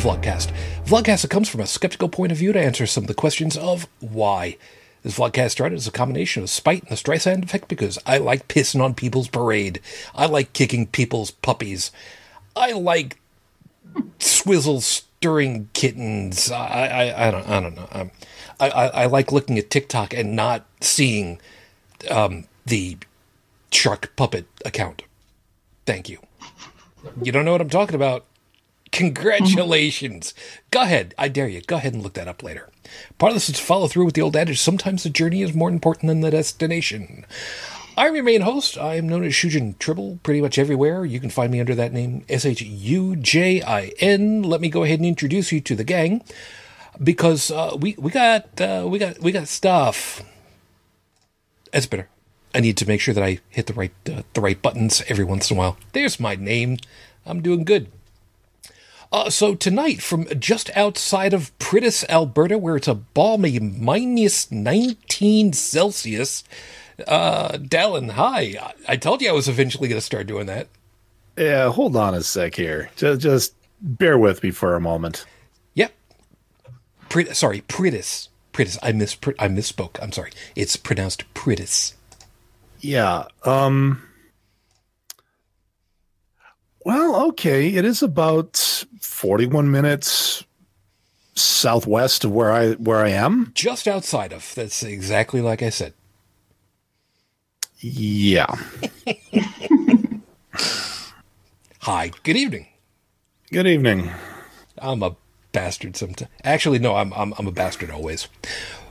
[0.00, 0.50] Vlogcast.
[0.86, 3.86] Vlogcast comes from a skeptical point of view to answer some of the questions of
[4.00, 4.56] why.
[5.02, 8.48] This vlogcast started as a combination of spite and the Streisand effect because I like
[8.48, 9.80] pissing on people's parade.
[10.14, 11.90] I like kicking people's puppies.
[12.56, 13.18] I like
[14.18, 16.50] swizzle stirring kittens.
[16.50, 17.88] I, I, I don't, I don't know.
[17.92, 18.10] Um,
[18.58, 21.40] I, I, I like looking at TikTok and not seeing
[22.10, 22.96] um, the
[23.70, 25.02] shark puppet account.
[25.84, 26.20] Thank you.
[27.22, 28.24] You don't know what I'm talking about.
[28.92, 30.34] Congratulations.
[30.70, 31.14] Go ahead.
[31.16, 31.60] I dare you.
[31.62, 32.68] Go ahead and look that up later.
[33.18, 35.54] Part of this is to follow through with the old adage sometimes the journey is
[35.54, 37.24] more important than the destination.
[37.96, 38.78] I'm your main host.
[38.78, 41.04] I am known as Shujin Tribble pretty much everywhere.
[41.04, 44.42] You can find me under that name, S H U J I N.
[44.42, 46.22] Let me go ahead and introduce you to the gang
[47.02, 50.22] because uh, we we got uh, we got we got stuff.
[51.72, 52.08] That's better.
[52.54, 55.24] I need to make sure that I hit the right uh, the right buttons every
[55.24, 55.76] once in a while.
[55.92, 56.78] There's my name.
[57.26, 57.92] I'm doing good.
[59.12, 65.52] Uh, so tonight, from just outside of Priddis, Alberta, where it's a balmy minus 19
[65.52, 66.44] Celsius,
[67.08, 68.54] uh, Dallin, hi.
[68.60, 70.68] I, I told you I was eventually going to start doing that.
[71.36, 72.90] Yeah, hold on a sec here.
[72.96, 75.26] Just, just bear with me for a moment.
[75.74, 75.92] Yep.
[77.08, 78.28] Prid- sorry, Priddis.
[78.52, 78.78] Priddis.
[78.82, 80.00] I miss I misspoke.
[80.02, 80.32] I'm sorry.
[80.54, 81.94] It's pronounced Priddis.
[82.80, 83.24] Yeah.
[83.44, 84.02] Um.
[86.84, 87.68] Well, okay.
[87.68, 88.84] It is about
[89.20, 90.44] 41 minutes
[91.34, 93.52] southwest of where I where I am.
[93.54, 94.54] Just outside of.
[94.54, 95.92] That's exactly like I said.
[97.80, 98.46] Yeah.
[101.80, 102.12] Hi.
[102.22, 102.68] Good evening.
[103.52, 104.10] Good evening.
[104.78, 105.14] I'm a
[105.52, 106.30] bastard sometimes.
[106.42, 108.26] Actually, no, I'm, I'm I'm a bastard always.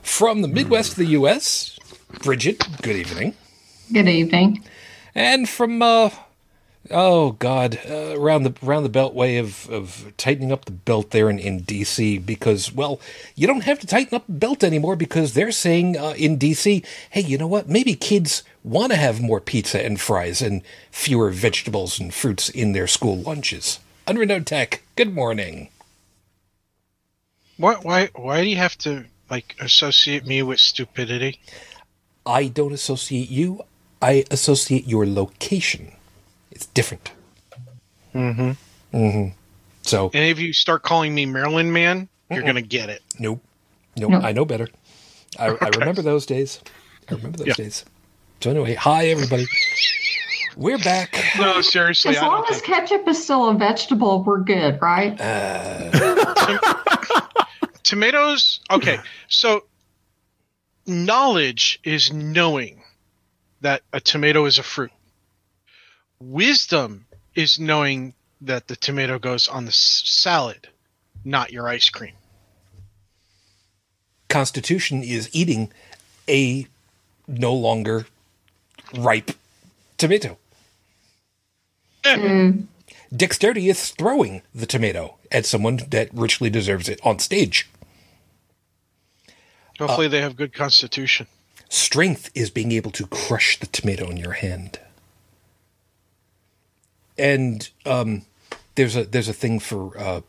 [0.00, 1.76] From the Midwest of the U.S.,
[2.22, 2.62] Bridget.
[2.82, 3.34] Good evening.
[3.92, 4.62] Good evening.
[5.12, 6.10] And from uh,
[6.90, 11.28] oh god, uh, around the around the beltway of of tightening up the belt there
[11.28, 12.18] in in D.C.
[12.18, 13.00] because well,
[13.34, 16.82] you don't have to tighten up the belt anymore because they're saying uh, in D.C.
[17.10, 17.68] Hey, you know what?
[17.68, 22.72] Maybe kids want to have more pizza and fries and fewer vegetables and fruits in
[22.72, 23.78] their school lunches.
[24.06, 24.82] Unrenewed Tech.
[24.96, 25.68] Good morning.
[27.56, 31.40] Why why why do you have to like associate me with stupidity?
[32.24, 33.62] I don't associate you.
[34.02, 35.92] I associate your location.
[36.60, 37.10] It's different.
[38.14, 38.50] Mm-hmm.
[38.94, 39.34] Mm-hmm.
[39.80, 42.46] So And if you start calling me Maryland man, you're Mm-mm.
[42.46, 43.00] gonna get it.
[43.18, 43.40] nope,
[43.96, 44.10] nope.
[44.10, 44.22] Nope.
[44.24, 44.68] I know better.
[45.38, 46.60] I, I remember those days.
[47.10, 47.54] I remember those Yeah.
[47.54, 47.86] days.
[48.42, 49.46] So anyway, hi everybody.
[50.54, 51.16] We're back.
[51.38, 55.18] No, seriously, As I long as ketchup is still a vegetable, we're good, right?
[55.18, 56.60] Uh,
[57.84, 58.60] tomatoes.
[58.70, 58.98] Okay,
[59.28, 59.64] so
[60.86, 62.82] knowledge is knowing
[63.62, 64.90] that a tomato is a fruit.
[66.20, 70.68] Wisdom is knowing that the tomato goes on the s- salad,
[71.24, 72.14] not your ice cream.
[74.28, 75.72] Constitution is eating
[76.28, 76.66] a
[77.26, 78.06] no longer
[78.94, 79.32] ripe
[79.98, 80.38] tomato.
[82.04, 82.66] Mm,
[83.14, 87.68] Dexterity is throwing the tomato at someone that richly deserves it on stage.
[89.78, 91.26] Hopefully, they have good constitution.
[91.68, 94.78] Strength is being able to crush the tomato in your hand.
[97.20, 98.22] And um,
[98.76, 100.20] there's a there's a thing for uh,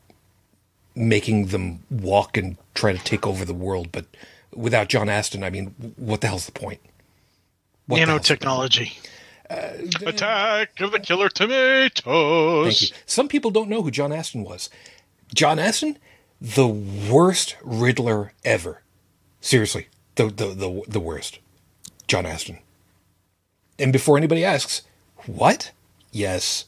[0.96, 4.06] making them walk and try to take over the world, but
[4.54, 6.82] without John Astin, I mean, what the hell's the point?
[7.88, 8.42] What hell's the point?
[8.42, 8.98] Nanotechnology.
[10.06, 12.80] Attack of the killer tomatoes.
[12.80, 12.98] Thank you.
[13.06, 14.70] Some people don't know who John Astin was.
[15.34, 15.98] John Astin,
[16.40, 18.82] the worst Riddler ever.
[19.42, 21.40] Seriously, the the the, the worst.
[22.08, 22.60] John Astin.
[23.80, 24.84] And before anybody asks,
[25.26, 25.72] what?
[26.12, 26.66] Yes,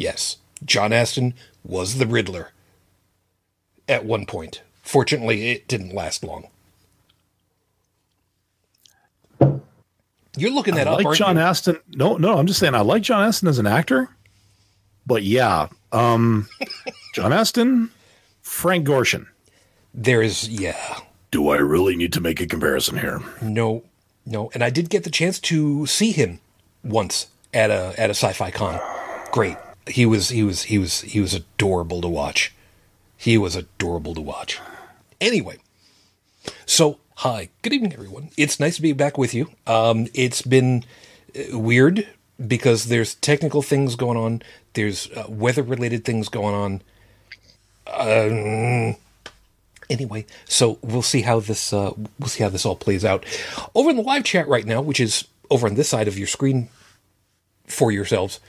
[0.00, 0.38] yes.
[0.64, 1.34] John Astin
[1.64, 2.50] was the Riddler.
[3.88, 4.62] At one point.
[4.82, 6.48] Fortunately, it didn't last long.
[10.36, 11.42] You're looking that I up, like John you?
[11.42, 11.78] Aston.
[11.88, 14.08] No, no, I'm just saying I like John Astin as an actor.
[15.06, 16.48] But yeah, um,
[17.14, 17.90] John Astin,
[18.42, 19.26] Frank Gorshin.
[19.92, 21.00] There is, yeah.
[21.32, 23.20] Do I really need to make a comparison here?
[23.42, 23.82] No,
[24.24, 26.40] no, and I did get the chance to see him
[26.84, 28.80] once at a at a sci-fi con.
[29.32, 29.56] Great.
[29.90, 32.54] He was he was he was he was adorable to watch.
[33.16, 34.58] He was adorable to watch.
[35.20, 35.58] Anyway,
[36.64, 38.30] so hi, good evening, everyone.
[38.36, 39.50] It's nice to be back with you.
[39.66, 40.84] Um, it's been
[41.36, 42.08] uh, weird
[42.46, 44.42] because there's technical things going on.
[44.72, 46.82] There's uh, weather-related things going on.
[47.92, 48.96] Um,
[49.90, 53.26] anyway, so we'll see how this uh, we'll see how this all plays out
[53.74, 56.28] over in the live chat right now, which is over on this side of your
[56.28, 56.68] screen
[57.66, 58.40] for yourselves.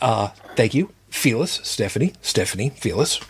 [0.00, 0.92] Uh, thank you.
[1.10, 3.20] Felis, Stephanie, Stephanie, Felis,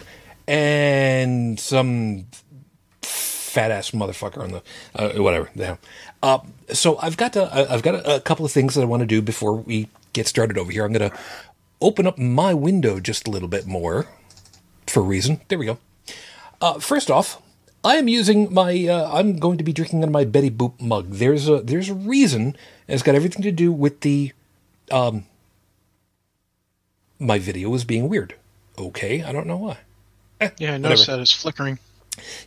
[0.46, 2.26] and some
[3.02, 4.62] fat ass motherfucker on the
[4.94, 5.50] uh, whatever.
[5.54, 5.76] Yeah.
[6.22, 6.40] Uh,
[6.72, 9.06] so I've got to, I've got a, a couple of things that I want to
[9.06, 10.84] do before we get started over here.
[10.84, 11.18] I'm going to
[11.80, 14.06] open up my window just a little bit more
[14.86, 15.40] for a reason.
[15.48, 15.78] There we go.
[16.60, 17.40] Uh, first off,
[17.82, 18.86] I am using my.
[18.86, 21.08] Uh, I'm going to be drinking out of my Betty Boop mug.
[21.10, 22.56] There's a there's a reason.
[22.86, 24.32] It's got everything to do with the.
[24.90, 25.24] Um,
[27.20, 28.34] my video is being weird.
[28.78, 29.78] Okay, I don't know why.
[30.58, 31.16] Yeah, I noticed Whatever.
[31.18, 31.78] that it's flickering.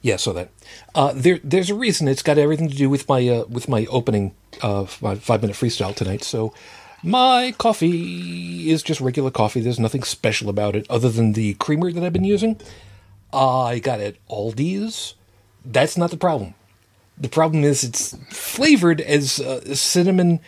[0.02, 0.50] Yeah, so that
[0.96, 2.08] uh, there there's a reason.
[2.08, 5.56] It's got everything to do with my uh, with my opening of my five minute
[5.56, 6.24] freestyle tonight.
[6.24, 6.54] So
[7.04, 9.62] my coffee is just regular coffee.
[9.62, 12.60] There's nothing special about it other than the creamer that I've been using.
[13.32, 15.16] I got it Aldi's.
[15.66, 16.56] That's not the problem.
[17.18, 20.40] The problem is it's flavored as uh, cinnamon,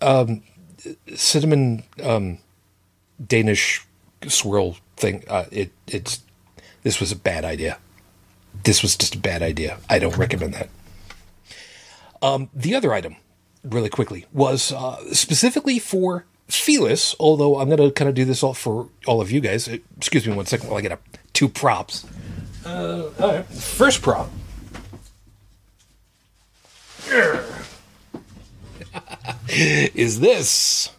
[0.00, 0.42] um,
[1.14, 2.38] cinnamon um,
[3.24, 3.84] Danish
[4.26, 5.24] swirl thing.
[5.28, 6.22] Uh, it it's
[6.82, 7.78] this was a bad idea
[8.64, 9.78] this was just a bad idea.
[9.88, 10.68] I don't recommend that.
[12.22, 13.16] Um, the other item,
[13.62, 18.42] really quickly, was uh, specifically for Felis, although I'm going to kind of do this
[18.42, 19.68] all for all of you guys.
[19.68, 21.02] Uh, Excuse me one second while I get up
[21.32, 22.04] two props.
[22.64, 23.46] Uh, all right.
[23.46, 24.28] First prop.
[29.48, 30.90] is this.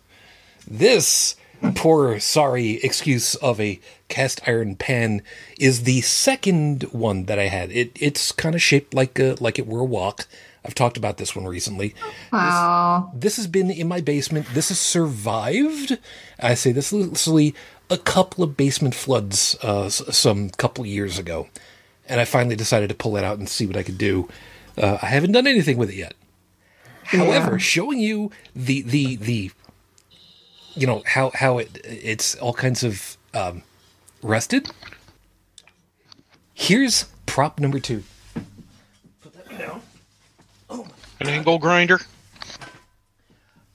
[0.69, 1.35] This
[1.75, 5.21] poor, sorry excuse of a cast iron pan
[5.59, 7.71] is the second one that I had.
[7.71, 10.27] It it's kind of shaped like a like it were a wok.
[10.65, 11.95] I've talked about this one recently.
[12.33, 13.12] Wow.
[13.15, 14.48] This has been in my basement.
[14.54, 15.98] This has survived.
[16.39, 17.56] I say this loosely
[17.89, 21.48] a couple of basement floods uh, some couple years ago,
[22.07, 24.27] and I finally decided to pull it out and see what I could do.
[24.77, 26.13] Uh, I haven't done anything with it yet.
[27.06, 27.57] However, Yeah.
[27.59, 29.51] showing you the the the
[30.77, 33.63] you know how how it it's all kinds of um,
[34.21, 34.69] rusted.
[36.53, 38.03] Here's prop number two.
[39.21, 39.81] Put that down.
[40.69, 40.88] Oh,
[41.19, 42.00] An angle grinder.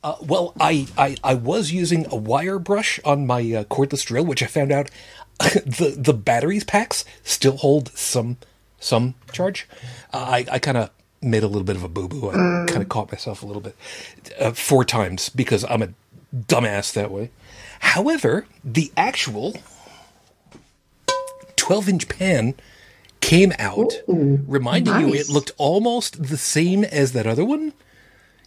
[0.05, 4.25] Uh, well, I, I I was using a wire brush on my uh, cordless drill,
[4.25, 4.91] which I found out
[5.39, 8.39] the the batteries packs still hold some
[8.81, 9.69] some charge.
[10.13, 10.91] Uh, I I kind of
[11.21, 12.31] made a little bit of a boo boo.
[12.31, 13.77] I kind of caught myself a little bit
[14.41, 15.89] uh, four times because I'm a
[16.35, 17.31] dumbass that way.
[17.81, 19.55] However, the actual
[21.57, 22.55] 12 inch pan
[23.21, 27.73] came out, Ooh, reminding you it looked almost the same as that other one.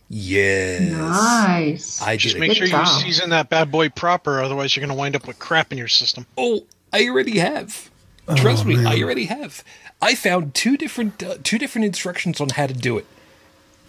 [0.10, 0.92] Yes.
[0.92, 2.02] Nice.
[2.02, 2.56] I Just make it.
[2.56, 5.72] sure you season that bad boy proper, otherwise you're going to wind up with crap
[5.72, 6.28] in your system.
[6.38, 7.90] Oh, I already have.
[8.36, 9.64] Trust me, I already have.
[10.02, 13.06] I found two different uh, two different instructions on how to do it.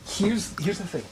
[0.07, 1.03] Here's here's the thing.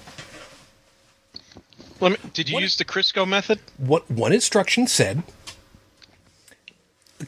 [2.01, 3.61] Let me, did you use the Crisco method?
[3.79, 5.23] What one instruction said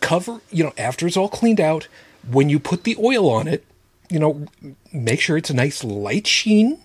[0.01, 1.89] cover, you know, after it's all cleaned out,
[2.31, 3.65] when you put the oil on it,
[4.11, 4.47] you know,
[4.93, 6.79] make sure it's a nice light sheen.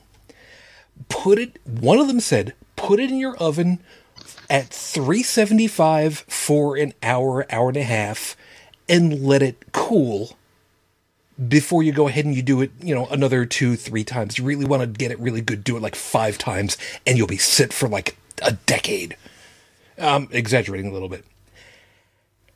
[1.09, 3.79] Put it one of them said, put it in your oven
[4.49, 8.35] at 375 for an hour, hour and a half,
[8.87, 10.37] and let it cool
[11.47, 14.37] before you go ahead and you do it, you know, another two, three times.
[14.37, 17.27] You really want to get it really good, do it like five times, and you'll
[17.27, 19.15] be sit for like a decade.
[19.97, 21.25] I'm exaggerating a little bit.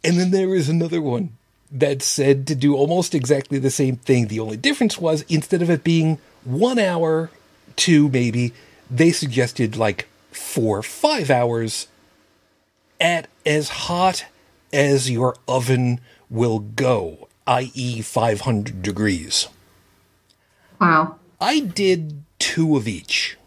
[0.04, 1.38] And then there is another one
[1.72, 4.28] that said to do almost exactly the same thing.
[4.28, 7.32] The only difference was instead of it being one hour,
[7.76, 8.54] two maybe,
[8.90, 11.88] they suggested like four, five hours
[13.00, 14.26] at as hot
[14.72, 16.00] as your oven
[16.30, 19.48] will go, i.e., 500 degrees.
[20.80, 21.16] wow.
[21.40, 23.38] I did two of each.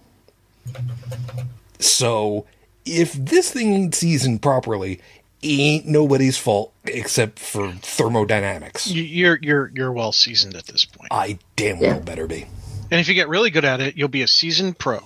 [1.78, 2.46] So,
[2.84, 5.00] if this thing ain't seasoned properly,
[5.42, 8.88] ain't nobody's fault except for thermodynamics.
[8.88, 11.08] You, you're you're you're well seasoned at this point.
[11.10, 12.46] I damn well better be.
[12.90, 15.00] And if you get really good at it, you'll be a seasoned pro.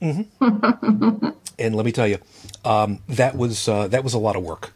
[1.58, 2.18] And let me tell you,
[2.64, 4.74] um, that was uh, that was a lot of work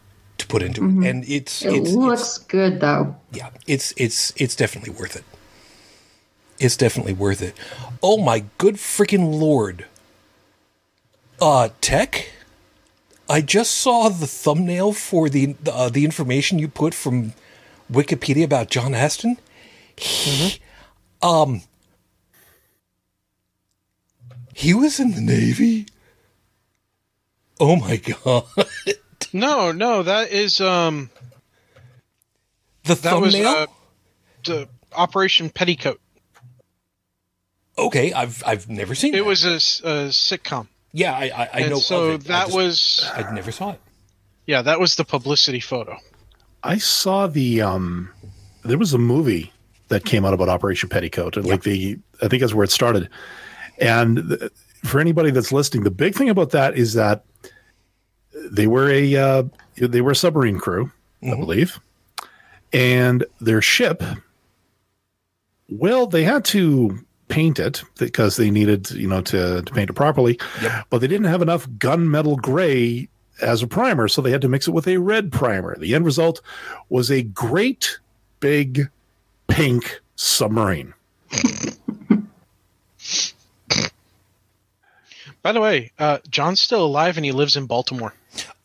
[0.51, 3.17] put into it, and it's It it's, looks it's good though.
[3.31, 5.25] yeah, it's it's it's definitely worth it.
[6.59, 7.55] It's definitely worth it.
[8.03, 9.87] Oh my good freaking lord!
[11.41, 12.29] Uh, tech.
[13.29, 17.33] I just saw the thumbnail for the uh, the information you put from
[17.91, 19.37] Wikipedia about John Astin.
[19.95, 20.59] He,
[21.21, 21.61] um,
[24.53, 25.87] he was in the Navy.
[27.59, 28.45] Oh my god!
[29.33, 31.09] No, no, that is um
[32.83, 33.47] The that was thumbnail.
[33.63, 33.67] uh,
[34.45, 35.99] the Operation Petticoat.
[37.77, 39.25] okay, I've I've never seen It that.
[39.25, 39.55] was a
[40.09, 40.67] sitcom.
[40.93, 41.79] Yeah, I I, I and know.
[41.79, 42.29] so of it.
[42.29, 43.79] I that just- was I never saw it.
[44.47, 45.97] Yeah, that was the publicity photo.
[46.63, 48.09] I saw the um
[48.63, 49.51] there was a movie
[49.87, 53.09] that came out about Operation Petticoat and like the I think that's where it started.
[53.79, 54.51] And th-
[54.83, 57.23] for anybody that's listening, the big thing about that is that
[58.49, 59.43] they were a uh,
[59.75, 60.91] they were a submarine crew,
[61.23, 61.79] I believe.
[62.73, 64.01] And their ship
[65.71, 69.93] well, they had to paint it because they needed, you know, to, to paint it
[69.93, 70.37] properly,
[70.89, 73.07] but they didn't have enough gunmetal gray
[73.41, 75.77] as a primer, so they had to mix it with a red primer.
[75.79, 76.41] The end result
[76.89, 77.99] was a great
[78.41, 78.89] big
[79.47, 80.93] pink submarine.
[85.41, 88.13] By the way, uh, John's still alive and he lives in Baltimore.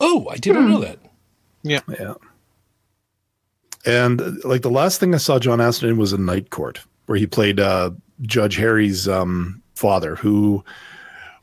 [0.01, 0.99] Oh, I didn't know that.
[1.63, 1.81] Yeah.
[1.89, 2.15] Yeah.
[3.85, 7.19] And like the last thing I saw John Astin in was a Night Court, where
[7.19, 7.91] he played uh,
[8.23, 10.65] Judge Harry's um, father, who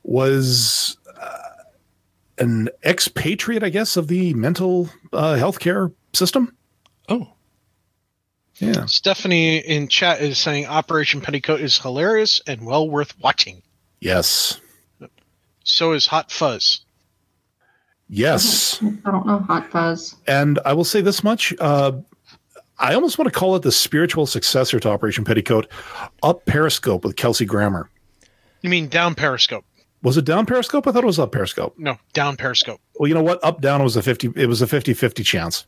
[0.03, 1.38] was uh,
[2.38, 6.53] an expatriate, I guess, of the mental uh, health care system.
[7.08, 7.32] Oh,
[8.58, 8.86] Yeah.
[8.88, 13.62] Stephanie in chat is saying Operation Petticoat is hilarious and well worth watching.
[14.01, 14.60] Yes.
[15.63, 16.83] So is Hot Fuzz.
[18.13, 18.82] Yes.
[19.05, 20.15] I don't know Hot Fuzz.
[20.27, 21.53] And I will say this much.
[21.60, 21.93] Uh,
[22.77, 25.67] I almost want to call it the spiritual successor to Operation Petticoat,
[26.22, 27.89] Up Periscope with Kelsey Grammer.
[28.62, 29.65] You mean down Periscope?
[30.03, 30.86] Was it down Periscope?
[30.88, 31.75] I thought it was up Periscope.
[31.79, 32.79] No, down Periscope.
[33.00, 33.43] Well, you know what?
[33.43, 35.65] Up down was a 50 it was a 50-50 chance.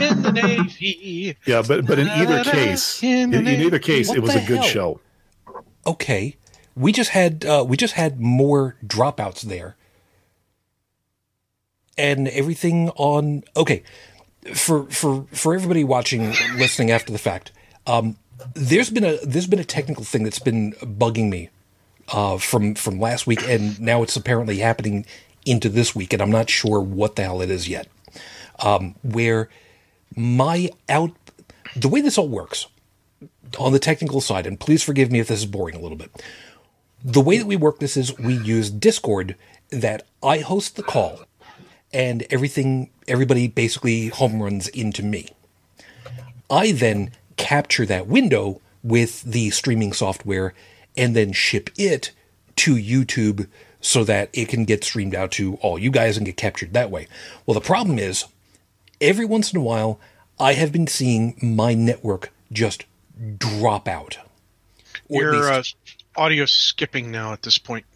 [0.00, 1.36] In the Navy.
[1.46, 4.58] Yeah, but but in either case, in, In either case, What it was a good
[4.58, 4.64] hell?
[4.68, 5.00] show.
[5.86, 6.36] okay.
[6.76, 9.76] We just had uh, we just had more dropouts there,
[11.98, 13.44] and everything on.
[13.56, 13.82] Okay,
[14.54, 17.52] for for for everybody watching, listening after the fact,
[17.86, 18.16] um,
[18.54, 21.50] there's been a there's been a technical thing that's been bugging me
[22.08, 25.06] uh, from from last week, and now it's apparently happening
[25.44, 27.88] into this week, and I'm not sure what the hell it is yet.
[28.60, 29.48] Um, where
[30.14, 31.12] my out
[31.74, 32.66] the way this all works
[33.58, 36.10] on the technical side, and please forgive me if this is boring a little bit.
[37.04, 39.36] The way that we work this is we use Discord
[39.70, 41.25] that I host the call
[41.96, 45.30] and everything everybody basically home runs into me.
[46.50, 50.52] I then capture that window with the streaming software
[50.94, 52.12] and then ship it
[52.56, 53.48] to YouTube
[53.80, 56.90] so that it can get streamed out to all you guys and get captured that
[56.90, 57.08] way.
[57.46, 58.26] Well, the problem is
[59.00, 59.98] every once in a while
[60.38, 62.84] I have been seeing my network just
[63.38, 64.18] drop out.
[65.08, 65.62] Or at You're uh,
[66.14, 67.86] audio skipping now at this point.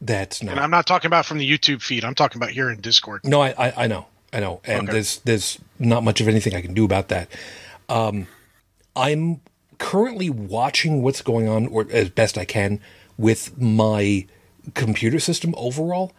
[0.00, 2.04] That's not And I'm not talking about from the YouTube feed.
[2.04, 3.22] I'm talking about here in Discord.
[3.24, 4.92] No, I, I, I know, I know, and Okay.
[4.92, 7.28] there's there's not much of anything I can do about that.
[7.88, 8.26] Um,
[8.94, 9.40] I'm
[9.78, 12.80] currently watching what's going on, or as best I can,
[13.18, 14.26] with my
[14.74, 16.12] computer system overall.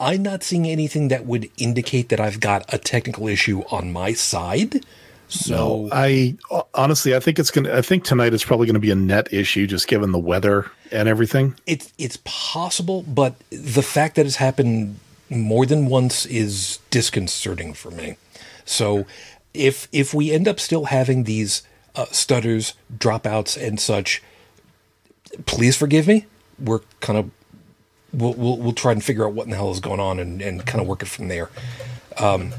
[0.00, 4.12] I'm not seeing anything that would indicate that I've got a technical issue on my
[4.12, 4.84] side.
[5.28, 6.36] So I
[6.74, 7.74] honestly, I think it's gonna.
[7.74, 10.70] I think tonight is probably going to be a net issue, just given the weather
[10.90, 11.54] and everything.
[11.66, 17.90] it's it's possible, but the fact that it's happened more than once is disconcerting for
[17.90, 18.16] me.
[18.64, 19.06] So
[19.52, 21.62] if if we end up still having these
[21.94, 24.22] uh, stutters, dropouts, and such,
[25.44, 26.26] please forgive me.
[26.58, 27.30] We're kind of
[28.12, 30.40] we'll, we'll we'll try and figure out what in the hell is going on and
[30.40, 31.50] and kind of work it from there.
[32.16, 32.54] Um,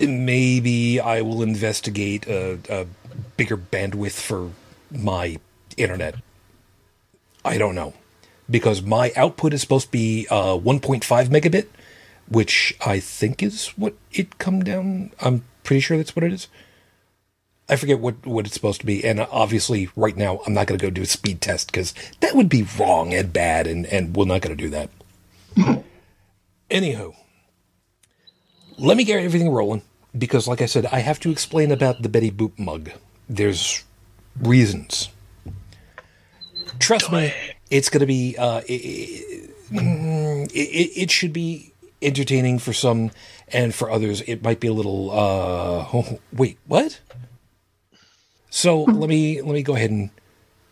[0.00, 2.86] maybe I will investigate a, a
[3.36, 4.50] bigger bandwidth for
[4.90, 5.38] my
[5.76, 6.16] internet
[7.48, 7.94] I don't know
[8.50, 11.66] because my output is supposed to be uh, 1.5 megabit,
[12.28, 15.12] which I think is what it come down.
[15.20, 16.48] I'm pretty sure that's what it is.
[17.70, 20.78] I forget what, what it's supposed to be, and obviously, right now, I'm not going
[20.78, 24.16] to go do a speed test because that would be wrong and bad, and and
[24.16, 24.88] we're not going to do that.
[26.70, 27.14] Anywho,
[28.78, 29.82] let me get everything rolling
[30.16, 32.90] because, like I said, I have to explain about the Betty Boop mug.
[33.28, 33.84] There's
[34.40, 35.10] reasons.
[36.78, 37.32] Trust me,
[37.70, 38.36] it's going to be.
[38.36, 43.10] Uh, it, it, it, it should be entertaining for some,
[43.48, 45.10] and for others, it might be a little.
[45.10, 47.00] Uh, oh, wait, what?
[48.50, 50.10] So let me let me go ahead and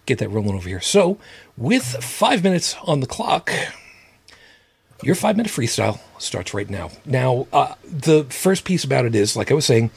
[0.07, 0.81] get that rolling over here.
[0.81, 1.19] So,
[1.57, 3.52] with five minutes on the clock,
[5.02, 6.90] your five minute freestyle starts right now.
[7.04, 9.90] Now, uh, the first piece about it is, like I was saying,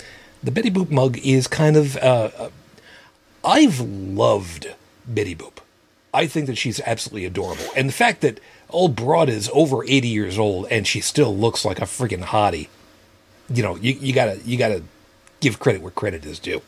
[0.44, 1.98] the Betty Boop mug is kind of.
[1.98, 2.50] Uh, uh,
[3.44, 4.74] I've loved
[5.08, 5.60] Betty Boop.
[6.14, 7.66] I think that she's absolutely adorable.
[7.76, 8.40] And the fact that
[8.70, 12.68] old broad is over 80 years old and she still looks like a freaking hottie,
[13.50, 14.84] you know, you, you gotta you gotta
[15.40, 16.62] give credit where credit is due.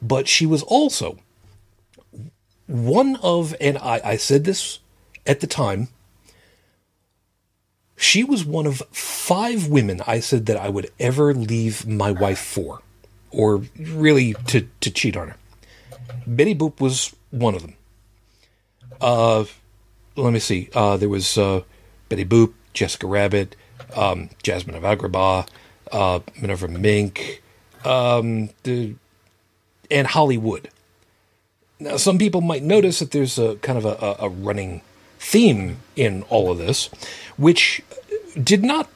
[0.00, 1.18] But she was also
[2.66, 4.78] one of, and I, I said this
[5.26, 5.88] at the time,
[7.98, 12.38] She was one of five women I said that I would ever leave my wife
[12.38, 12.80] for,
[13.32, 15.36] or really to, to cheat on her.
[16.24, 17.74] Betty Boop was one of them.
[19.00, 19.44] Uh,
[20.14, 20.70] let me see.
[20.72, 21.62] Uh, there was uh,
[22.08, 23.56] Betty Boop, Jessica Rabbit,
[23.96, 25.48] um, Jasmine of Agrabah,
[25.90, 27.42] uh, Minerva Mink,
[27.84, 28.94] um, the,
[29.90, 30.70] and Hollywood.
[31.80, 34.82] Now, some people might notice that there's a kind of a, a running
[35.18, 36.90] theme in all of this,
[37.38, 37.82] which
[38.42, 38.90] did not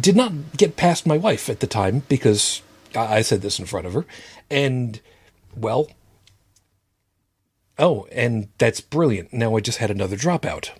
[0.00, 2.62] did not get past my wife at the time because
[2.96, 4.06] I said this in front of her,
[4.50, 5.00] and
[5.54, 5.90] well,
[7.78, 9.32] oh, and that's brilliant.
[9.32, 10.70] Now I just had another dropout.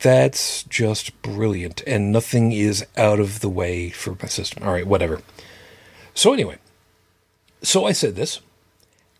[0.00, 4.62] That's just brilliant, and nothing is out of the way for my system.
[4.62, 5.20] All right, whatever.
[6.14, 6.58] So anyway,
[7.62, 8.40] so I said this,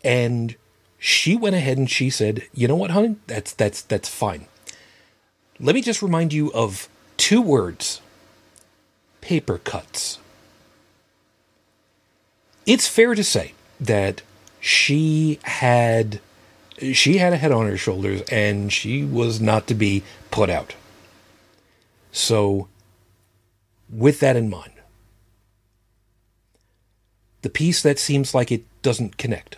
[0.03, 0.57] and
[0.99, 3.17] she went ahead and she said, "You know what, honey?
[3.27, 4.47] That's that's that's fine.
[5.61, 8.01] Let me just remind you of two words:
[9.21, 10.19] paper cuts."
[12.67, 14.23] It's fair to say that
[14.61, 16.21] she had
[16.93, 20.75] she had a head on her shoulders and she was not to be put out.
[22.13, 22.69] So,
[23.89, 24.73] with that in mind,
[27.43, 29.57] the piece that seems like it doesn't connect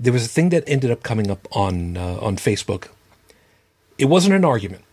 [0.00, 2.88] there was a thing that ended up coming up on uh, on Facebook.
[3.98, 4.84] It wasn't an argument.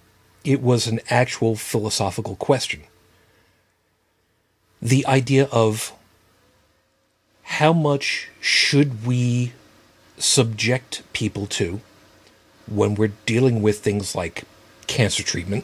[0.43, 2.83] It was an actual philosophical question.
[4.81, 5.93] The idea of
[7.43, 9.53] how much should we
[10.17, 11.81] subject people to
[12.67, 14.43] when we're dealing with things like
[14.87, 15.63] cancer treatment,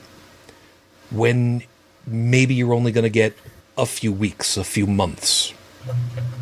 [1.09, 1.63] when
[2.05, 3.33] maybe you're only going to get
[3.77, 5.53] a few weeks, a few months,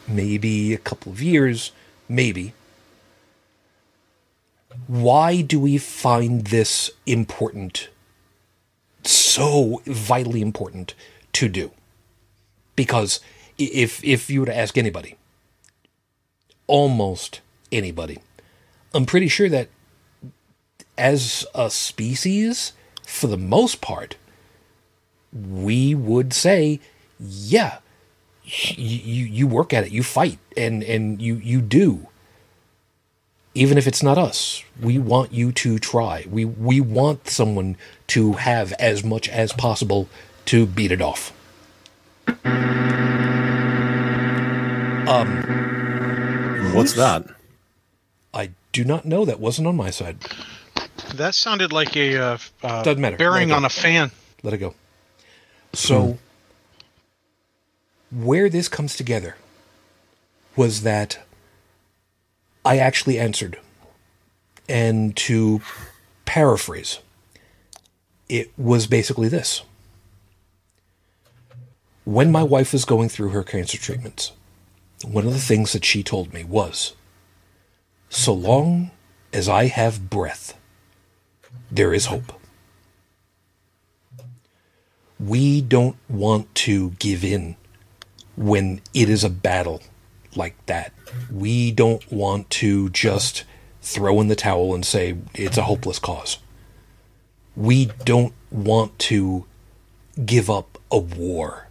[0.08, 1.72] maybe a couple of years,
[2.10, 2.54] maybe
[4.88, 7.90] why do we find this important,
[9.04, 10.94] so vitally important
[11.34, 11.72] to do?
[12.76, 13.20] Because
[13.58, 15.16] if if you were to ask anybody,
[16.68, 18.20] almost anybody,
[18.94, 19.70] I'm pretty sure that
[20.98, 22.74] as a species,
[23.06, 24.18] for the most part,
[25.34, 26.80] we would say,
[27.20, 27.80] yeah,
[28.44, 32.09] you you work at it, you fight, and and you you do
[33.60, 34.64] even if it's not us.
[34.82, 36.26] We want you to try.
[36.30, 37.76] We we want someone
[38.08, 40.08] to have as much as possible
[40.46, 41.34] to beat it off.
[45.10, 45.44] Um,
[46.74, 47.26] What's that?
[48.34, 49.26] I do not know.
[49.26, 50.20] That wasn't on my side.
[51.16, 53.18] That sounded like a uh, uh, Doesn't matter.
[53.18, 54.12] bearing on a fan.
[54.44, 54.76] Let it go.
[55.74, 56.18] So,
[58.12, 59.36] where this comes together
[60.56, 61.20] was that
[62.66, 63.58] I actually answered.
[64.68, 65.62] And to
[66.26, 67.00] paraphrase,
[68.28, 69.64] it was basically this.
[72.06, 74.32] When my wife was going through her cancer treatments,
[75.04, 76.94] one of the things that she told me was
[78.10, 78.92] so long
[79.32, 80.56] as I have breath,
[81.72, 82.34] there is hope.
[85.20, 87.56] We don't want to give in
[88.36, 89.82] when it is a battle
[90.36, 90.94] like that.
[91.32, 93.44] We don't want to just
[93.82, 96.38] throw in the towel and say it's a hopeless cause.
[97.56, 99.46] We don't want to
[100.26, 101.68] give up a war.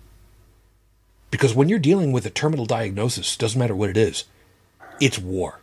[1.30, 4.24] Because when you're dealing with a terminal diagnosis, doesn't matter what it is,
[5.00, 5.60] it's war.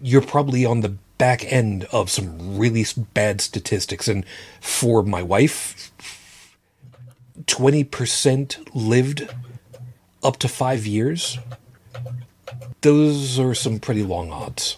[0.00, 4.08] You're probably on the back end of some really bad statistics.
[4.08, 4.24] And
[4.60, 5.92] for my wife,
[7.44, 9.28] 20% lived
[10.26, 11.38] up to five years,
[12.80, 14.76] those are some pretty long odds.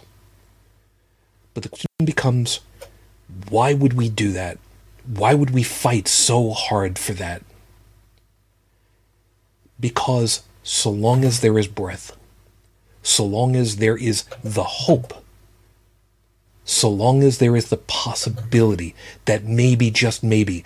[1.55, 2.61] But the question becomes
[3.49, 4.59] why would we do that?
[5.07, 7.43] Why would we fight so hard for that?
[9.81, 12.15] Because so long as there is breath,
[13.03, 15.25] so long as there is the hope,
[16.65, 20.63] so long as there is the possibility that maybe, just maybe,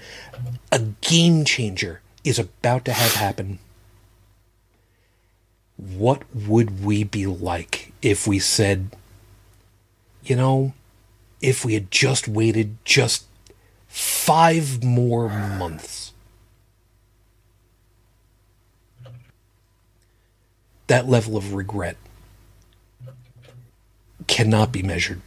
[0.72, 3.60] a game changer is about to have happen
[5.82, 8.96] what would we be like if we said,
[10.22, 10.74] you know,
[11.40, 13.26] if we had just waited just
[13.88, 16.12] five more months?
[20.86, 21.96] That level of regret
[24.28, 25.20] cannot be measured.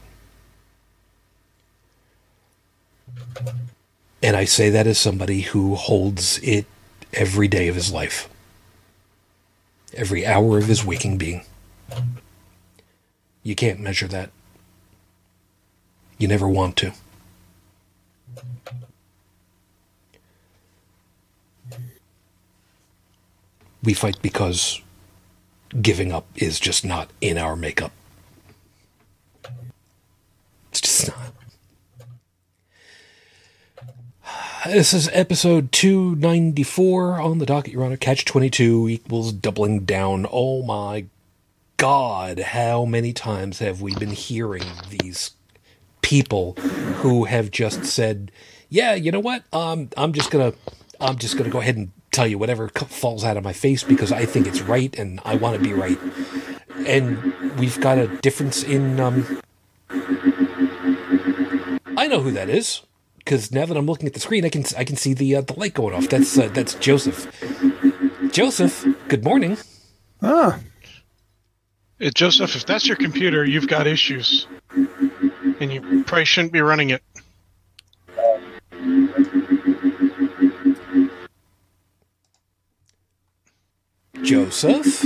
[4.24, 6.66] And I say that as somebody who holds it
[7.14, 8.30] every day of his life
[9.96, 11.44] every hour of his waking being.
[13.44, 14.32] You can't measure that.
[16.18, 16.94] You never want to.
[23.84, 24.82] We fight because
[25.82, 27.92] giving up is just not in our makeup.
[30.72, 31.25] It's just not.
[34.66, 37.98] This is episode 294 on the docket, Your Honor.
[37.98, 40.26] Catch 22 equals doubling down.
[40.32, 41.06] Oh my
[41.78, 45.32] God, how many times have we been hearing these
[46.02, 48.32] people who have just said,
[48.68, 49.44] "Yeah, you know what?
[49.54, 50.54] Um, I'm just gonna,
[51.00, 54.12] I'm just gonna go ahead and tell you whatever falls out of my face because
[54.12, 56.00] I think it's right and I want to be right."
[56.88, 59.00] And we've got a difference in.
[59.00, 59.42] Um,
[61.96, 62.82] I know who that is
[63.26, 65.42] because now that I'm looking at the screen, I can I can see the uh,
[65.42, 66.08] the light going off.
[66.08, 67.28] That's uh, that's Joseph.
[68.32, 69.58] Joseph, good morning.
[70.22, 70.60] Ah,
[72.02, 74.48] Uh, Joseph, if that's your computer, you've got issues.
[75.60, 77.02] And you probably shouldn't be running it.
[84.22, 85.06] Joseph?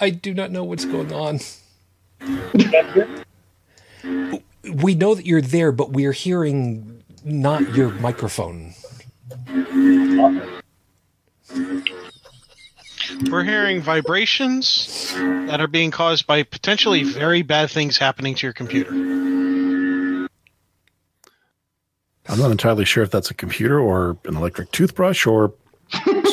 [0.00, 1.40] I do not know what's going on.
[4.04, 8.74] We know that you're there, but we're hearing not your microphone.
[13.30, 18.52] We're hearing vibrations that are being caused by potentially very bad things happening to your
[18.52, 18.90] computer.
[22.30, 25.54] I'm not entirely sure if that's a computer or an electric toothbrush or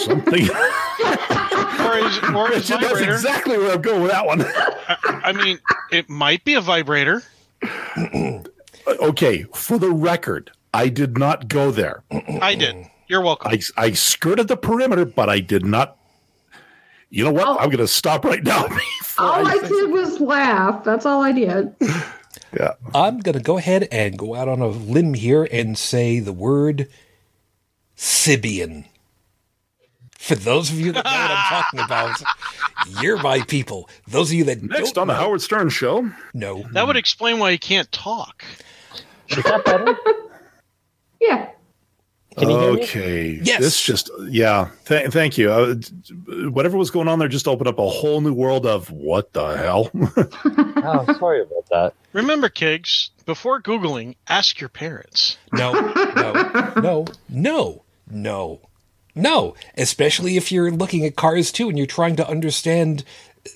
[0.03, 0.49] something.
[1.85, 4.43] Or is, or is That's exactly where I'm going with that one.
[5.23, 5.59] I mean,
[5.91, 7.21] it might be a vibrator.
[8.87, 12.03] okay, for the record, I did not go there.
[12.41, 12.87] I did.
[13.07, 13.51] You're welcome.
[13.51, 15.97] I, I skirted the perimeter, but I did not.
[17.09, 17.47] You know what?
[17.47, 17.57] Oh.
[17.57, 18.63] I'm going to stop right now.
[19.17, 20.83] All I say- did was laugh.
[20.83, 21.73] That's all I did.
[22.59, 22.73] yeah.
[22.93, 26.33] I'm going to go ahead and go out on a limb here and say the
[26.33, 26.89] word
[27.95, 28.85] Sybian.
[30.17, 32.21] For those of you that know what I'm talking about,
[33.01, 33.89] you're my people.
[34.07, 36.09] Those of you that Next don't on the know, Howard Stern Show.
[36.33, 38.43] No, that would explain why you can't talk.
[39.29, 39.97] Is that better?
[41.19, 41.49] Yeah.
[42.37, 42.81] Can you hear me?
[42.83, 43.39] Okay.
[43.43, 43.61] Yes.
[43.61, 44.69] This just, yeah.
[44.85, 45.49] Th- thank you.
[45.51, 45.75] Uh,
[46.49, 49.55] whatever was going on there just opened up a whole new world of what the
[49.55, 49.89] hell?
[50.87, 51.93] Oh, sorry about that.
[52.13, 55.39] Remember, Kigs, before Googling, ask your parents.
[55.51, 58.61] no, no, no, no, no,
[59.15, 59.55] no.
[59.77, 63.03] Especially if you're looking at cars too and you're trying to understand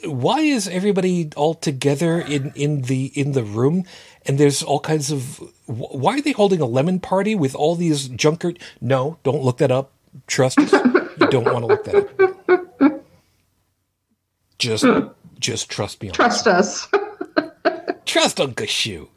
[0.03, 3.83] why is everybody all together in, in the in the room
[4.25, 8.07] and there's all kinds of why are they holding a lemon party with all these
[8.09, 9.91] junker no don't look that up
[10.27, 10.71] trust us
[11.19, 13.03] you don't want to look that up
[14.59, 14.85] just
[15.39, 16.87] just trust me on Trust us.
[18.05, 19.09] trust Uncle Shoe.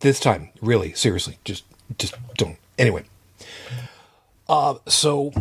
[0.00, 1.64] This time, really, seriously, just
[1.98, 2.56] just don't.
[2.78, 3.04] Anyway,
[4.48, 5.32] uh, so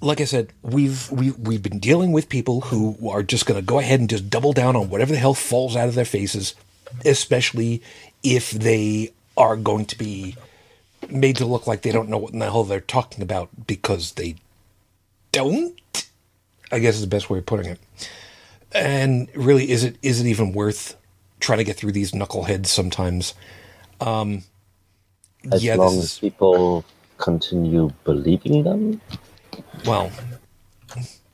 [0.00, 3.66] like I said, we've we we've been dealing with people who are just going to
[3.66, 6.54] go ahead and just double down on whatever the hell falls out of their faces,
[7.04, 7.82] especially
[8.22, 10.36] if they are going to be
[11.10, 14.12] made to look like they don't know what in the hell they're talking about because
[14.12, 14.36] they
[15.32, 15.78] don't.
[16.72, 17.80] I guess is the best way of putting it.
[18.72, 20.96] And really, is it is it even worth
[21.40, 23.34] trying to get through these knuckleheads sometimes?
[24.00, 24.44] Um,
[25.52, 26.84] As yeah, long as people
[27.18, 29.00] continue believing them,
[29.84, 30.10] well.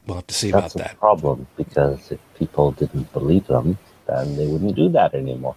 [0.06, 0.98] We'll have to see about that's a that.
[0.98, 1.46] problem.
[1.56, 5.56] Because if people didn't believe them, then they wouldn't do that anymore.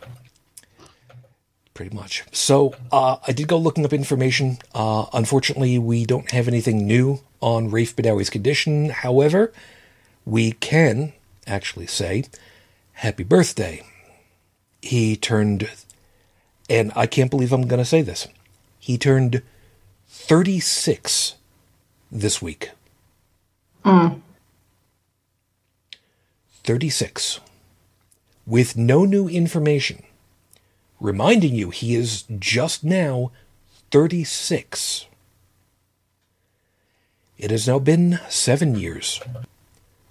[1.74, 2.26] Pretty much.
[2.32, 4.58] So uh, I did go looking up information.
[4.74, 8.90] Uh, unfortunately, we don't have anything new on Raif Badawi's condition.
[8.90, 9.54] However,
[10.26, 11.14] we can
[11.48, 12.26] actually say
[12.94, 13.86] happy birthday.
[14.82, 15.70] He turned,
[16.70, 18.28] and I can't believe I'm going to say this.
[18.80, 19.42] He turned
[20.08, 21.36] 36
[22.12, 22.72] this week.
[26.64, 27.40] 36.
[28.46, 30.04] With no new information
[31.00, 33.32] reminding you he is just now
[33.92, 35.06] 36.
[37.38, 39.22] It has now been seven years,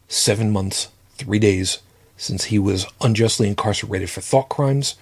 [0.09, 1.79] seven months, three days
[2.17, 4.97] since he was unjustly incarcerated for thought crimes.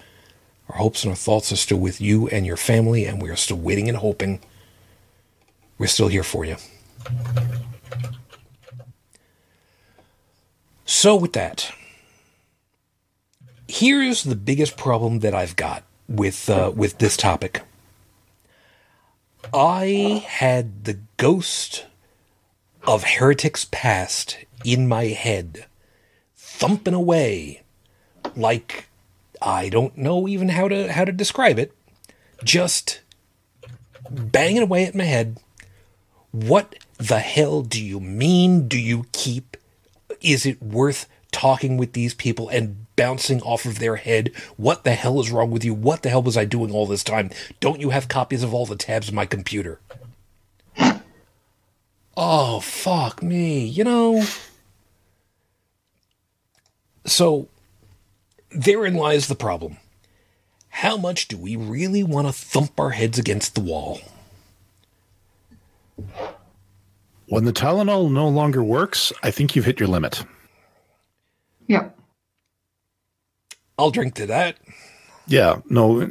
[0.69, 3.35] Our hopes and our thoughts are still with you and your family, and we are
[3.37, 4.41] still waiting and hoping.
[5.77, 6.57] We're still here for you.
[10.85, 11.71] So, with that,
[13.67, 17.61] here's the biggest problem that I've got with uh, with this topic.
[19.53, 21.85] I had the ghost
[22.83, 25.65] of heretics past in my head,
[26.35, 27.63] thumping away,
[28.35, 28.87] like
[29.41, 31.73] I don't know even how to how to describe it,
[32.43, 33.01] just
[34.09, 35.37] banging away at my head.
[36.31, 38.67] What the hell do you mean?
[38.67, 39.57] Do you keep?
[40.21, 44.31] Is it worth talking with these people and bouncing off of their head?
[44.57, 45.73] What the hell is wrong with you?
[45.73, 47.29] What the hell was I doing all this time?
[47.59, 49.79] Don't you have copies of all the tabs in my computer?
[52.19, 53.65] Oh, fuck me.
[53.65, 54.23] You know.
[57.05, 57.47] So,
[58.49, 59.77] therein lies the problem.
[60.69, 64.01] How much do we really want to thump our heads against the wall?
[67.27, 70.23] When the Tylenol no longer works, I think you've hit your limit.
[71.67, 71.97] Yep.
[73.77, 74.57] I'll drink to that.
[75.27, 76.09] Yeah, no.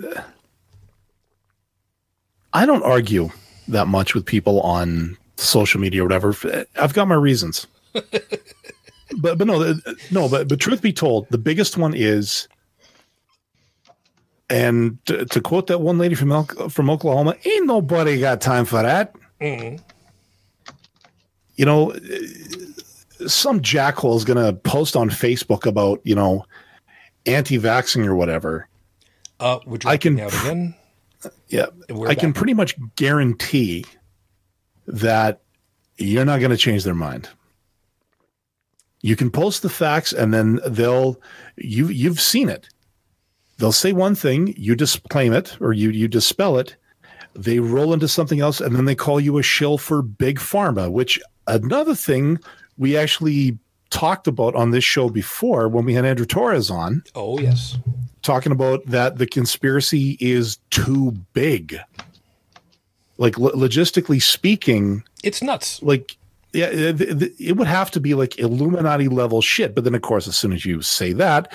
[2.52, 3.31] I don't argue
[3.68, 6.35] that much with people on social media or whatever.
[6.76, 7.66] I've got my reasons.
[7.92, 9.74] but but no,
[10.11, 12.46] no, but but truth be told, the biggest one is
[14.48, 18.64] and to, to quote that one lady from El- from Oklahoma, ain't nobody got time
[18.64, 19.14] for that.
[19.40, 19.81] Mm.
[21.57, 21.92] You know,
[23.27, 26.45] some jackhole is going to post on Facebook about you know
[27.25, 28.69] anti-vaxxing or whatever.
[29.40, 30.75] Uh, we're I can out again.
[31.49, 33.85] Yeah, We're I can pretty much guarantee
[34.87, 35.40] that
[35.99, 37.29] you're not going to change their mind.
[39.03, 41.21] You can post the facts, and then they'll
[41.57, 42.69] you you've seen it.
[43.59, 46.77] They'll say one thing, you disclaim it, or you you dispel it.
[47.37, 50.90] They roll into something else, and then they call you a shill for big pharma.
[50.90, 52.38] Which another thing
[52.79, 53.59] we actually
[53.90, 57.79] talked about on this show before when we had Andrew Torres on Oh yes.
[58.22, 61.79] talking about that the conspiracy is too big.
[63.18, 65.83] Like lo- logistically speaking, It's nuts.
[65.83, 66.16] like
[66.53, 69.75] yeah, it, would have to be like Illuminati level shit.
[69.75, 71.53] But then, of course, as soon as you say that,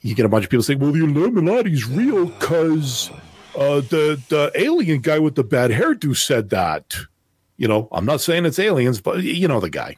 [0.00, 3.10] you get a bunch of people saying, "Well, the Illuminati's real because
[3.56, 6.96] uh, the the alien guy with the bad hairdo said that."
[7.56, 9.96] You know, I'm not saying it's aliens, but you know the guy.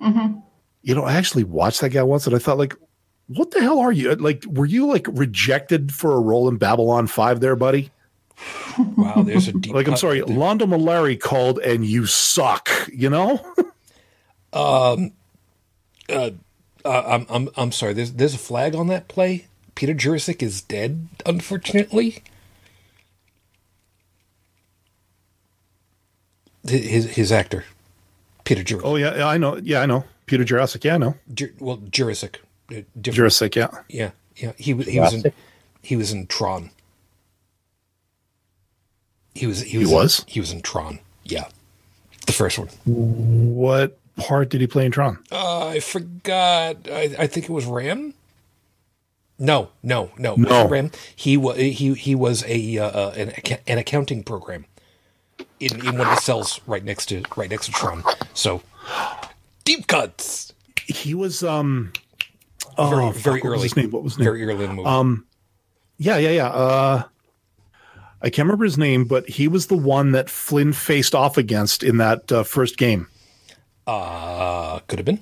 [0.00, 0.38] hmm
[0.82, 2.76] You know, I actually watched that guy once, and I thought, like,
[3.26, 4.14] what the hell are you?
[4.14, 7.90] Like, were you like rejected for a role in Babylon Five, there, buddy?
[8.96, 10.36] Wow, there's a deep Like, I'm sorry, there.
[10.36, 12.68] Londo Mollari called, and you suck.
[12.92, 13.44] You know?
[14.52, 15.12] Um.
[16.08, 16.30] Uh,
[16.84, 17.92] I'm, I'm, I'm sorry.
[17.92, 19.46] There's, there's a flag on that play.
[19.74, 22.22] Peter Jurasik is dead, unfortunately.
[26.66, 27.64] His, his actor,
[28.44, 28.80] Peter Jurasik.
[28.84, 29.56] oh yeah, yeah, I know.
[29.56, 30.04] Yeah, I know.
[30.26, 30.84] Peter Jurassic.
[30.84, 31.14] Yeah, I know.
[31.32, 32.36] Jur, well, Jurasik.
[32.74, 33.56] Uh, Jurassic.
[33.56, 33.68] Yeah.
[33.88, 34.52] Yeah, yeah.
[34.56, 35.32] He was he was in
[35.82, 36.70] he was in Tron.
[39.34, 39.88] He was he was.
[39.88, 40.18] He was was?
[40.20, 41.00] in, he was in Tron.
[41.24, 41.48] Yeah,
[42.26, 42.68] the first one.
[42.86, 45.18] What part did he play in Tron?
[45.30, 46.88] Uh, I forgot.
[46.90, 48.14] I, I think it was Ram.
[49.38, 50.68] No, no, no, No.
[50.68, 50.92] Ram.
[51.16, 53.32] He was he he was a uh, uh, an,
[53.66, 54.66] an accounting program
[55.64, 58.02] in, in one of the cells right next to right next to Tron.
[58.34, 58.62] So
[59.64, 60.52] deep cuts.
[60.86, 61.92] He was um.
[62.76, 63.62] Oh, Very fuck, very what was early.
[63.62, 63.90] his name?
[63.92, 64.24] What was his name?
[64.24, 64.88] Very early in the movie.
[64.88, 65.26] Um,
[65.98, 66.48] yeah, yeah, yeah.
[66.48, 67.02] Uh,
[68.20, 71.82] I can't remember his name, but he was the one that Flynn faced off against
[71.84, 73.06] in that uh, first game.
[73.86, 75.20] uh, could have been.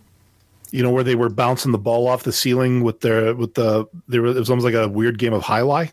[0.70, 3.84] You know where they were bouncing the ball off the ceiling with their with the
[4.08, 5.92] there was, it was almost like a weird game of jai alai.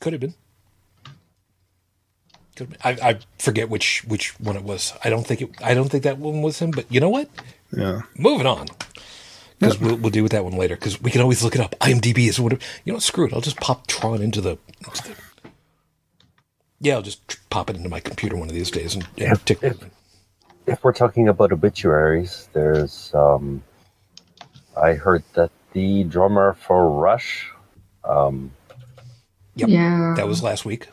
[0.00, 0.34] Could have been.
[2.58, 3.06] Could have been.
[3.06, 4.92] I, I forget which which one it was.
[5.04, 5.50] I don't think it.
[5.62, 6.72] I don't think that one was him.
[6.72, 7.28] But you know what?
[7.72, 8.66] Yeah, Moving on.
[9.58, 10.74] Because we'll, we'll deal with that one later.
[10.76, 11.74] Because we can always look it up.
[11.80, 12.62] IMDb is whatever.
[12.84, 13.02] You know, what?
[13.02, 13.32] screw it.
[13.32, 14.58] I'll just pop Tron into the.
[14.84, 15.16] Into the
[16.80, 19.44] yeah, I'll just tr- pop it into my computer one of these days and, and
[19.46, 19.58] tick.
[20.66, 23.62] If we're talking about obituaries, there's um,
[24.76, 27.50] I heard that the drummer for Rush,
[28.04, 28.52] um,
[29.58, 29.68] Yep.
[29.70, 30.14] Yeah.
[30.16, 30.86] That was last week.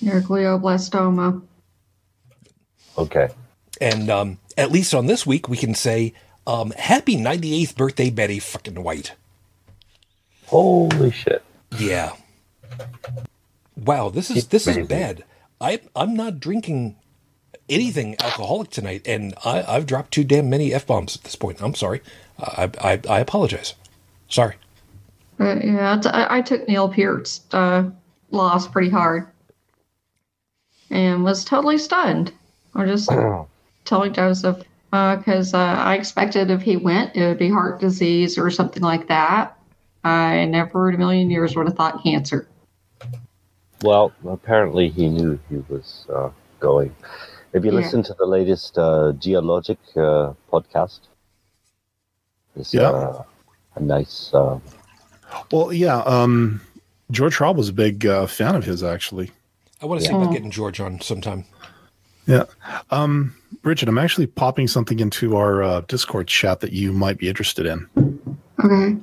[0.00, 1.42] Your glioblastoma.
[2.96, 3.28] okay,
[3.80, 6.14] And um, at least on this week, we can say,
[6.46, 9.14] um, Happy 98th birthday, Betty fucking White.
[10.46, 11.42] holy shit!
[11.78, 12.14] Yeah.
[13.76, 15.24] Wow, this is It's this is bad.
[15.60, 16.96] I I'm not drinking
[17.68, 21.62] anything alcoholic tonight, and I, I've dropped too damn many f bombs at this point.
[21.62, 22.00] I'm sorry.
[22.38, 23.74] I I, I apologize.
[24.28, 24.56] Sorry.
[25.38, 27.90] But yeah, I took Neil Peart's uh,
[28.30, 29.26] loss pretty hard
[30.90, 32.32] and was totally stunned.
[32.74, 33.18] I was just
[33.84, 38.50] telling Joseph because uh, I expected if he went, it would be heart disease or
[38.50, 39.56] something like that.
[40.02, 42.48] I never in a million years would have thought cancer.
[43.82, 46.94] Well, apparently he knew he was uh, going.
[47.52, 47.78] If you Yeah.
[47.78, 51.00] listen to the latest uh, Geologic uh, podcast,
[52.56, 52.90] it's Yeah.
[52.90, 53.22] uh,
[53.76, 54.30] a nice.
[54.34, 54.58] Uh,
[55.52, 55.98] well, yeah.
[55.98, 56.60] Um,
[57.10, 59.30] George Hrab was a big uh, fan of his, actually.
[59.82, 61.44] I want to see about getting George on sometime.
[62.26, 62.44] Yeah.
[62.90, 67.28] Um, Bridget, I'm actually popping something into our uh, Discord chat that you might be
[67.28, 67.88] interested in.
[68.64, 68.96] Okay.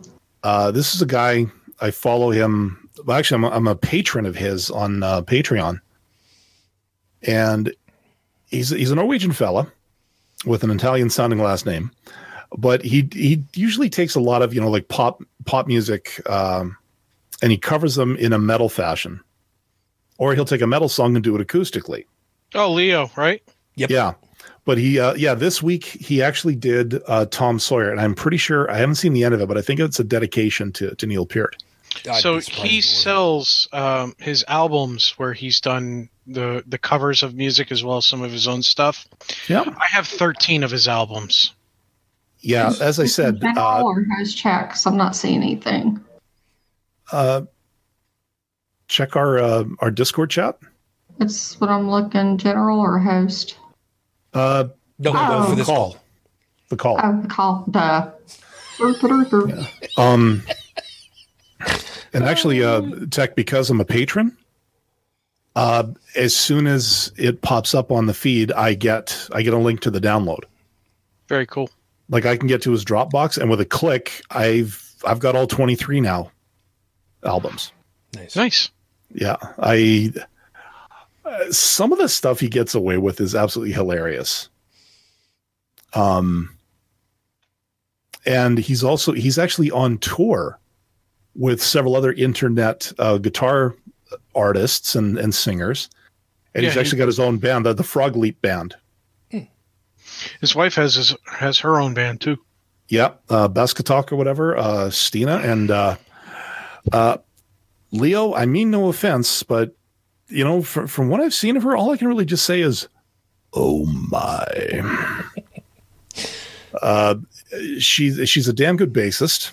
[0.44, 1.48] Uh, this is a guy
[1.82, 2.90] I follow him.
[3.06, 5.80] Well, actually, I'm a, I'm a patron of his on uh, Patreon,
[7.24, 7.74] and
[8.48, 9.72] he's he's a Norwegian fella
[10.46, 11.92] with an Italian sounding last name,
[12.58, 16.78] but he he usually takes a lot of you know like pop pop music, um,
[17.42, 19.20] and he covers them in a metal fashion,
[20.18, 22.06] or he'll take a metal song and do it acoustically.
[22.56, 23.42] Oh, Leo, right?
[23.76, 23.90] Yep.
[23.90, 24.14] Yeah.
[24.66, 28.38] But he, uh, yeah, this week he actually did uh, Tom Sawyer, and I'm pretty
[28.38, 30.94] sure I haven't seen the end of it, but I think it's a dedication to,
[30.96, 31.56] to Neil Peart.
[32.10, 36.78] I'd so be surprised if he sells um, his albums where he's done the the
[36.78, 39.08] covers of music as well as some of his own stuff.
[39.48, 39.64] Yeah.
[39.66, 41.54] I have 13 of his albums.
[42.42, 42.74] Yeah.
[42.82, 44.70] As I said, General uh, or host check?
[44.72, 46.02] 'Cause I'm not seeing anything.
[47.14, 47.42] uh,
[48.88, 50.58] check our uh, our Discord chat.
[51.20, 53.58] It's what I'm looking general or host.
[54.34, 54.66] Uh,
[55.00, 55.50] No, no, Oh.
[55.50, 55.94] for this call.
[55.94, 55.98] call.
[56.70, 57.00] The call.
[57.04, 57.66] Oh, the call.
[57.72, 58.12] Duh.
[58.78, 59.52] Burp, burp, burp.
[59.98, 60.44] Um,
[62.14, 64.38] and actually, uh, Tech, because I'm a patron,
[65.56, 69.58] uh, as soon as it pops up on the feed, I get I get a
[69.58, 70.42] link to the download.
[71.28, 71.70] Very cool.
[72.10, 75.48] Like I can get to his Dropbox, and with a click, I've I've got all
[75.48, 76.32] 23 now
[77.24, 77.72] albums.
[78.16, 78.36] Nice.
[78.36, 78.70] Nice.
[79.14, 80.12] Yeah, I
[81.26, 84.50] uh, some of the stuff he gets away with is absolutely hilarious.
[85.94, 86.50] Um,
[88.26, 90.60] and he's also he's actually on tour
[91.36, 93.76] with several other internet uh, guitar
[94.36, 95.90] artists and and singers,
[96.54, 98.76] and Yeah, he's he- actually got his own band, the, the Frog Leap Band.
[100.42, 102.38] His wife has his, has her own band too.
[102.90, 105.96] Yeah, uh, Baskatalk or whatever, uh, Stina and uh,
[106.92, 107.18] uh,
[107.92, 108.34] Leo.
[108.34, 109.76] I mean, no offense, but
[110.28, 112.62] you know, from, from what I've seen of her, all I can really just say
[112.62, 112.88] is,
[113.54, 115.04] "Oh my."
[116.82, 117.16] uh,
[117.80, 119.52] she's she's a damn good bassist,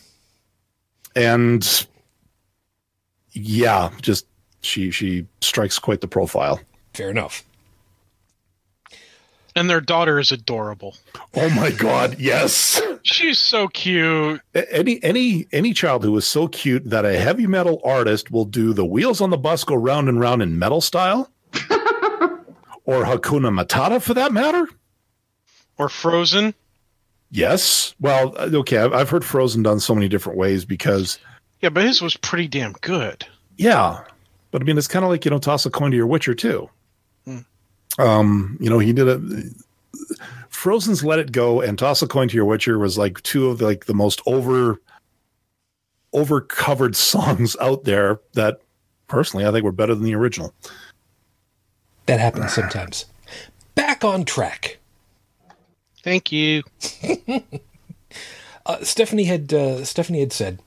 [1.15, 1.87] and
[3.33, 4.27] yeah, just
[4.63, 6.61] she she strikes quite the profile.
[6.93, 7.45] Fair enough.
[9.57, 10.97] And their daughter is adorable.
[11.35, 12.81] Oh my god, yes.
[13.05, 14.41] She's so cute.
[14.55, 18.73] Any any any child who is so cute that a heavy metal artist will do
[18.73, 21.31] the wheels on the bus go round and round in metal style
[22.85, 24.69] or hakuna matata for that matter
[25.79, 26.55] Or Frozen.
[27.31, 31.19] yes well uh, okay I've, I've heard frozen done so many different ways because
[31.61, 33.27] Yeah, but his was pretty damn good.
[33.57, 34.01] yeah
[34.51, 36.35] but i mean it's kind of like you know toss a coin to your witcher
[36.35, 36.69] too.
[37.99, 39.21] Um you know he did a
[40.49, 43.61] frozen's let it go and toss a coin to your witcher was like two of
[43.61, 44.81] like the most over
[46.13, 48.61] over covered songs out there that
[49.07, 50.53] personally i think were better than the original
[52.07, 53.07] That happens sometimes.
[53.75, 54.79] Back on track.
[56.03, 56.63] Thank you.
[58.67, 60.59] Uh, Stephanie had uh, Stephanie had said,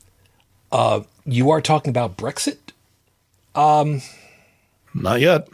[0.72, 2.60] uh, "You are talking about Brexit."
[3.56, 4.02] Um,
[4.94, 5.48] not yet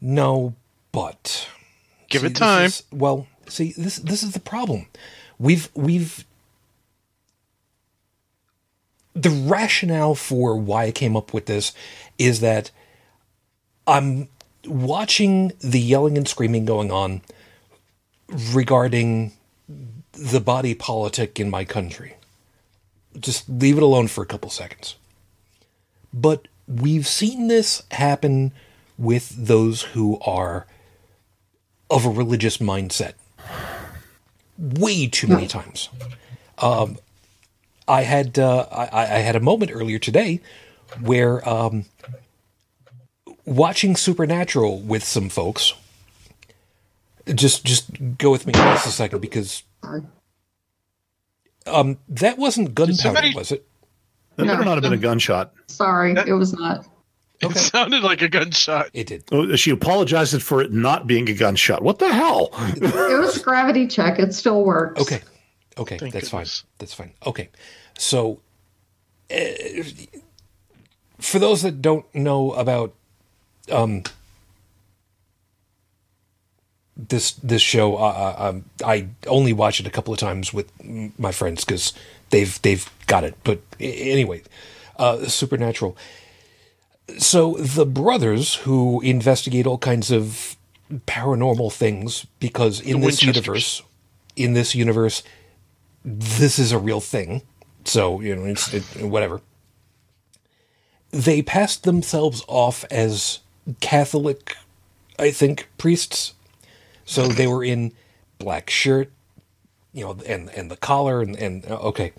[0.00, 0.54] No,
[0.92, 1.48] but
[2.08, 2.64] Give See, it time.
[2.66, 4.86] is- well, see, this this is the problem.
[5.38, 6.24] We've we've
[9.14, 11.72] the rationale for why I came up with this
[12.18, 12.70] is that
[13.86, 14.28] I'm
[14.64, 17.22] watching the yelling and screaming going on
[18.28, 19.32] regarding
[20.12, 22.14] the body politic in my country.
[23.18, 24.96] Just leave it alone for a couple seconds.
[26.12, 28.52] But we've seen this happen
[28.96, 30.66] with those who are
[31.90, 33.14] of a religious mindset
[34.58, 35.88] way too many times.
[36.58, 36.98] Um,
[37.86, 40.40] I had uh, I, I had a moment earlier today
[41.00, 41.84] where um,
[43.44, 45.74] watching Supernatural with some folks.
[47.34, 49.62] Just just go with me just a second because
[51.66, 53.66] um, that wasn't gunpowder, somebody- was it?
[54.36, 54.52] that No.
[54.54, 56.86] better not have been a gunshot Sorry, it was not.
[57.42, 58.90] It sounded like a gunshot.
[58.92, 59.24] It did.
[59.30, 63.42] Oh, she apologized for it not being a gunshot what the hell It was a
[63.42, 64.18] gravity check.
[64.18, 65.00] It still works.
[65.00, 65.20] Okay.
[65.78, 66.60] Okay, Thank that's goodness.
[66.60, 66.68] fine.
[66.78, 67.12] That's fine.
[67.24, 67.48] Okay.
[67.96, 68.40] So,
[69.30, 69.36] uh,
[71.20, 72.94] for those that don't know about
[73.70, 74.02] um,
[76.96, 78.00] this this show, uh,
[78.38, 80.72] uh, um, I only watch it a couple of times with
[81.18, 81.92] my friends because
[82.30, 83.36] they've they've got it.
[83.44, 84.42] But anyway,
[84.98, 85.96] uh, Supernatural.
[87.16, 90.56] So the brothers who investigate all kinds of
[91.06, 93.82] paranormal things because in The this universe,
[94.36, 95.22] in this universe,
[96.04, 97.42] this is a real thing.
[97.84, 99.40] So you know, it's it, whatever.
[101.10, 103.40] They passed themselves off as
[103.80, 104.56] Catholic,
[105.18, 106.34] I think, priests.
[107.06, 107.92] So they were in
[108.38, 109.10] black shirt,
[109.92, 112.12] you know, and and the collar and and okay,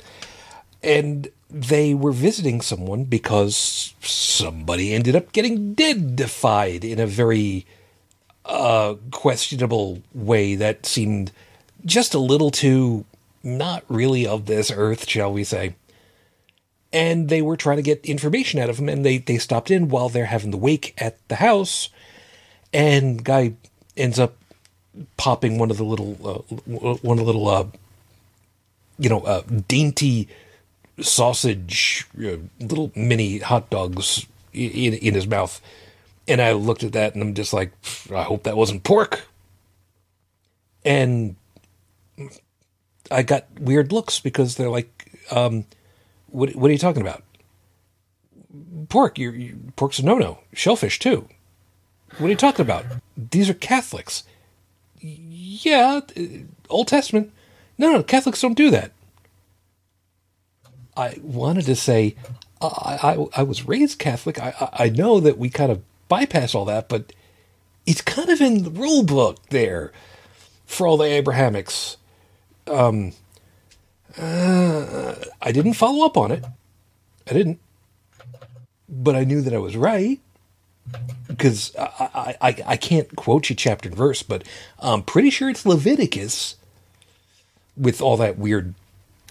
[0.81, 7.65] and they were visiting someone because somebody ended up getting deadified in a very
[8.45, 11.31] uh, questionable way that seemed
[11.85, 13.05] just a little too
[13.43, 15.75] not really of this earth, shall we say.
[16.91, 19.89] And they were trying to get information out of him, and they, they stopped in
[19.89, 21.89] while they're having the wake at the house,
[22.73, 23.53] and guy
[23.95, 24.35] ends up
[25.17, 27.65] popping one of the little uh, one of the little uh,
[28.97, 30.27] you know uh, dainty
[31.01, 35.61] sausage uh, little mini hot dogs in in his mouth.
[36.27, 37.71] And I looked at that and I'm just like
[38.13, 39.27] I hope that wasn't pork.
[40.85, 41.35] And
[43.11, 45.65] I got weird looks because they're like um
[46.27, 47.23] what what are you talking about?
[48.89, 50.39] Pork you, you pork's a no-no.
[50.53, 51.27] Shellfish too.
[52.17, 52.85] What are you talking about?
[53.15, 54.23] These are Catholics.
[54.99, 56.21] Yeah, uh,
[56.69, 57.31] Old Testament.
[57.77, 58.91] No, no, Catholics don't do that.
[60.99, 62.15] I wanted to say,
[62.61, 64.37] I, I, I was raised Catholic.
[64.37, 67.13] I, I know that we kind of bypass all that, but
[67.85, 69.93] it's kind of in the rule book there
[70.65, 71.95] for all the Abrahamics.
[72.67, 73.13] Um,
[74.17, 76.43] uh, I didn't follow up on it.
[77.29, 77.59] I didn't,
[78.89, 80.19] but I knew that I was right
[81.27, 84.43] because I, I, I can't quote you chapter and verse, but
[84.79, 86.55] I'm pretty sure it's Leviticus
[87.77, 88.73] with all that weird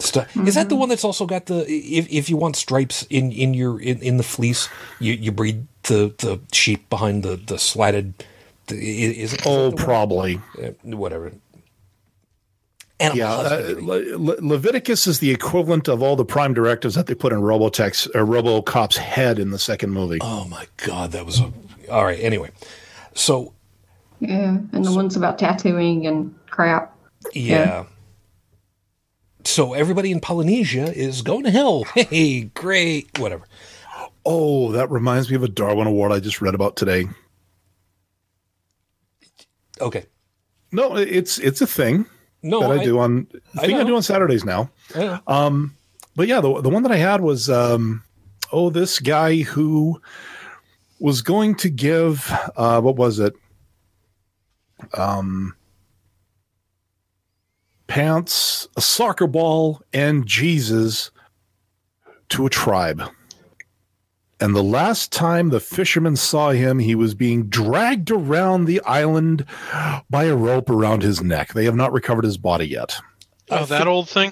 [0.01, 0.29] stuff.
[0.29, 0.49] Mm-hmm.
[0.49, 3.55] Is that the one that's also got the if, if you want stripes in in
[3.55, 4.69] your in, in the fleece,
[5.01, 8.25] you, you breed the the sheep behind the the slatted.
[8.67, 11.33] The, is, is oh, probably uh, whatever.
[13.01, 17.15] Animal yeah, uh, Le- Leviticus is the equivalent of all the prime directives that they
[17.15, 20.19] put in Robotech's or RoboCop's head in the second movie.
[20.21, 21.53] Oh my god, that was a
[21.91, 22.19] all right.
[22.21, 22.51] Anyway,
[23.15, 23.55] so
[24.21, 26.95] yeah, and the so, ones about tattooing and crap.
[27.35, 27.57] Yeah.
[27.57, 27.85] yeah.
[29.49, 31.85] So everybody in Polynesia is going to hell.
[31.95, 33.45] Hey, great, whatever.
[34.25, 37.07] Oh, that reminds me of a Darwin Award I just read about today.
[39.81, 40.05] Okay.
[40.71, 42.05] No, it's it's a thing
[42.43, 44.71] no, that I, I do on thing I, I, do on Saturdays now.
[45.27, 45.75] Um,
[46.15, 48.05] but yeah, the the one that I had was um,
[48.53, 50.01] oh, this guy who
[51.01, 53.33] was going to give uh, what was it?
[54.93, 55.57] Um,
[57.89, 61.11] pants, a soccer ball, and Jesus
[62.29, 63.03] to a tribe.
[64.41, 69.45] And the last time the fishermen saw him, he was being dragged around the island
[70.09, 71.55] by a rope around his neck.
[71.55, 72.97] They have not recovered his body yet.
[73.51, 74.31] Oh, that old thing?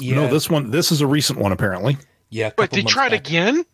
[0.00, 0.14] Yeah.
[0.14, 0.70] No, this one.
[0.70, 1.98] This is a recent one, apparently.
[2.30, 2.52] Yeah.
[2.56, 3.26] Wait, they tried back.
[3.26, 3.66] again?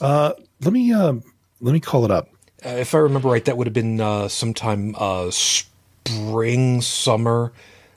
[0.00, 1.14] Uh, let me uh,
[1.60, 2.28] let me call it up.
[2.64, 7.52] Uh, if I remember right, that would have been uh, sometime uh, spring, summer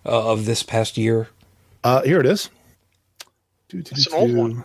[0.07, 1.27] uh, of this past year.
[1.83, 2.49] Uh, here it is.
[3.69, 4.63] It's an old one.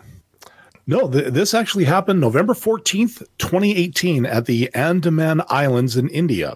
[0.85, 6.55] No, th- this actually happened November 14th, 2018 at the Andaman Islands in India.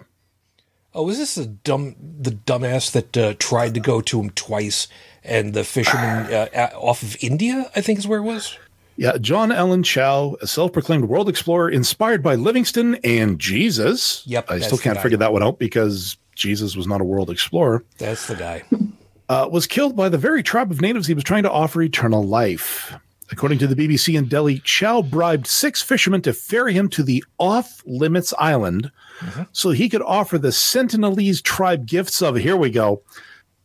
[0.94, 4.88] Oh, is this the dumb the dumbass that uh, tried to go to him twice
[5.22, 8.58] and the fisherman uh, off of India, I think is where it was?
[8.98, 14.24] Yeah, John Allen Chau, a self-proclaimed world explorer inspired by Livingstone and Jesus.
[14.26, 14.50] Yep.
[14.50, 17.84] I still can't figure that one out because Jesus was not a world explorer.
[17.98, 18.64] That's the guy.
[19.30, 22.24] Uh, was killed by the very tribe of natives he was trying to offer eternal
[22.24, 22.94] life.
[23.30, 27.22] According to the BBC in Delhi, Chau bribed six fishermen to ferry him to the
[27.36, 28.90] off limits island
[29.20, 29.42] mm-hmm.
[29.52, 33.02] so he could offer the Sentinelese tribe gifts of, here we go,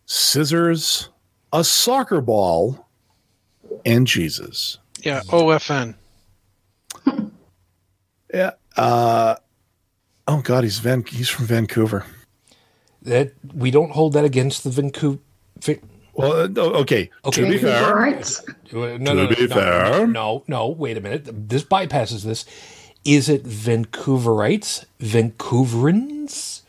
[0.05, 1.07] scissors,
[1.53, 2.89] a soccer ball,
[3.85, 4.79] and Jesus.
[5.03, 5.95] Yeah, OFN.
[8.33, 8.51] yeah.
[8.75, 9.35] Uh,
[10.27, 12.05] oh, God, he's, Van, he's from Vancouver.
[13.01, 15.19] That We don't hold that against the Vancouver.
[16.13, 17.09] Well, uh, okay.
[17.25, 17.41] Okay.
[17.41, 18.41] To be fair, right.
[18.71, 20.67] no, no, to be no, fair, no, no.
[20.67, 21.49] Wait a minute.
[21.49, 22.45] This bypasses this.
[23.03, 26.61] Is it Vancouverites, Vancouverans,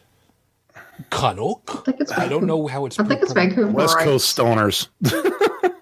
[1.11, 1.87] Canuck?
[2.17, 2.99] I, I don't know how it's.
[2.99, 3.71] I think it's Vancouver.
[3.71, 4.89] West Coast stoners.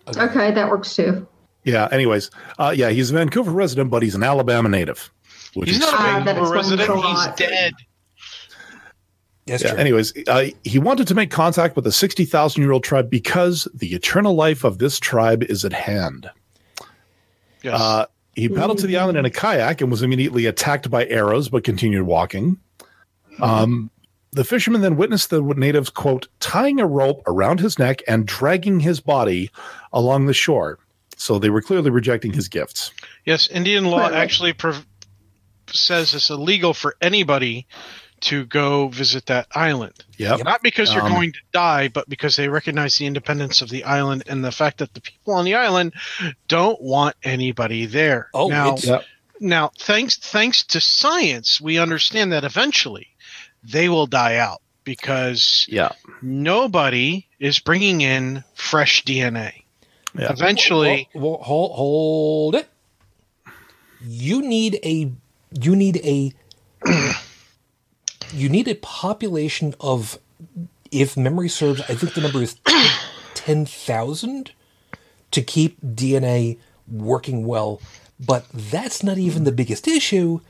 [0.08, 0.20] okay.
[0.20, 1.26] okay, that works too.
[1.64, 1.88] Yeah.
[1.90, 5.10] Anyways, uh, yeah, he's a Vancouver resident, but he's an Alabama native.
[5.54, 7.04] He's not a ah, Vancouver resident.
[7.04, 7.72] He's dead.
[9.46, 13.10] That's yeah, Anyways, uh, he wanted to make contact with a 60,000 year old tribe
[13.10, 16.30] because the eternal life of this tribe is at hand.
[17.62, 17.80] Yes.
[17.80, 21.48] Uh, he paddled to the island in a kayak and was immediately attacked by arrows,
[21.48, 22.58] but continued walking.
[23.40, 23.90] Um,
[24.32, 28.80] the fisherman then witnessed the natives, quote, tying a rope around his neck and dragging
[28.80, 29.50] his body
[29.92, 30.78] along the shore.
[31.22, 32.90] So they were clearly rejecting his gifts.
[33.24, 34.54] Yes, Indian law actually
[35.68, 37.68] says it's illegal for anybody
[38.22, 39.94] to go visit that island.
[40.16, 40.34] Yeah.
[40.42, 43.84] Not because you're Um, going to die, but because they recognize the independence of the
[43.84, 45.92] island and the fact that the people on the island
[46.48, 48.28] don't want anybody there.
[48.34, 49.04] Oh, now, it's- Yep.
[49.38, 53.06] now thanks thanks to science, we understand that eventually
[53.62, 55.90] they will die out because Yeah.
[56.20, 59.61] nobody is bringing in fresh DNA.
[60.18, 60.32] Yeah.
[60.32, 62.68] Eventually, Whoa, whoa, hold, hold it.
[64.04, 65.12] You need a
[65.60, 66.32] you need a
[68.32, 70.18] you need a population of
[70.90, 72.56] if memory serves, I think the number is
[73.34, 74.52] ten thousand
[75.30, 76.58] to keep DNA
[76.90, 77.80] working well.
[78.20, 80.40] But that's not even the biggest issue.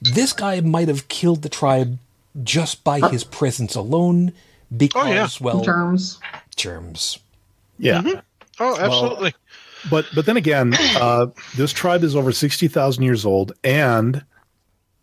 [0.00, 1.98] This guy might have killed the tribe
[2.42, 4.32] just by his presence alone
[4.74, 5.28] because, oh, yeah.
[5.40, 6.18] well, Germs.
[6.56, 7.18] germs.
[7.78, 8.02] Yeah.
[8.02, 8.20] Mm-hmm.
[8.60, 9.34] Oh, absolutely.
[9.90, 14.24] But but then again, uh, this tribe is over sixty thousand years old, and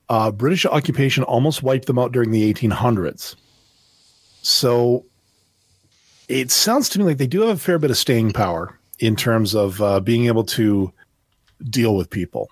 [0.07, 3.35] uh, British occupation almost wiped them out during the eighteen hundreds.
[4.41, 5.05] So
[6.29, 9.15] it sounds to me like they do have a fair bit of staying power in
[9.15, 10.93] terms of uh, being able to
[11.69, 12.49] deal with people.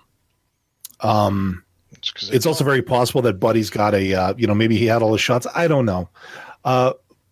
[1.00, 4.86] Um, It's it's also very possible that Buddy's got a, uh, you know, maybe he
[4.86, 5.46] had all the shots.
[5.54, 6.08] I don't know.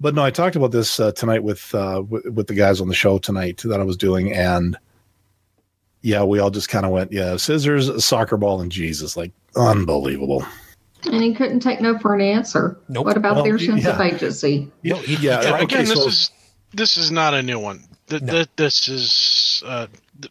[0.05, 2.88] But no, I talked about this uh, tonight with, uh, with with the guys on
[2.88, 4.76] the show tonight that I was doing, and
[6.02, 9.32] yeah, we all just kind of went, yeah, scissors, a soccer ball, and Jesus, like
[9.57, 10.44] unbelievable.
[11.07, 12.78] And he couldn't take no for an answer.
[12.86, 13.07] Nope.
[13.07, 14.70] What about Well, their sense of agency?
[14.82, 16.30] No, he- Yeah, okay, again, this so- is
[16.74, 17.82] this is not a new one.
[18.09, 18.30] Th- No.
[18.34, 19.86] th- this is uh,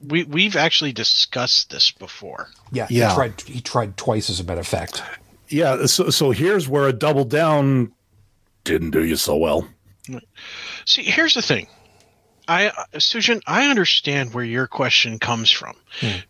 [0.06, 2.50] we we've actually discussed this before.
[2.72, 3.10] Yeah, Yeah.
[3.10, 3.42] He tried.
[3.42, 5.02] He tried twice, as a matter of fact.
[5.50, 7.92] Yeah, so so here's where a double down
[8.64, 9.68] didn't do you so well.
[10.86, 11.68] See, here's the thing.
[12.48, 15.76] I, uh, Sujan, I understand where your question comes from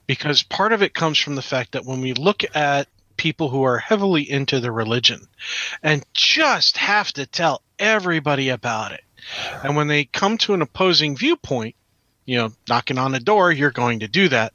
[0.06, 3.64] because part of it comes from the fact that when we look at people who
[3.64, 5.28] are heavily into the religion
[5.82, 9.02] and just have to tell everybody about it,
[9.64, 11.76] and when they come to an opposing viewpoint,
[12.26, 14.54] you know, knocking on the door, you're going to do that.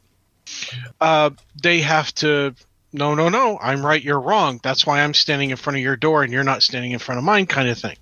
[1.01, 2.55] Uh, they have to,
[2.93, 4.61] no, no, no, I'm right, you're wrong.
[4.63, 7.19] That's why I'm standing in front of your door and you're not standing in front
[7.19, 7.97] of mine, kind of thing.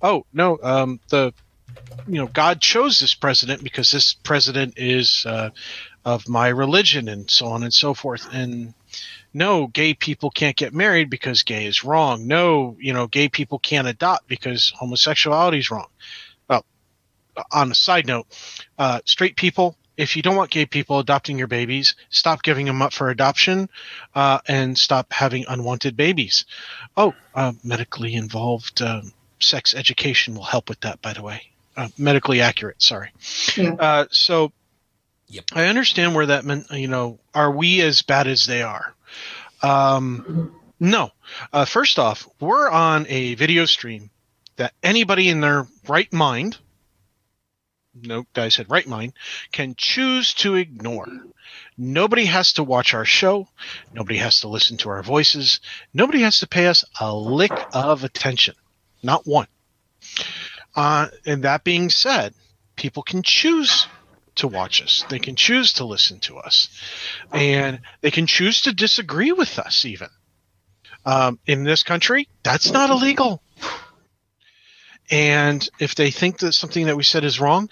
[0.00, 1.32] Oh no um, the
[2.06, 5.50] you know god chose this president because this president is uh,
[6.04, 8.28] of my religion and so on and so forth.
[8.32, 8.74] And
[9.32, 12.26] no gay people can't get married because gay is wrong.
[12.26, 15.88] No you know gay people can't adopt because homosexuality is wrong.
[16.48, 16.64] Well
[17.50, 18.26] on a side note
[18.78, 22.82] uh, straight people if you don't want gay people adopting your babies stop giving them
[22.82, 23.68] up for adoption
[24.14, 26.44] uh, and stop having unwanted babies
[26.96, 29.12] oh uh, medically involved um,
[29.42, 31.42] sex education will help with that, by the way.
[31.76, 33.10] Uh, medically accurate, sorry.
[33.56, 33.74] Yeah.
[33.74, 34.52] Uh, so
[35.28, 35.44] Yep.
[35.54, 38.94] I understand where that meant, you know, are we as bad as they are?
[39.62, 41.10] Um, no.
[41.50, 44.10] Uh, first off, we're on a video stream
[44.56, 46.58] that anybody in their right mind,
[47.94, 49.12] no, guy said right mind,
[49.52, 51.06] can choose to ignore.
[51.76, 53.48] Nobody has to watch our show.
[53.92, 55.60] Nobody has to listen to our voices.
[55.92, 58.54] Nobody has to pay us a lick of attention.
[59.02, 59.48] Not one.
[60.74, 62.34] Uh, and that being said,
[62.76, 63.86] people can choose
[64.36, 65.04] to watch us.
[65.10, 66.68] They can choose to listen to us.
[67.32, 70.08] And they can choose to disagree with us, even.
[71.04, 73.42] Um, in this country, that's not illegal.
[75.12, 77.68] And if they think that something that we said is wrong,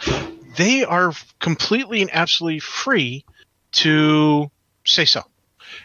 [0.56, 3.24] they are completely and absolutely free
[3.72, 4.50] to
[4.84, 5.22] say so.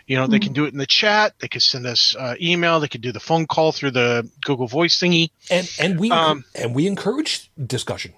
[0.08, 1.34] You know, they can do it in the chat.
[1.40, 2.80] They could send us uh, email.
[2.80, 5.30] They could do the phone call through the Google Voice thingy.
[5.50, 8.14] and and we Um, and we encourage discussion.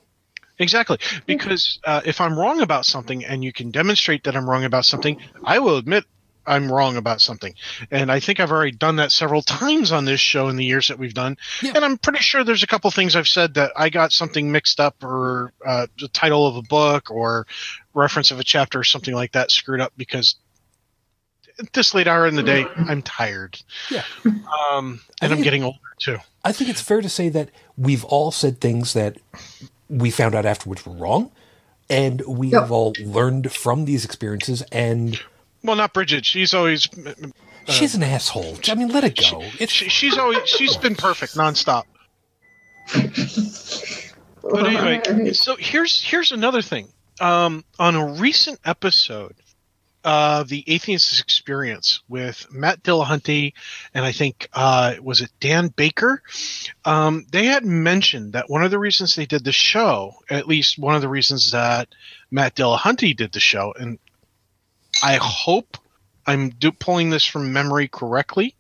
[0.59, 0.97] Exactly.
[1.25, 4.85] Because uh, if I'm wrong about something and you can demonstrate that I'm wrong about
[4.85, 6.05] something, I will admit
[6.47, 7.53] I'm wrong about something.
[7.91, 10.87] And I think I've already done that several times on this show in the years
[10.87, 11.37] that we've done.
[11.61, 11.73] Yeah.
[11.75, 14.79] And I'm pretty sure there's a couple things I've said that I got something mixed
[14.79, 17.45] up or uh, the title of a book or
[17.93, 20.35] reference of a chapter or something like that screwed up because
[21.59, 23.59] at this late hour in the day, I'm tired.
[23.89, 24.03] Yeah.
[24.25, 26.17] Um, and I'm think- getting older too.
[26.45, 29.17] I think it's fair to say that we've all said things that
[29.89, 31.31] we found out afterwards were wrong,
[31.89, 32.61] and we Yep.
[32.61, 34.61] have all learned from these experiences.
[34.71, 35.19] And
[35.68, 36.26] Well, not Bridget.
[36.26, 36.88] She's always
[37.68, 38.57] she's an asshole.
[38.70, 39.43] I mean, let it go.
[39.59, 41.84] It's she, she's always she's been perfect nonstop.
[44.41, 46.88] But anyway, so here's here's another thing.
[47.20, 49.36] Um, on a recent episode
[50.05, 53.51] of the Atheist Experience with Matt Dillahunty
[53.93, 56.22] and I think uh, was it Dan Baker,
[56.86, 60.80] um, they had mentioned that one of the reasons they did the show, at least
[60.80, 61.89] one of the reasons that
[62.32, 63.99] Matt Dillahunty did the show, and
[65.03, 65.77] I hope
[66.25, 68.55] I'm do- pulling this from memory correctly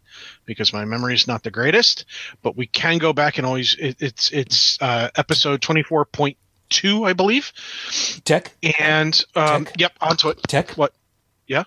[0.45, 2.05] because my memory is not the greatest,
[2.41, 7.51] but we can go back and always it, it's it's uh, episode 24.2, I believe.
[8.23, 9.75] Tech, And um, Tech?
[9.79, 10.41] yep, onto it.
[10.47, 10.71] tech.
[10.71, 10.93] What?
[11.47, 11.63] Yeah.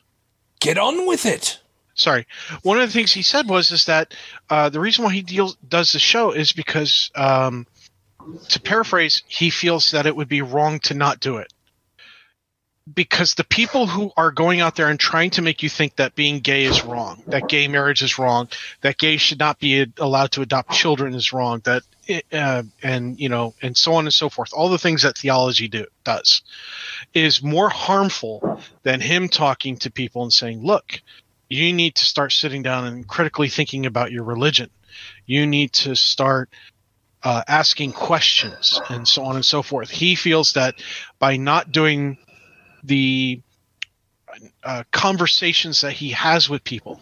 [0.60, 1.60] Get on with it.
[1.94, 2.26] Sorry.
[2.62, 4.14] One of the things he said was is that
[4.48, 7.66] uh, the reason why he deals does the show is because, um,
[8.48, 11.52] to paraphrase, he feels that it would be wrong to not do it.
[12.92, 16.14] Because the people who are going out there and trying to make you think that
[16.14, 18.48] being gay is wrong, that gay marriage is wrong,
[18.80, 21.82] that gays should not be allowed to adopt children is wrong, that
[22.32, 25.68] uh, and you know, and so on and so forth, all the things that theology
[25.68, 26.42] do does,
[27.14, 31.00] is more harmful than him talking to people and saying, "Look,
[31.50, 34.70] you need to start sitting down and critically thinking about your religion.
[35.26, 36.48] You need to start
[37.22, 39.90] uh, asking questions and so on and so forth.
[39.90, 40.76] He feels that
[41.18, 42.16] by not doing
[42.82, 43.40] the
[44.62, 47.00] uh, conversations that he has with people,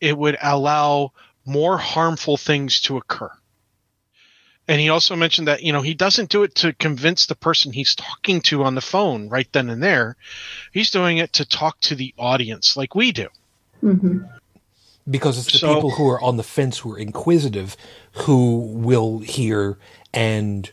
[0.00, 1.12] it would allow
[1.44, 3.30] more harmful things to occur.
[4.68, 7.72] And he also mentioned that, you know, he doesn't do it to convince the person
[7.72, 10.16] he's talking to on the phone right then and there.
[10.72, 13.28] He's doing it to talk to the audience like we do.
[13.80, 14.18] hmm
[15.10, 17.76] because it's the So- people who are on the fence who are inquisitive
[18.12, 19.76] who will hear
[20.14, 20.70] and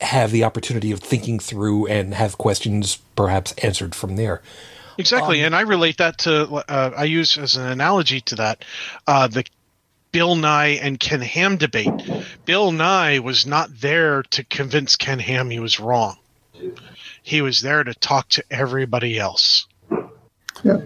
[0.00, 4.42] have the opportunity of thinking through and have questions perhaps answered from there
[4.98, 6.62] Exactly, Um, and I relate that to.
[6.68, 8.64] Uh, I use as an analogy to that
[9.06, 9.44] uh, the
[10.12, 11.90] Bill Nye and Ken Ham debate.
[12.44, 16.16] Bill Nye was not there to convince Ken Ham he was wrong.
[17.22, 19.66] He was there to talk to everybody else.
[20.62, 20.82] Yeah,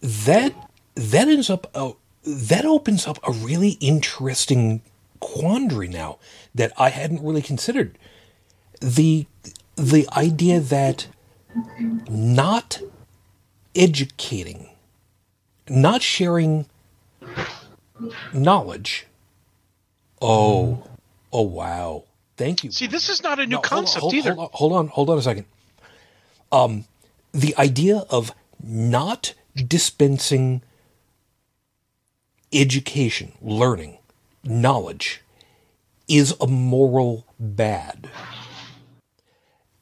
[0.00, 0.54] that
[0.94, 1.92] that ends up a,
[2.24, 4.82] that opens up a really interesting
[5.20, 6.18] quandary now
[6.54, 7.98] that I hadn't really considered
[8.80, 9.26] the
[9.76, 11.08] the idea that
[12.08, 12.80] not
[13.74, 14.68] educating
[15.68, 16.66] not sharing
[18.32, 19.06] knowledge
[20.20, 20.82] oh
[21.32, 22.04] oh wow
[22.36, 24.34] thank you See, this is not a new no, hold on, concept hold, either.
[24.34, 25.44] Hold on, hold on, hold on a second.
[26.50, 26.84] Um,
[27.32, 30.62] the idea of not dispensing
[32.52, 33.98] education, learning,
[34.44, 35.22] knowledge
[36.08, 38.08] is a moral bad.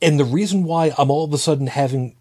[0.00, 2.16] And the reason why I'm all of a sudden having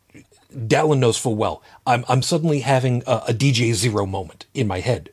[0.53, 4.79] Dallin knows full well, I'm I'm suddenly having a, a DJ Zero moment in my
[4.79, 5.09] head.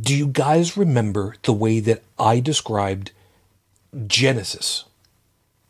[0.00, 3.12] Do you guys remember the way that I described
[4.06, 4.84] Genesis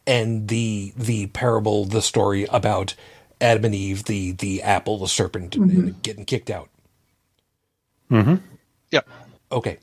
[0.07, 2.95] and the the parable, the story about
[3.41, 6.69] Adam and Eve, the the apple, the serpent, and getting kicked out.
[8.11, 8.37] Mm-hmm.
[8.93, 9.09] Yep.
[9.51, 9.79] Okay.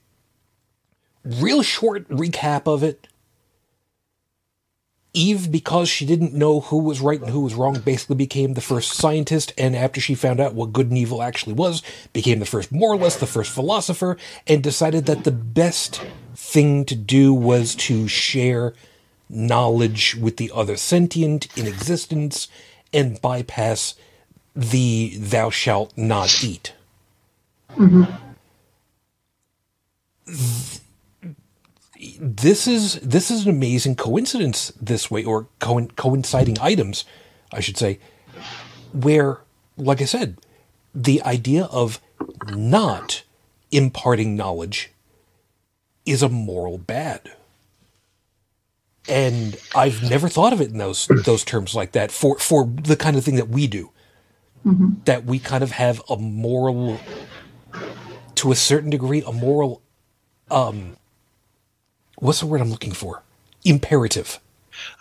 [1.23, 3.07] Real short recap of it.
[5.13, 8.61] Eve, because she didn't know who was right and who was wrong, basically became the
[8.61, 11.81] first scientist, and after she found out what good and evil actually was,
[12.13, 16.01] became the first moralist, the first philosopher, and decided that the best
[16.35, 18.73] thing to do was to share
[19.29, 22.47] knowledge with the other sentient in existence
[22.93, 23.95] and bypass
[24.55, 26.73] the thou shalt not eat.
[27.71, 28.03] Mm-hmm.
[32.19, 37.03] This is this is an amazing coincidence this way or co- coinciding items
[37.51, 37.99] i should say
[38.93, 39.39] where
[39.77, 40.37] like i said
[40.93, 42.01] the idea of
[42.47, 43.23] not
[43.71, 44.91] imparting knowledge
[46.05, 47.31] is a moral bad.
[49.07, 52.95] And i've never thought of it in those those terms like that for for the
[52.95, 53.91] kind of thing that we do.
[54.65, 55.01] Mm-hmm.
[55.05, 56.99] That we kind of have a moral
[58.35, 59.81] to a certain degree a moral
[60.51, 60.97] um,
[62.19, 63.23] what's the word I'm looking for?
[63.65, 64.39] Imperative.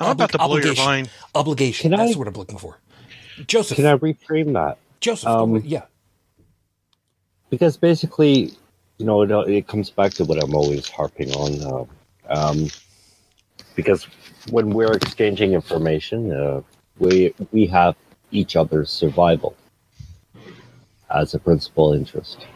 [0.00, 0.84] I'm about to blow your obligation.
[0.86, 1.10] mind.
[1.34, 1.90] Obligation.
[1.90, 2.78] Can That's I- the word I'm looking for.
[3.46, 3.76] Joseph.
[3.76, 4.78] Can I reframe that?
[5.00, 5.28] Joseph.
[5.28, 5.82] um, yeah.
[7.50, 8.52] because basically,
[8.98, 11.88] you know, it, it comes back to what I'm always harping on.
[12.30, 12.68] Uh, um,
[13.76, 14.06] because
[14.50, 16.62] when we're exchanging information, uh,
[16.98, 17.96] we we have
[18.32, 19.56] each other's survival
[21.14, 22.46] as a principal interest.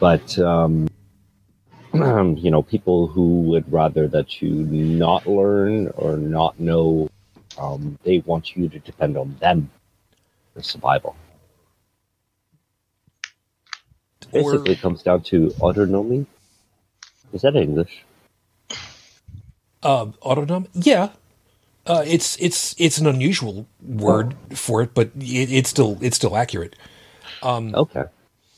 [0.00, 0.88] But um,
[1.92, 7.08] you know, people who would rather that you not learn or not know,
[7.58, 9.70] um, they want you to depend on them
[10.54, 11.16] for survival.
[14.32, 16.26] Or Basically, it comes down to autonomy.
[17.32, 18.04] Is that English?
[19.82, 20.68] uh, autonom.
[20.74, 21.10] Yeah.
[21.84, 26.36] Uh, it's it's it's an unusual word for it, but it, it's still it's still
[26.36, 26.76] accurate.
[27.74, 28.04] Okay.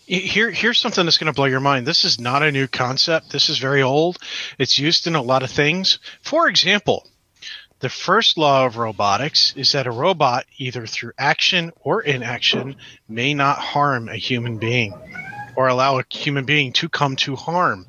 [0.07, 1.87] Here, here's something that's going to blow your mind.
[1.87, 3.31] This is not a new concept.
[3.31, 4.19] This is very old.
[4.59, 5.99] It's used in a lot of things.
[6.23, 7.07] For example,
[7.85, 12.77] The first law of robotics is that a robot, either through action or inaction,
[13.09, 14.95] may not harm a human being
[15.55, 17.87] or allow a human being to come to harm.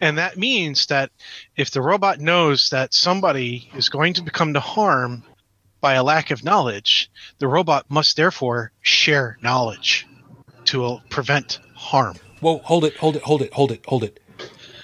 [0.00, 1.10] And that means that
[1.56, 5.24] if the robot knows that somebody is going to become to harm
[5.80, 10.06] by a lack of knowledge, the robot must therefore share knowledge
[10.66, 12.16] to uh, prevent harm.
[12.40, 14.20] Whoa, hold it, hold it, hold it, hold it, hold it.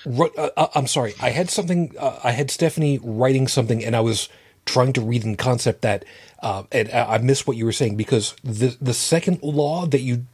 [0.06, 1.14] Uh, uh, I'm sorry.
[1.20, 1.94] I had something.
[1.98, 4.28] Uh, I had Stephanie writing something, and I was
[4.64, 6.04] trying to read in concept that,
[6.42, 10.00] uh, and I I missed what you were saying because the the second law that
[10.00, 10.26] you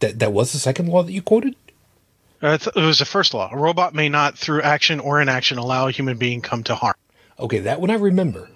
[0.00, 1.56] that that was the second law that you quoted.
[2.42, 3.48] Uh, it was the first law.
[3.50, 6.94] A robot may not, through action or inaction, allow a human being come to harm.
[7.40, 8.50] Okay, that one I remember.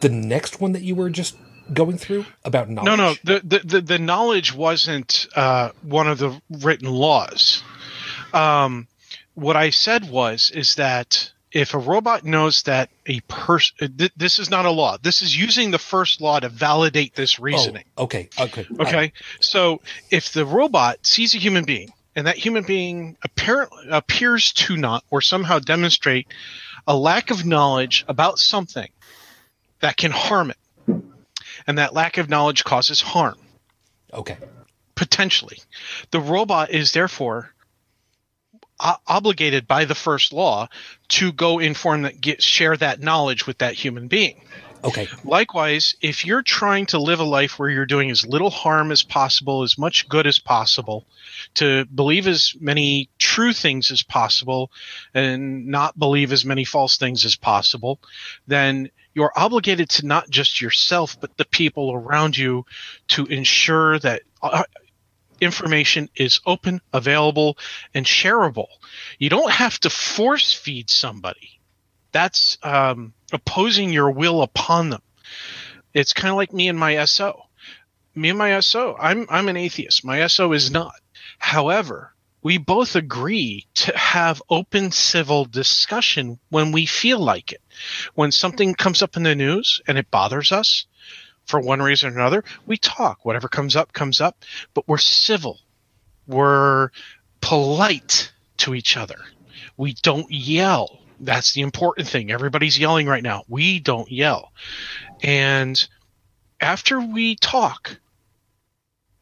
[0.00, 1.36] The next one that you were just
[1.72, 2.86] going through about knowledge.
[2.86, 7.62] No, no, the the, the, knowledge wasn't uh, one of the written laws.
[8.32, 8.86] Um,
[9.34, 14.38] what I said was is that if a robot knows that a person, th- this
[14.38, 14.96] is not a law.
[15.00, 17.84] This is using the first law to validate this Oh, reasoning.
[17.96, 19.12] okay, okay, Okay.
[19.40, 24.76] So if the robot sees a human being and that human being apparently appears to
[24.76, 26.26] not or somehow demonstrate
[26.86, 28.88] a lack of knowledge about something
[29.80, 30.56] that can harm it,
[31.68, 33.38] and that lack of knowledge causes harm,
[34.12, 34.38] okay.
[34.96, 35.58] potentially,
[36.10, 37.52] the robot is therefore
[38.80, 40.68] o- obligated by the first law
[41.08, 44.40] to go inform that get share that knowledge with that human being.
[44.84, 45.08] Okay.
[45.24, 49.02] Likewise, if you're trying to live a life where you're doing as little harm as
[49.02, 51.04] possible, as much good as possible,
[51.54, 54.70] to believe as many true things as possible,
[55.14, 57.98] and not believe as many false things as possible,
[58.46, 62.64] then you're obligated to not just yourself, but the people around you
[63.08, 64.62] to ensure that uh,
[65.40, 67.58] information is open, available,
[67.94, 68.68] and shareable.
[69.18, 71.58] You don't have to force feed somebody.
[72.12, 75.02] That's um, opposing your will upon them.
[75.92, 77.42] It's kind of like me and my SO.
[78.14, 80.04] Me and my SO, I'm I'm an atheist.
[80.04, 80.94] My SO is not.
[81.38, 87.62] However, we both agree to have open civil discussion when we feel like it.
[88.14, 90.86] When something comes up in the news and it bothers us
[91.46, 93.24] for one reason or another, we talk.
[93.24, 95.60] Whatever comes up comes up, but we're civil.
[96.26, 96.90] We're
[97.40, 99.18] polite to each other.
[99.76, 101.00] We don't yell.
[101.20, 102.30] That's the important thing.
[102.30, 103.44] Everybody's yelling right now.
[103.48, 104.52] We don't yell.
[105.22, 105.88] And
[106.60, 107.98] after we talk,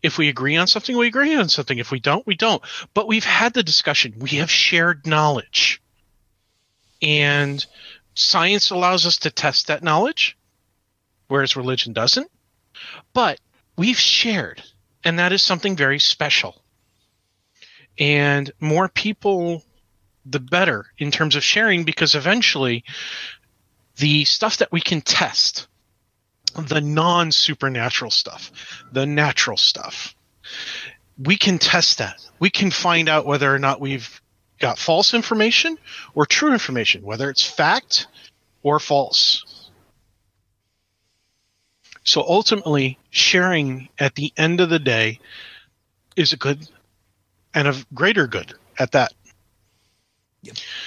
[0.03, 1.79] if we agree on something, we agree on something.
[1.79, 2.63] If we don't, we don't.
[2.95, 4.15] But we've had the discussion.
[4.19, 5.83] We have shared knowledge.
[7.03, 7.65] And
[8.15, 10.37] science allows us to test that knowledge,
[11.29, 12.31] whereas religion doesn't.
[13.13, 13.41] But
[13.77, 14.63] we've shared,
[15.05, 16.63] and that is something very special.
[17.99, 19.63] And more people
[20.27, 22.85] the better in terms of sharing because eventually
[23.97, 25.69] the stuff that we can test
[26.57, 28.51] the non supernatural stuff
[28.93, 30.15] the natural stuff.
[31.19, 32.25] We can test that.
[32.39, 34.21] We can find out whether or not we've
[34.59, 35.79] got false information
[36.15, 38.07] or true information whether it's fact
[38.63, 39.71] or false.
[42.05, 45.21] So ultimately sharing at the end of the day
[46.15, 46.67] is a good
[47.53, 49.13] and a greater good at that.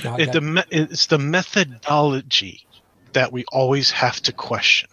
[0.04, 2.66] No, it, the it's the methodology
[3.14, 4.90] that we always have to question.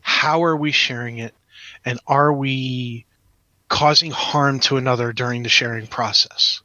[0.00, 1.34] How are we sharing it,
[1.84, 3.06] and are we
[3.68, 6.62] causing harm to another during the sharing process?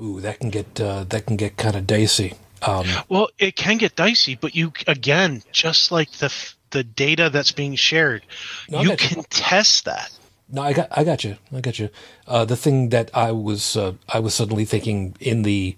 [0.00, 2.34] ooh, that can get uh, that can get kind of dicey.
[2.62, 6.32] Um, Well, it can get dicey, but you again, just like the
[6.70, 8.22] the data that's being shared,
[8.68, 9.08] No, you got you.
[9.08, 10.10] can test that.
[10.48, 11.88] No, I got, I got you, I got you.
[12.26, 15.76] Uh, the thing that I was, uh, I was suddenly thinking in the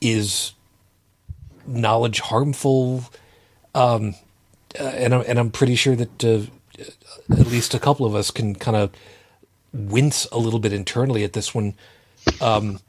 [0.00, 0.52] is
[1.66, 3.04] knowledge harmful,
[3.74, 4.14] um,
[4.78, 6.42] uh, and I'm, and I'm pretty sure that uh,
[7.30, 8.90] at least a couple of us can kind of
[9.72, 11.74] wince a little bit internally at this one.
[12.40, 12.80] Um,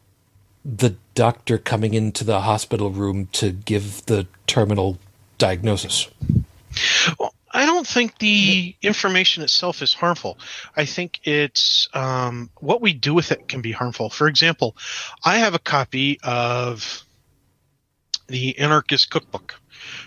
[0.65, 4.97] the doctor coming into the hospital room to give the terminal
[5.37, 6.09] diagnosis.
[7.19, 10.39] Well, I don't think the information itself is harmful.
[10.75, 14.09] I think it's um, what we do with it can be harmful.
[14.09, 14.75] For example,
[15.23, 17.03] I have a copy of
[18.27, 19.59] the Anarchist Cookbook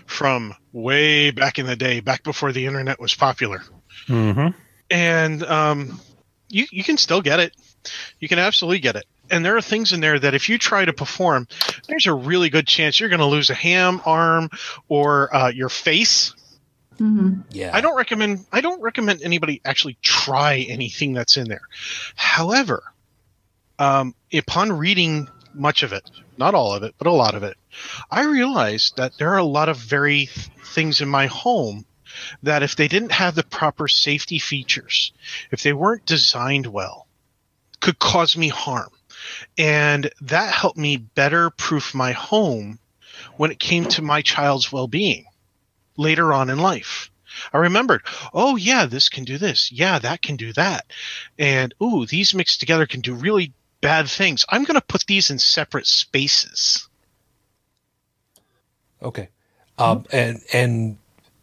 [0.07, 3.61] from way back in the day, back before the internet was popular.
[4.07, 4.57] Mm-hmm.
[4.89, 5.99] And um,
[6.49, 7.53] you, you can still get it.
[8.19, 9.05] You can absolutely get it.
[9.29, 11.47] And there are things in there that if you try to perform,
[11.87, 14.49] there's a really good chance you're going to lose a ham, arm,
[14.87, 16.33] or uh, your face.
[16.97, 21.67] hmm Yeah, I don't recommend I don't recommend anybody actually try anything that's in there.
[22.15, 22.81] However,
[23.77, 27.57] um, upon reading much of it, not all of it, but a lot of it,
[28.09, 30.27] I realized that there are a lot of very
[30.73, 31.85] things in my home
[32.43, 35.11] that if they didn't have the proper safety features,
[35.51, 37.07] if they weren't designed well,
[37.79, 38.89] could cause me harm.
[39.57, 42.79] And that helped me better proof my home
[43.35, 45.25] when it came to my child's well being
[45.97, 47.11] later on in life.
[47.53, 48.01] I remembered,
[48.33, 49.71] oh, yeah, this can do this.
[49.71, 50.85] Yeah, that can do that.
[51.37, 54.45] And, ooh, these mixed together can do really bad things.
[54.49, 56.87] I'm going to put these in separate spaces.
[59.01, 59.29] Okay.
[59.77, 60.97] Um, and and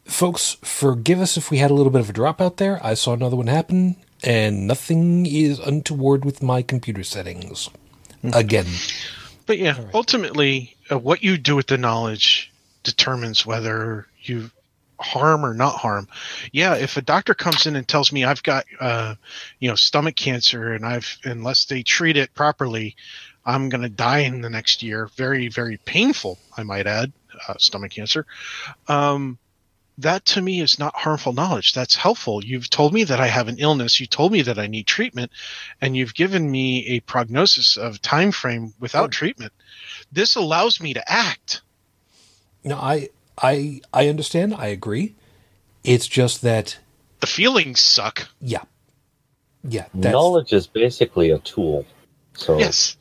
[0.05, 2.79] folks, forgive us if we had a little bit of a drop out there.
[2.85, 7.69] I saw another one happen, and nothing is untoward with my computer settings.
[8.33, 8.65] Again,
[9.45, 12.51] But yeah, ultimately, uh, what you do with the knowledge
[12.83, 14.49] determines whether you
[14.99, 16.07] harm or not harm.
[16.51, 19.15] Yeah, if a doctor comes in and tells me I've got, uh,
[19.59, 22.95] you know, stomach cancer, and I've unless they treat it properly,
[23.45, 25.09] I'm going to die in the next year.
[25.15, 27.11] Very, very painful, I might add,
[27.47, 28.25] uh, stomach cancer.
[28.87, 29.37] Um,
[29.97, 31.73] that to me is not harmful knowledge.
[31.73, 32.43] That's helpful.
[32.43, 33.99] You've told me that I have an illness.
[33.99, 35.31] You told me that I need treatment,
[35.79, 39.53] and you've given me a prognosis of time frame without treatment.
[40.11, 41.61] This allows me to act.
[42.63, 43.09] no, I
[43.41, 44.53] I I understand.
[44.53, 45.15] I agree.
[45.83, 46.79] It's just that,
[47.19, 48.27] The feelings suck.
[48.41, 48.63] yeah,
[49.63, 49.85] yeah.
[49.93, 51.85] That's, Knowledge is basically a tool.
[52.33, 52.97] So Yes.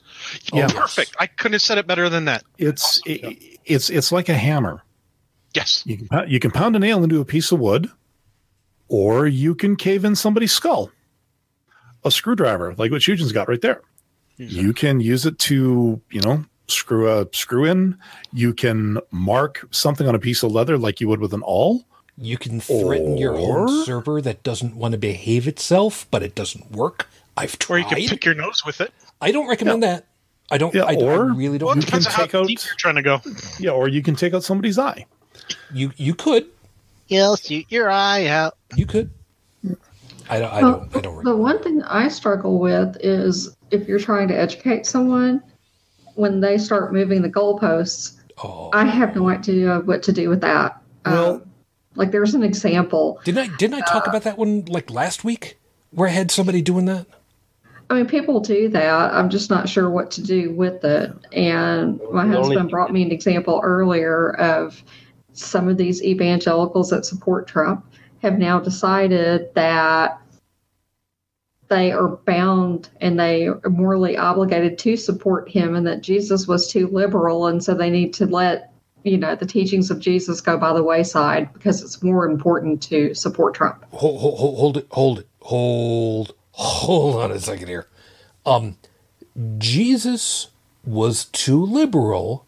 [0.53, 0.69] Oh, yeah.
[0.69, 1.15] Perfect.
[1.19, 2.45] I couldn't have said it better than that.
[2.59, 4.83] It's it, it's it's like a hammer.
[5.55, 5.83] Yes.
[5.87, 7.91] You can you can pound a nail into a piece of wood,
[8.89, 10.91] or you can cave in somebody's skull.
[12.05, 13.81] A screwdriver, like what Shujin's got right there.
[14.37, 17.97] You can use it to you know screw a screw in.
[18.33, 21.85] You can mark something on a piece of leather like you would with an awl.
[22.17, 26.35] You can threaten your Or- home server that doesn't want to behave itself, but it
[26.35, 27.09] doesn't work.
[27.37, 27.77] I've tried.
[27.93, 28.93] Or you can pick your nose with it.
[29.21, 30.07] I don't recommend that.
[30.51, 30.73] I don't.
[30.75, 31.67] Yeah, I, don't- I or really don't.
[31.69, 33.21] Well, it You depends can on how take out- deep you're trying to go.
[33.59, 35.07] Yeah, or you can take out somebody's eye.
[35.73, 36.47] you you could.
[37.09, 38.57] You'll shoot your eye out.
[38.77, 39.11] You could.
[40.31, 40.53] I don't.
[40.53, 40.97] I don't.
[40.97, 41.25] I don't.
[41.25, 45.43] The one thing I struggle with is if you're trying to educate someone,
[46.15, 50.41] when they start moving the goalposts, Oh, I have no idea what to do with
[50.41, 50.81] that.
[51.07, 51.43] Well- um,
[51.97, 53.21] like there's an example.
[53.25, 53.57] didn't I?
[53.57, 55.59] Didn't I talk about that one like last week,
[55.93, 57.07] where I had somebody doing that?
[57.89, 59.13] I mean, people do that.
[59.15, 61.13] I'm just not sure what to do with it.
[61.33, 64.83] And my The only- husband brought me an example earlier of
[65.35, 67.85] some of these evangelicals that support Trump
[68.23, 70.19] have now decided that
[71.69, 76.71] they are bound and they are morally obligated to support him and that Jesus was
[76.71, 77.47] too liberal.
[77.47, 80.83] And so they need to let, you know, the teachings of Jesus go by the
[80.83, 83.85] wayside because it's more important to support Trump.
[83.93, 84.87] Hold, hold, hold, hold it.
[84.91, 85.29] Hold it.
[85.41, 86.35] Hold.
[86.53, 87.89] Hold on a second here.
[88.47, 88.77] Um,
[89.59, 90.49] Jesus
[90.85, 92.47] was too liberal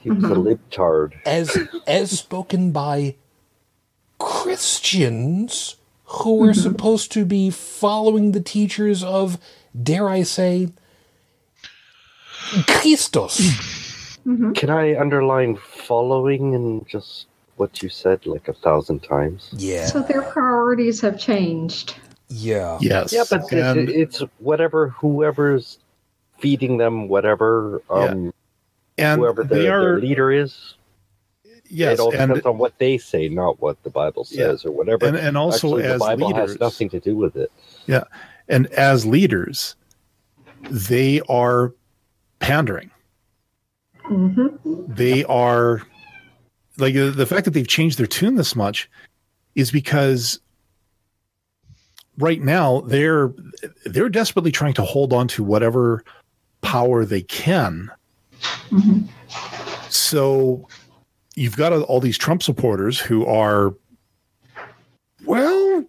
[0.00, 1.12] he was a libtard.
[1.26, 3.16] as as spoken by
[4.18, 5.76] Christians
[6.10, 9.38] who were supposed to be following the teachers of,
[9.80, 10.68] dare I say,
[12.66, 14.18] Christos.
[14.54, 19.48] Can I underline following and just what you said like a thousand times?
[19.52, 21.94] Yeah, So their priorities have changed.
[22.28, 23.12] yeah, Yes.
[23.12, 25.78] Yeah, but And- it, it's whatever whoever's
[26.38, 28.32] feeding them, whatever um,
[28.98, 30.74] and whoever the, they the leader is.
[31.70, 34.48] Yes, it all depends and on what they say, not what the Bible Yeah.
[34.48, 35.06] says or whatever.
[35.06, 37.50] and, and also Actually, the as Bible leaders, has nothing to do with it.
[37.86, 38.04] yeah,
[38.48, 39.76] and as leaders,
[40.70, 41.72] they are
[42.40, 42.90] pandering.
[44.04, 44.46] hmm
[44.88, 45.82] They are
[46.78, 48.88] like the fact that they've changed their tune this much
[49.54, 50.40] is because
[52.18, 53.32] right now they're
[53.84, 56.04] they're desperately trying to hold on to whatever
[56.62, 57.90] power they can.
[58.70, 59.00] hmm
[59.88, 60.68] So
[61.40, 63.74] you've got all these Trump supporters who are,
[65.24, 65.84] well,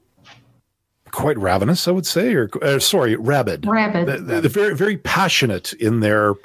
[1.11, 3.67] quite ravenous, I would say, or uh, sorry, rabid.
[3.67, 4.07] Rabid.
[4.07, 6.35] They're, they're very, very passionate in their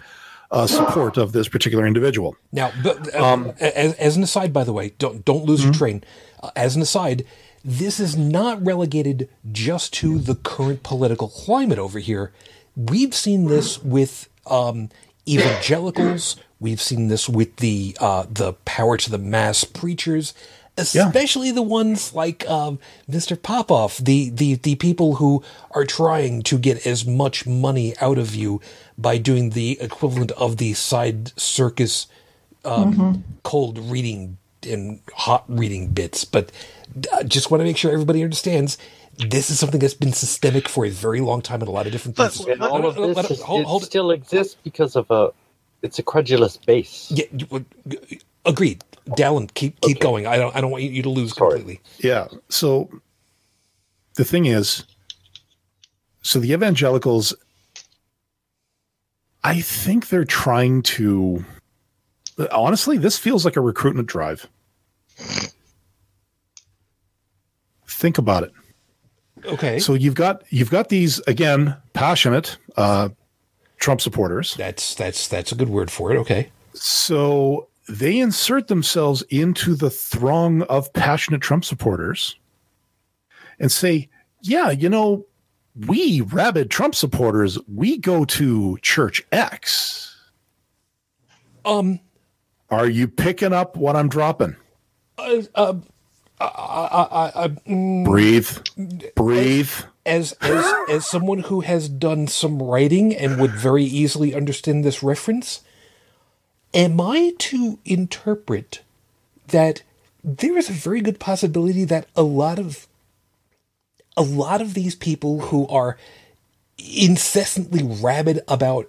[0.50, 2.36] uh, support of this particular individual.
[2.50, 5.72] Now, but uh, Um, as, as an aside, by the way, don't don't lose your
[5.72, 6.02] train.
[6.42, 7.24] Uh, as an aside,
[7.64, 12.32] this is not relegated just to the current political climate over here.
[12.74, 14.90] We've seen this with um,
[15.28, 16.36] evangelicals.
[16.58, 20.32] We've seen this with the uh, the power to the mass preachers,
[20.78, 22.78] especially the ones like um,
[23.10, 23.40] Mr.
[23.40, 25.42] Popoff, the, the the people who
[25.72, 28.60] are trying to get as much money out of you
[28.96, 32.06] by doing the equivalent of the side circus
[32.64, 36.24] um, cold reading and hot reading bits.
[36.24, 36.50] But
[37.12, 38.78] I just want to make sure everybody understands
[39.18, 41.92] this is something that's been systemic for a very long time in a lot of
[41.92, 42.46] different But- places.
[42.46, 43.86] And all of this let- is, hold- it hold it.
[43.86, 45.30] still exists because of a
[45.86, 47.10] it's a credulous base.
[47.10, 47.64] Yeah, you would-
[48.44, 48.84] agreed.
[49.10, 50.26] Dallin, keep keep going.
[50.26, 51.58] I don't I don't want you to lose Sorry.
[51.60, 51.80] completely.
[51.98, 52.26] Yeah.
[52.48, 52.90] So
[54.16, 54.84] the thing is,
[56.22, 57.32] so the evangelicals,
[59.44, 61.44] I think they're trying to.
[62.50, 64.46] Honestly, this feels like a recruitment drive.
[67.88, 68.52] Think about it.
[69.44, 73.10] Okay, So you've got you've got these again passionate uh,
[73.78, 74.54] Trump supporters.
[74.54, 76.16] that's that's that's a good word for it.
[76.18, 82.36] Okay, So they insert themselves into the throng of passionate Trump supporters
[83.60, 84.08] and say,
[84.42, 85.24] yeah, you know,
[85.86, 90.16] we rabid Trump supporters, we go to church X.
[91.64, 92.00] um,
[92.70, 94.56] Are you picking up what I'm dropping?
[95.18, 95.74] uh, uh,
[96.40, 98.48] I, I, I, mm, Breathe,
[99.14, 99.70] breathe.
[100.06, 105.02] As as as someone who has done some writing and would very easily understand this
[105.02, 105.60] reference,
[106.72, 108.80] am I to interpret
[109.48, 109.82] that
[110.24, 112.86] there is a very good possibility that a lot of
[114.16, 115.98] a lot of these people who are
[116.78, 118.88] incessantly rabid about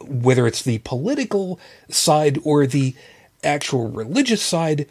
[0.00, 1.58] whether it's the political
[1.88, 2.94] side or the
[3.42, 4.86] actual religious side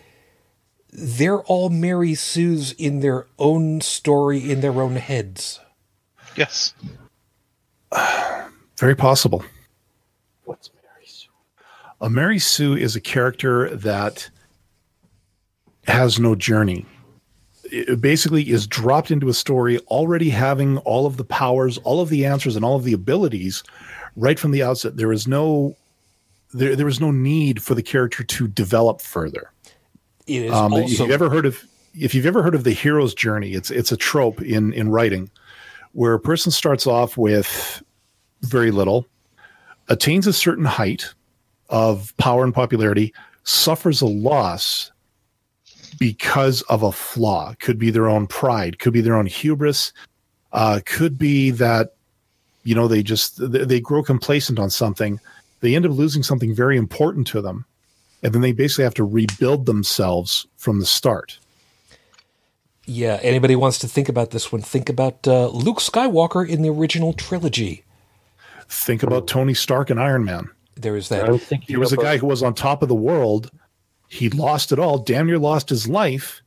[0.93, 5.59] they're all Mary Sue's in their own story in their own heads.
[6.35, 6.73] Yes.
[8.77, 9.43] Very possible.
[10.45, 11.29] What's Mary Sue?
[12.01, 14.29] A Mary Sue is a character that
[15.87, 16.85] has no journey.
[17.65, 22.09] It basically is dropped into a story already having all of the powers, all of
[22.09, 23.63] the answers, and all of the abilities
[24.15, 24.97] right from the outset.
[24.97, 25.75] There is no
[26.53, 29.51] there there is no need for the character to develop further.
[30.27, 31.63] It is Um, if you've ever heard of
[31.95, 35.31] if you've ever heard of the hero's journey, it's it's a trope in in writing
[35.93, 37.81] where a person starts off with
[38.41, 39.07] very little,
[39.89, 41.13] attains a certain height
[41.69, 43.13] of power and popularity,
[43.43, 44.91] suffers a loss
[45.99, 47.53] because of a flaw.
[47.59, 49.93] Could be their own pride, could be their own hubris,
[50.51, 51.95] uh, could be that
[52.63, 55.19] you know they just they grow complacent on something.
[55.61, 57.65] They end up losing something very important to them
[58.23, 61.37] and then they basically have to rebuild themselves from the start.
[62.85, 63.19] Yeah.
[63.21, 64.61] Anybody wants to think about this one?
[64.61, 67.83] Think about uh, Luke Skywalker in the original trilogy.
[68.67, 70.49] Think about Tony Stark and Iron Man.
[70.75, 71.29] There is that.
[71.29, 73.51] I'm He was a guy who was on top of the world.
[74.07, 76.41] He lost it all, damn near lost his life,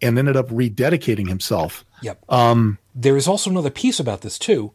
[0.00, 1.84] and ended up rededicating himself.
[2.02, 2.22] Yep.
[2.30, 4.72] Um, There is also another piece about this too,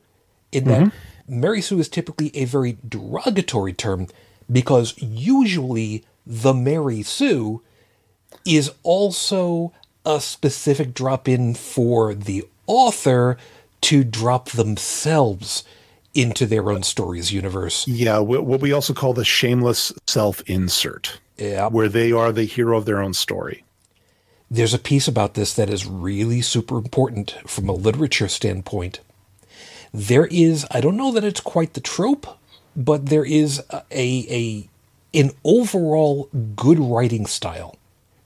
[0.51, 0.91] in that
[1.27, 4.07] Mary Sue is typically a very derogatory term
[4.51, 7.61] because usually the Mary Sue
[8.45, 9.73] is also
[10.05, 13.37] a specific drop in for the author
[13.81, 15.63] to drop themselves
[16.13, 17.87] into their own stories universe.
[17.87, 21.67] yeah, what we also call the shameless self insert, Yeah.
[21.69, 23.63] where they are the hero of their own story.
[24.51, 28.99] there's a piece about this that is really super important from a literature standpoint.
[29.91, 32.27] There is, I don't know that it's quite the trope,
[32.75, 34.69] but there is a, a
[35.15, 37.77] an overall good writing style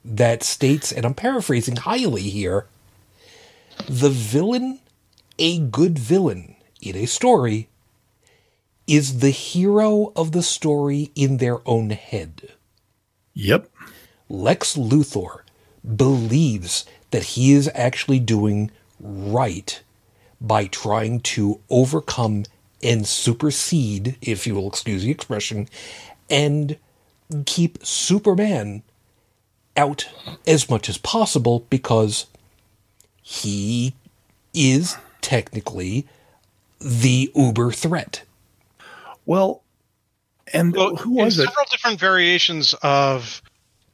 [0.08, 2.66] that states, and I'm paraphrasing highly here,
[3.88, 4.80] the villain,
[5.38, 7.68] a good villain in a story,
[8.88, 12.54] is the hero of the story in their own head.
[13.34, 13.70] Yep.
[14.30, 15.42] Lex Luthor
[15.96, 19.82] believes that he is actually doing right
[20.40, 22.46] by trying to overcome
[22.82, 25.68] and supersede, if you will excuse the expression,
[26.30, 26.78] and
[27.46, 28.84] keep Superman
[29.78, 30.08] out
[30.46, 32.26] as much as possible because
[33.22, 33.94] he
[34.54, 36.06] is technically
[36.80, 38.24] the uber threat.
[39.26, 39.62] Well,
[40.54, 41.46] and Well, who in was it?
[41.48, 43.42] several different variations of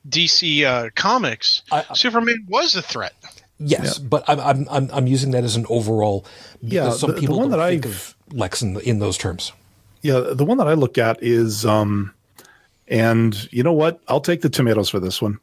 [0.07, 3.13] DC uh, comics, I- Superman was a threat.
[3.59, 6.25] Yes, but I'm, I'm I'm I'm using that as an overall
[6.61, 9.17] Yeah, some the- the people one don't that think I've- of Lex in, in those
[9.17, 9.53] terms.
[10.01, 12.13] Yeah, the one that I look at is, um,
[12.89, 14.01] and you know what?
[14.09, 15.39] I'll take the tomatoes for this one.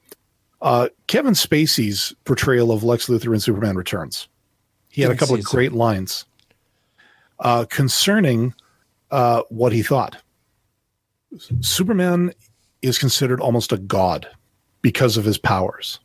[0.62, 4.28] Uh, Kevin Spacey's portrayal of Lex Luthor in Superman Returns.
[4.90, 6.24] He had a couple of it, great lines
[7.38, 8.54] uh, concerning
[9.10, 10.16] uh, what he thought.
[11.60, 12.32] Superman
[12.82, 14.28] is considered almost a god
[14.82, 16.00] because of his powers.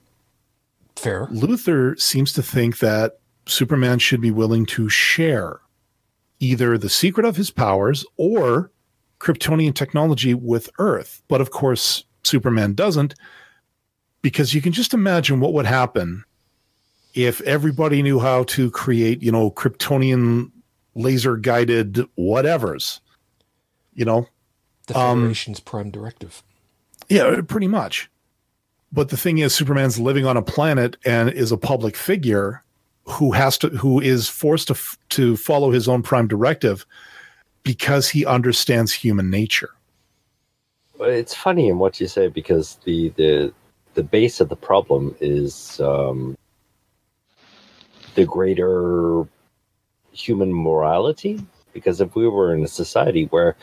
[0.95, 1.27] Fair.
[1.27, 5.61] Luthor seems to think that Superman should be willing to share
[6.39, 8.71] either the secret of his powers or
[9.19, 11.21] Kryptonian technology with Earth.
[11.27, 13.15] But of course, Superman doesn't
[14.25, 16.23] because you can just imagine what would happen
[17.13, 20.49] if everybody knew how to create, you know, Kryptonian
[20.95, 23.01] laser guided whatevers.
[23.93, 24.27] You know,
[24.87, 26.41] The Um, prime directive.
[27.07, 28.09] Yeah, pretty much.
[28.91, 32.63] But the thing is, Superman's living on a planet and is a public figure
[33.03, 36.83] who has to, who is forced to f- to follow his own prime directive
[37.61, 39.69] because he understands human nature.
[40.97, 43.53] But it's funny in what you say because the the
[43.95, 46.37] the base of the problem is um,
[48.13, 49.25] the greater
[50.11, 51.43] human morality.
[51.73, 53.55] Because if we were in a society where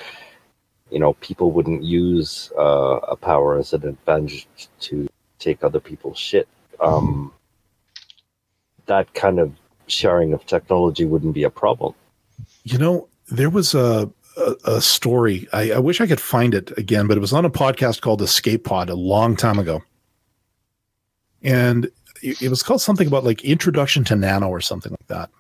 [0.91, 5.09] you know people wouldn't use uh, a power as an advantage to
[5.39, 6.49] take other people's shit,
[6.81, 7.33] um,
[8.87, 9.53] that kind of
[9.87, 11.95] sharing of technology wouldn't be a problem.
[12.65, 15.49] You know, there was a a, a story.
[15.53, 18.23] I, I wish I could find it again, but it was on a podcast called
[18.23, 19.83] Escape Pod a long time ago,
[21.43, 21.91] and
[22.23, 25.31] it, was called something about like Introduction to Nano or something like that.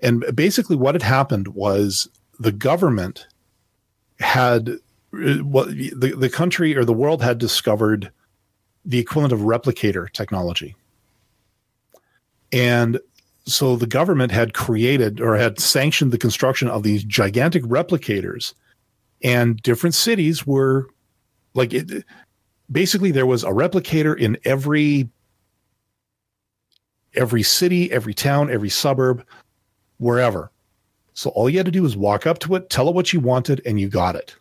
[0.00, 2.08] And basically, what had happened was
[2.38, 3.26] the government
[4.18, 4.70] had
[5.12, 8.10] uh, what the, the country or the world had discovered
[8.84, 10.74] the equivalent of replicator technology.
[12.50, 12.98] And
[13.46, 18.54] so the government had created or had sanctioned the construction of these gigantic replicators
[19.22, 20.88] and different cities were
[21.54, 22.04] like it
[22.70, 25.08] basically there was a replicator in every
[27.14, 29.24] every city every town every suburb
[29.98, 30.50] wherever.
[31.12, 33.20] So all you had to do was walk up to it tell it what you
[33.20, 34.36] wanted and you got it.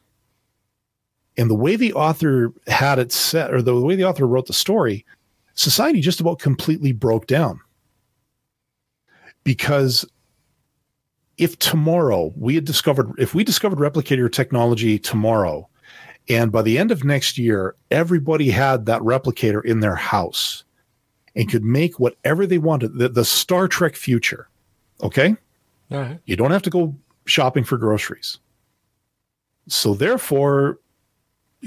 [1.38, 4.54] And the way the author had it set or the way the author wrote the
[4.54, 5.06] story
[5.56, 7.60] society just about completely broke down.
[9.44, 10.06] Because
[11.38, 15.68] if tomorrow we had discovered if we discovered replicator technology tomorrow
[16.30, 20.64] and by the end of next year everybody had that replicator in their house
[21.36, 24.48] and could make whatever they wanted the, the star trek future
[25.02, 25.36] okay
[25.90, 26.20] right.
[26.26, 28.40] you don't have to go shopping for groceries
[29.68, 30.80] so therefore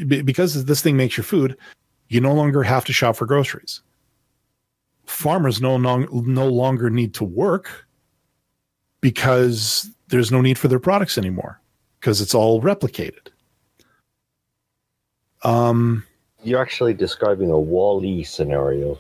[0.07, 1.57] be- because this thing makes your food
[2.09, 3.83] you no longer have to shop for groceries
[5.07, 7.87] farmers no, long, no longer need to work
[9.01, 11.61] because there's no need for their products anymore
[12.01, 13.29] because it's all replicated.
[15.45, 16.05] Um,
[16.43, 18.99] You're actually describing a Wall-E scenario.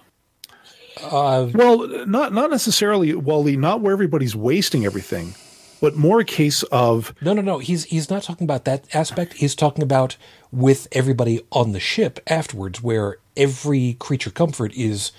[1.02, 5.34] Uh, well, not not necessarily, Wall-E, not where everybody's wasting everything,
[5.80, 7.58] but more a case of no, no, no.
[7.58, 9.34] He's he's not talking about that aspect.
[9.34, 10.16] He's talking about
[10.52, 15.12] with everybody on the ship afterwards, where every creature comfort is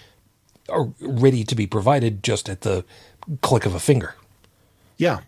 [0.70, 2.86] uh, ready to be provided just at the
[3.42, 4.16] click of a finger.
[4.98, 5.22] yeah.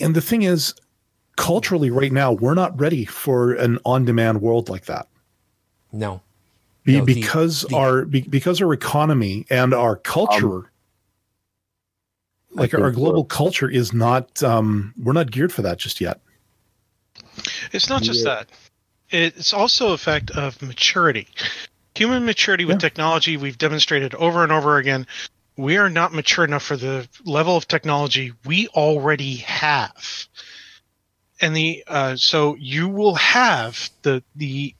[0.00, 0.74] And the thing is,
[1.36, 5.06] culturally, right now, we're not ready for an on-demand world like that.
[5.92, 6.20] No,
[6.84, 10.70] Be, No, because the- our be, because our economy and our culture
[12.54, 16.20] like our global we're- culture is not um we're not geared for that just yet
[17.72, 18.34] It's not just Yeah.
[18.34, 18.48] that.
[19.10, 21.28] It's also a fact of maturity.
[21.94, 22.88] Human maturity with Yeah.
[22.88, 25.06] technology, we've demonstrated over and over again.
[25.56, 30.26] We are not mature enough for the level of technology we already have.
[31.42, 34.76] And the uh, so you will have the the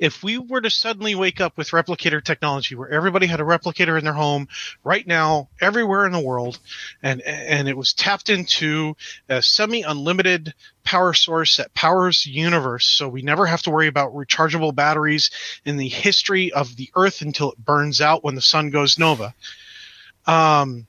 [0.00, 3.96] if we were to suddenly wake up with replicator technology where everybody had a replicator
[3.96, 4.48] in their home
[4.82, 6.58] right now everywhere in the world
[7.04, 8.96] and and it was tapped into
[9.28, 10.52] a semi unlimited
[10.82, 15.30] power source that powers the universe so we never have to worry about rechargeable batteries
[15.64, 19.32] in the history of the earth until it burns out when the sun goes nova.
[20.26, 20.88] Um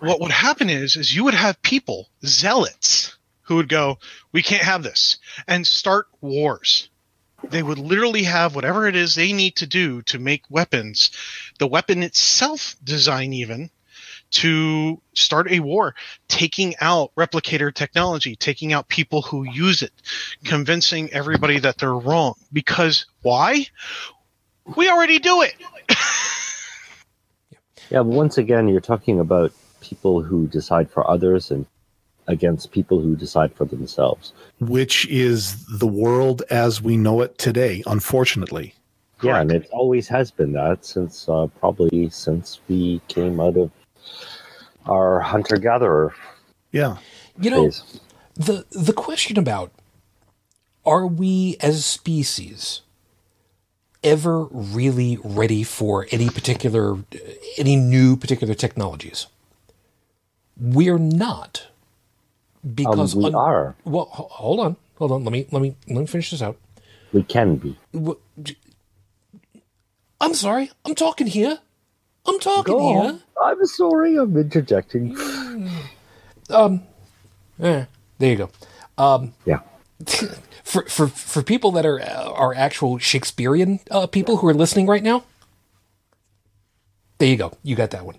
[0.00, 3.17] what would happen is is you would have people zealots
[3.48, 3.98] who would go
[4.32, 6.90] we can't have this and start wars
[7.50, 11.10] they would literally have whatever it is they need to do to make weapons
[11.58, 13.70] the weapon itself design even
[14.30, 15.94] to start a war,
[16.28, 19.92] taking out replicator technology, taking out people who use it,
[20.44, 22.34] convincing everybody that they're wrong.
[22.52, 23.66] Because why?
[24.76, 25.54] We already do it.
[27.90, 31.64] Yeah, once again, you're talking about people who decide for others and
[32.28, 34.32] against people who decide for themselves.
[34.60, 38.74] which is the world as we know it today unfortunately.
[39.20, 43.70] Yeah, and it always has been that since uh, probably since we came out of
[44.86, 46.14] our hunter gatherer
[46.70, 46.98] yeah.
[47.40, 48.00] You know phase.
[48.34, 49.70] the the question about
[50.84, 52.82] are we as a species
[54.02, 56.98] ever really ready for any particular
[57.56, 59.26] any new particular technologies?
[60.60, 61.68] We're not
[62.74, 63.74] because Um, we un- are.
[63.84, 66.56] well ho- hold on hold on let me let me let me finish this out
[67.12, 67.76] We can be.
[70.20, 71.58] I'm sorry i'm talking here
[72.26, 73.22] i'm talking Go here on.
[73.42, 75.16] I'm sorry, I'm interjecting.
[76.50, 76.82] um
[77.62, 77.84] eh,
[78.18, 78.50] there you go
[79.46, 79.60] Yeah.
[80.64, 85.02] for for for people that are are actual Shakespearean uh, people who are listening right
[85.02, 85.24] now.
[87.18, 87.52] There you go.
[87.62, 88.16] You got that one.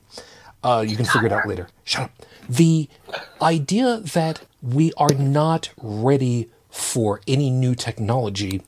[0.64, 1.68] Uh, you can figure it out later.
[1.86, 2.12] Shut up.
[2.50, 2.90] The
[3.42, 8.64] idea that we are not ready for any new technology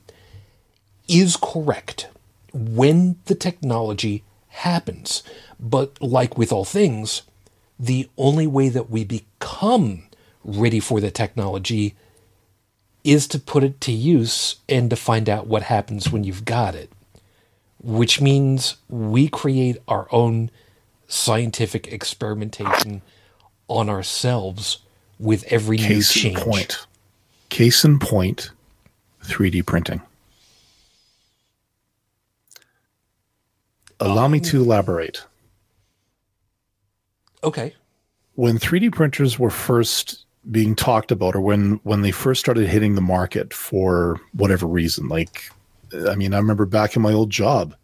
[1.08, 2.08] is correct
[2.52, 5.24] when the technology happens.
[5.58, 7.22] But like with all things,
[7.78, 10.04] the only way that we become
[10.44, 11.96] ready for the technology
[13.02, 16.76] is to put it to use and to find out what happens when you've got
[16.76, 16.92] it.
[17.82, 20.50] Which means we create our own
[21.08, 23.02] scientific experimentation
[23.72, 24.78] on ourselves
[25.18, 26.86] with every new Case in point.
[27.48, 28.50] Case in point,
[29.24, 30.00] 3D printing.
[34.00, 35.24] Allow me to elaborate.
[37.44, 37.74] Okay.
[38.34, 42.94] When 3D printers were first being talked about, or when when they first started hitting
[42.94, 45.50] the market for whatever reason, like
[46.08, 47.76] I mean, I remember back in my old job,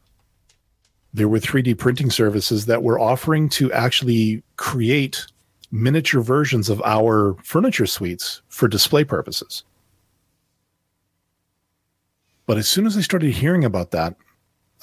[1.14, 5.26] there were 3D printing services that were offering to actually create
[5.70, 9.64] miniature versions of our furniture suites for display purposes.
[12.46, 14.16] But as soon as I started hearing about that,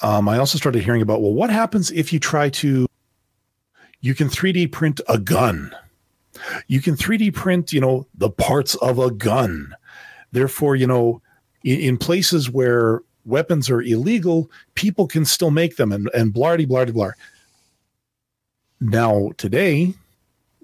[0.02, 2.86] um, I also started hearing about well, what happens if you try to?
[4.00, 5.74] You can 3D print a gun.
[6.68, 9.74] You can 3D print, you know, the parts of a gun.
[10.32, 11.22] Therefore, you know,
[11.64, 16.66] in, in places where weapons are illegal, people can still make them and, and blardy
[16.66, 17.12] blardy blar.
[18.80, 19.94] Now, today,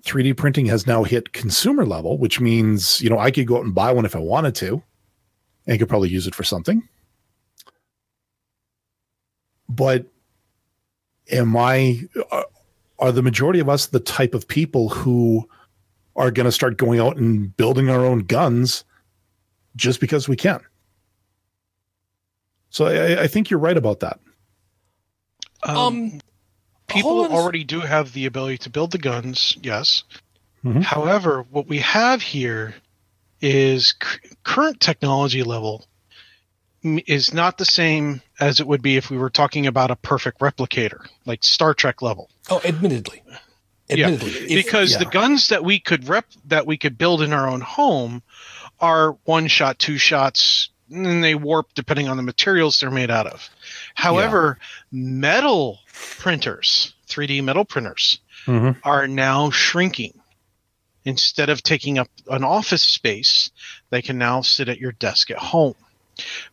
[0.05, 3.65] 3D printing has now hit consumer level, which means, you know, I could go out
[3.65, 4.83] and buy one if I wanted to
[5.67, 6.87] and could probably use it for something.
[9.69, 10.07] But
[11.31, 12.47] am I, are-
[12.99, 15.49] are the majority of us the type of people who
[16.15, 18.85] are going to start going out and building our own guns
[19.77, 20.61] just because we can?
[22.71, 24.19] So I, I think you're right about that.
[25.65, 26.21] Um,
[26.93, 30.05] people hold on already do have the ability to build the guns, yes.
[30.65, 30.83] Mhm.
[30.83, 32.75] However, what we have here
[33.41, 35.85] is c- current technology level
[36.85, 39.97] m- is not the same as it would be if we were talking about a
[39.97, 42.31] perfect replicator, like Star Trek level.
[42.49, 43.23] Oh, admittedly.
[43.89, 44.31] Yeah, Admittedly.
[44.31, 47.61] If- because the guns that we could rep that we could build in our own
[47.61, 48.23] home
[48.81, 53.27] are one shot, two shots, and they warp depending on the materials they're made out
[53.27, 53.49] of.
[53.95, 54.59] However,
[54.91, 58.77] metal printers, 3D metal printers, Mhm.
[58.83, 60.21] are now shrinking.
[61.05, 63.51] Instead of taking up an office space,
[63.91, 65.75] they can now sit at your desk at home,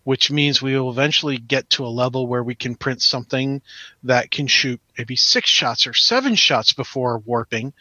[0.03, 3.61] which means we will eventually get to a level where we can print something
[4.03, 7.73] that can shoot maybe six shots or seven shots before warping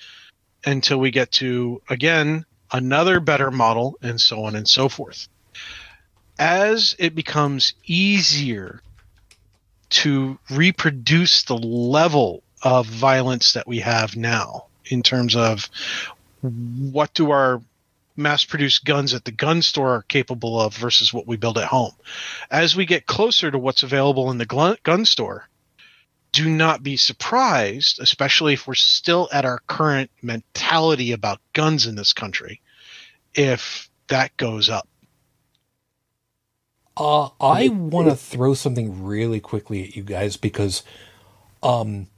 [0.64, 5.28] until we get to, again, another better model and so on and so forth.
[6.38, 8.82] As it becomes easier
[9.90, 15.68] to reproduce the level of violence that we have now in terms of
[16.40, 17.60] what do our
[18.16, 21.68] mass produced guns at the gun store are capable of versus what we build at
[21.68, 21.92] home.
[22.50, 25.48] As we get closer to what's available in the gun store,
[26.32, 31.94] do not be surprised, especially if we're still at our current mentality about guns in
[31.94, 32.60] this country,
[33.34, 34.88] if that goes up.
[36.98, 40.82] Uh, I want to throw something really quickly at you guys because
[41.62, 42.08] um,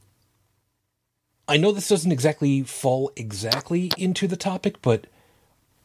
[1.47, 5.07] I know this doesn't exactly fall exactly into the topic, but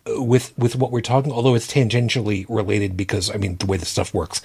[0.07, 3.75] uh, with with what we're talking, although it's tangentially related because I mean the way
[3.75, 4.41] this stuff works,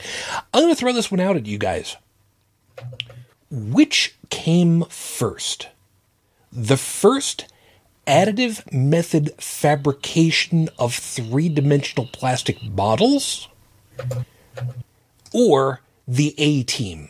[0.53, 1.97] I'm going to throw this one out at you guys.
[3.51, 5.69] Which came first?
[6.53, 7.53] The first
[8.07, 13.47] additive method fabrication of three dimensional plastic bottles?
[15.33, 17.09] Or the A team?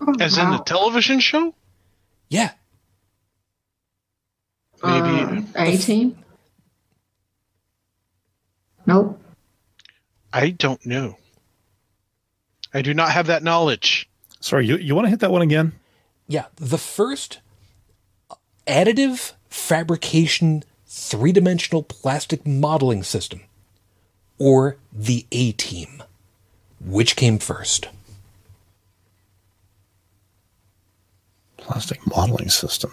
[0.00, 1.54] Oh, As in the television show?
[2.28, 2.52] Yeah.
[4.82, 6.16] maybe- um, A team?
[8.86, 9.20] Nope.
[10.32, 11.16] I don't know.
[12.72, 14.08] I do not have that knowledge.
[14.40, 15.72] Sorry, you, you want to hit that one again?
[16.28, 16.46] Yeah.
[16.56, 17.40] The first
[18.66, 23.40] additive fabrication three dimensional plastic modeling system
[24.38, 26.02] or the A team?
[26.84, 27.88] Which came first?
[31.56, 32.90] Plastic modeling system.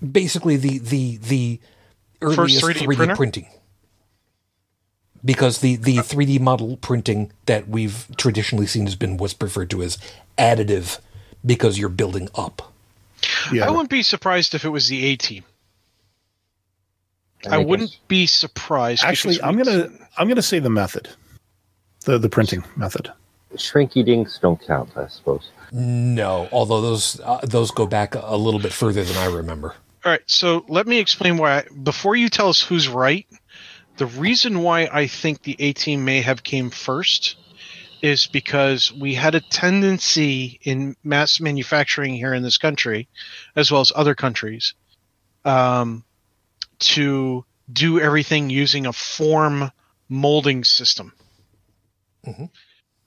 [0.00, 1.60] Basically, the the the
[2.20, 3.46] earliest 3D 3D, printing.
[5.24, 9.82] Because the, the 3D model printing that we've traditionally seen has been what's referred to
[9.82, 9.96] as
[10.36, 10.98] additive
[11.46, 12.72] because you're building up.
[13.52, 13.66] Yeah.
[13.66, 15.44] I wouldn't be surprised if it was the A team.
[17.44, 19.04] And I wouldn't be surprised.
[19.04, 21.08] Actually, I'm gonna I'm gonna say the method,
[22.04, 23.12] the the printing method.
[23.54, 25.50] Shrinky dinks don't count, I suppose.
[25.72, 29.74] No, although those uh, those go back a little bit further than I remember.
[30.04, 31.58] All right, so let me explain why.
[31.58, 33.26] I, before you tell us who's right,
[33.96, 37.36] the reason why I think the A team may have came first
[38.02, 43.08] is because we had a tendency in mass manufacturing here in this country,
[43.54, 44.74] as well as other countries,
[45.44, 46.04] um,
[46.82, 49.70] to do everything using a form
[50.08, 51.12] molding system.
[52.26, 52.50] Mhm.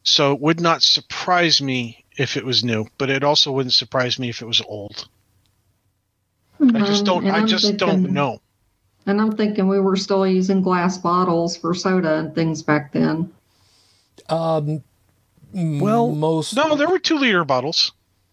[0.03, 4.17] So it would not surprise me if it was new, but it also wouldn't surprise
[4.19, 5.07] me if it was old.
[6.61, 7.25] I just don't.
[7.25, 8.39] and I I'm just thinking- don't know.
[9.07, 13.31] And I'm thinking we were still using glass bottles for soda and things back then.
[14.29, 14.83] Um,
[15.53, 17.91] Well, most No, there were two liter bottles.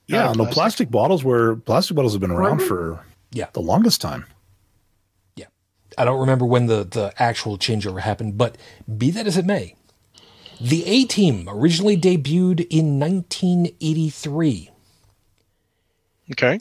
[0.08, 0.54] Yeah, Not no plastic.
[0.54, 2.68] plastic bottles were plastic bottles have been around Really?
[2.68, 3.46] for Yeah.
[3.52, 4.24] the longest time.
[5.98, 8.56] I don't remember when the, the actual changeover happened, but
[8.98, 9.76] be that as it may,
[10.60, 14.70] the A Team originally debuted in 1983.
[16.32, 16.60] Okay.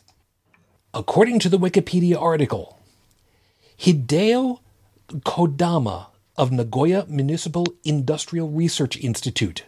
[0.93, 2.79] According to the Wikipedia article,
[3.79, 4.59] Hideo
[5.07, 9.65] Kodama of Nagoya Municipal Industrial Research Institute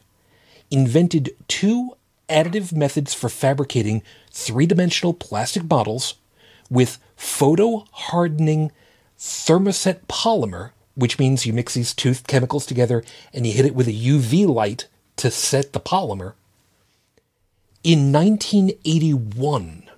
[0.72, 1.96] invented two
[2.28, 6.16] additive methods for fabricating three dimensional plastic bottles
[6.70, 8.72] with photo hardening
[9.24, 13.88] thermoset polymer, which means you mix these two chemicals together and you hit it with
[13.88, 16.34] a UV light to set the polymer.
[17.86, 19.90] In 1981,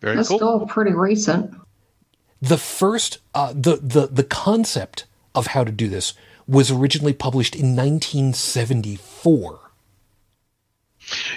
[0.00, 0.38] Very That's cool.
[0.38, 1.52] still pretty recent.
[2.40, 6.14] the first uh, the, the the concept of how to do this
[6.46, 9.67] was originally published in 1974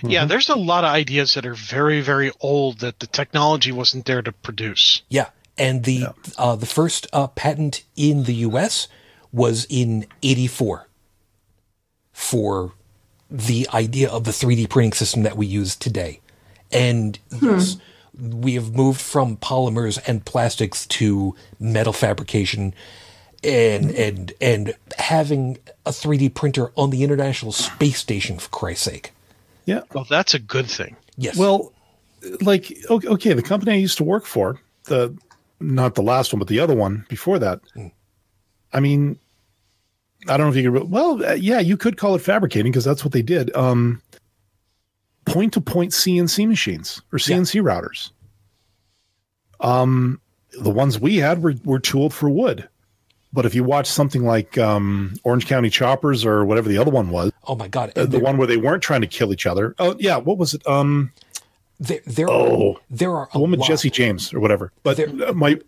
[0.04, 4.06] Yeah, there's a lot of ideas that are very, very old that the technology wasn't
[4.06, 5.02] there to produce.
[5.10, 6.08] yeah and the
[6.38, 8.88] uh, the first uh, patent in the US
[9.32, 10.88] was in 84
[12.14, 12.74] for
[13.30, 16.22] the idea of the 3D printing system that we use today.
[16.72, 17.78] And yes
[18.20, 22.74] we have moved from polymers and plastics to metal fabrication
[23.44, 29.12] and and and having a 3D printer on the International Space Station for Christ's sake.
[29.66, 29.82] Yeah.
[29.94, 30.96] Well, that's a good thing.
[31.18, 31.38] Yes.
[31.38, 31.74] Well,
[32.42, 35.16] like okay, okay, the company I used to work for, the
[35.60, 37.62] not the last one, but the other one before that.
[38.74, 39.20] I mean,
[40.28, 40.92] I don't know if you could.
[40.92, 43.56] Well, uh, yeah, you could call it fabricating because that's what they did.
[43.56, 44.02] Um,
[45.26, 48.12] point to point CNC machines or CNC routers.
[49.60, 50.20] Um,
[50.60, 52.68] the ones we had were were tooled for wood.
[53.34, 57.10] But if you watch something like um, Orange County Choppers or whatever the other one
[57.10, 57.94] was, oh my God!
[57.96, 59.74] uh, the one where they weren't trying to kill each other.
[59.80, 60.66] Oh yeah, what was it?
[60.68, 61.12] Um,
[61.80, 62.74] there, there Oh.
[62.74, 64.72] are there are a woman lot, Jesse James or whatever.
[64.84, 65.60] But There- uh, my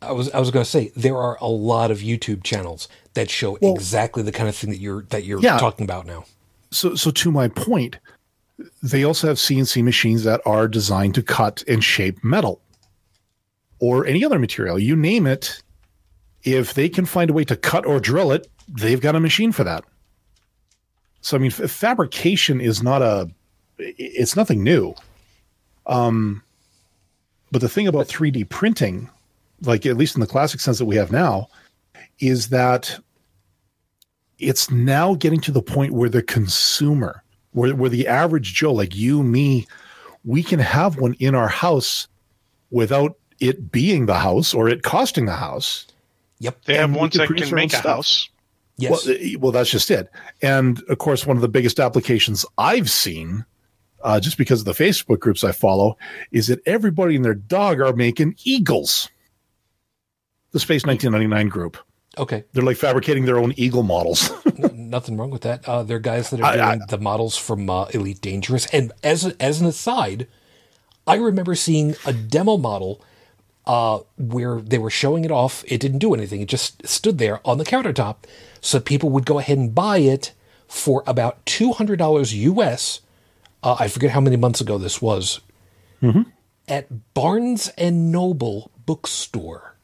[0.00, 3.28] I was I was going to say there are a lot of YouTube channels that
[3.30, 5.58] show Well- exactly the kind of thing that you're that you're Yeah.
[5.58, 6.24] talking about now.
[6.70, 7.98] so so to my point,
[8.82, 12.60] they also have CNC machines that are designed to cut and shape metal
[13.78, 14.78] or any other material.
[14.78, 15.61] You name it.
[16.44, 19.52] If they can find a way to cut or drill it, they've got a machine
[19.52, 19.84] for that.
[21.20, 23.30] So I mean, f- fabrication is not a
[23.78, 24.94] it's nothing new.
[25.86, 26.42] Um,
[27.50, 29.10] but the thing about 3D printing,
[29.62, 31.48] like at least in the classic sense that we have now,
[32.18, 32.98] is that
[34.38, 38.94] it's now getting to the point where the consumer, where, where the average Joe, like
[38.94, 39.66] you, me,
[40.24, 42.08] we can have one in our house
[42.70, 45.86] without it being the house or it costing the house.
[46.42, 46.64] Yep.
[46.66, 47.96] They And we ones can that produce can make a stuff.
[47.96, 48.28] house.
[48.76, 49.06] Yes.
[49.06, 50.10] Well, well, that's just it.
[50.42, 53.44] And of course, one of the biggest applications I've seen,
[54.02, 55.96] uh, just because of the Facebook groups I follow,
[56.32, 59.08] is that everybody and their dog are making eagles.
[60.52, 61.78] The Space 1999 group.
[62.18, 62.44] okay.
[62.52, 64.30] They're like fabricating their own eagle models.
[64.46, 65.66] N- nothing wrong with that.
[65.68, 68.66] Uh, there are guys that are I- doing the models from uh, Elite Dangerous.
[68.66, 70.26] And as as an aside,
[71.06, 73.02] I remember seeing a demo model
[73.66, 75.64] uh, where they were showing it off.
[75.66, 76.40] It didn't do anything.
[76.40, 78.16] It just stood there on the countertop,
[78.60, 80.32] so people would go ahead and buy it
[80.68, 83.00] for about two hundred dollars US.
[83.62, 85.40] Uh, I forget how many months ago this was.
[86.66, 89.76] At Barnes and Noble bookstore.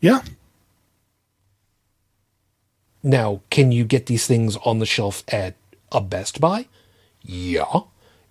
[0.00, 0.20] yeah.
[3.02, 5.54] Now, can you get these things on the shelf at
[5.92, 6.66] a Best Buy?
[7.22, 7.80] Yeah.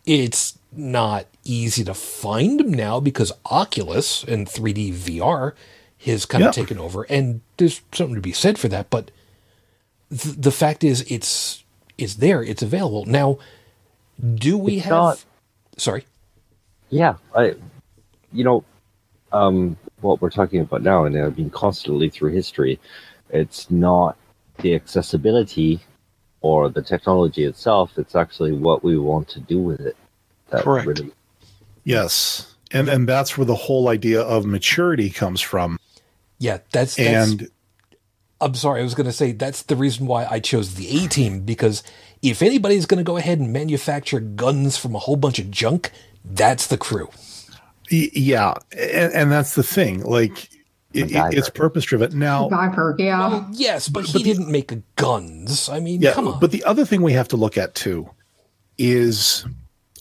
[0.06, 5.54] It's not easy to find them now because Oculus and 3D VR
[6.06, 6.50] has kind Yeah.
[6.50, 8.90] of taken over, and there's something to be said for that.
[8.90, 9.12] But
[10.10, 11.64] th- the fact is, it's
[11.98, 13.38] it's there, it's available now.
[14.36, 14.92] Do we It's have?
[14.92, 15.26] not-
[15.78, 16.06] Sorry.
[16.90, 17.56] Yeah, I,
[18.32, 18.64] you know,
[19.32, 22.80] um, what we're talking about now, and I've been constantly through history,
[23.30, 24.18] it's not
[24.60, 25.80] the accessibility
[26.42, 27.98] or the technology itself.
[27.98, 29.98] It's actually what we want to do with it.
[30.50, 30.88] That Correct.
[30.88, 31.12] Really,
[31.84, 32.56] Yes.
[32.72, 35.80] And and that's where the whole idea of maturity comes from.
[36.40, 37.50] Yeah, that's, that's And
[38.42, 41.08] I'm sorry, I was going to say that's the reason why I chose the A
[41.08, 41.84] team because
[42.22, 45.92] if anybody's going to go ahead and manufacture guns from a whole bunch of junk,
[46.26, 47.10] that's the crew.
[47.90, 50.02] yeah, and, and that's the thing.
[50.02, 50.50] Like
[50.92, 52.18] it, it's purpose driven.
[52.18, 53.28] Now Viper, yeah.
[53.28, 55.70] Well, yes, but he didn't make guns.
[55.70, 56.40] I mean, Yeah, come on.
[56.40, 58.10] but the other thing we have to look at too
[58.78, 59.46] is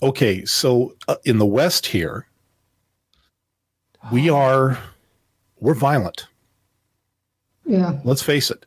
[0.08, 0.44] okay.
[0.44, 2.26] So uh, in the West here,
[4.12, 4.78] we are
[5.58, 6.26] we're violent.
[7.66, 7.98] Yeah.
[8.04, 8.66] Let's face it.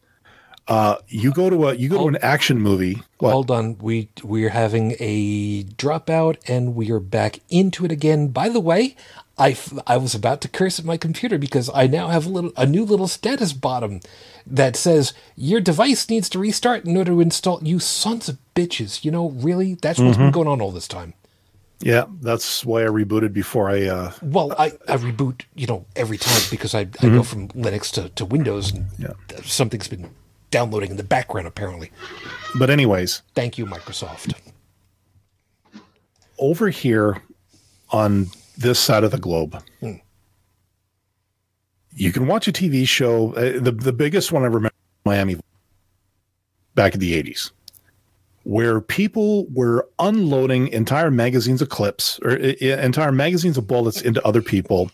[0.68, 3.02] Uh, you go to a you go to an action movie.
[3.20, 3.32] What?
[3.32, 8.28] Hold on, we we're having a dropout, and we are back into it again.
[8.30, 8.98] By the way,
[9.38, 12.30] I, f- I was about to curse at my computer because I now have a
[12.30, 14.02] little a new little status bottom
[14.46, 17.64] that says your device needs to restart in order to install.
[17.64, 19.06] You sons of bitches!
[19.06, 21.14] You know, really, that's what's been going on all this time.
[21.80, 23.84] Yeah, that's why I rebooted before I.
[23.86, 27.92] Uh, Well, I, I reboot, you know, every time because I, I go from Linux
[27.94, 29.14] to, to Windows and Yeah.
[29.44, 30.10] something's been
[30.50, 31.92] downloading in the background apparently.
[32.58, 34.34] but anyways, Thank you, Microsoft.
[36.40, 37.22] over here
[37.92, 38.28] on
[38.58, 39.62] this side of the globe,
[41.94, 43.34] you can watch a TV show.
[43.34, 44.72] Uh, the the biggest one I remember,
[45.06, 45.38] Miami,
[46.76, 47.52] back in the eighties,
[48.48, 54.02] where people were unloading entire magazines of clips or uh, uh, entire magazines of bullets
[54.02, 54.90] into other people,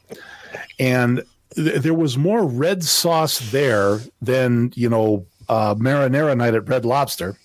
[0.80, 1.22] and
[1.56, 6.84] th- there was more red sauce there than you know uh, marinara night at Red
[6.84, 7.38] Lobster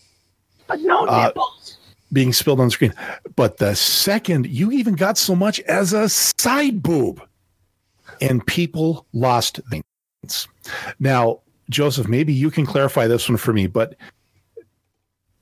[0.67, 1.77] but no Uh, nipples.
[2.11, 2.95] being spilled on the screen.
[3.37, 7.21] But the second you even got so much as a side boob,
[8.23, 10.49] and people lost things.
[11.01, 13.95] Now, Joseph, maybe you can clarify this one for me, but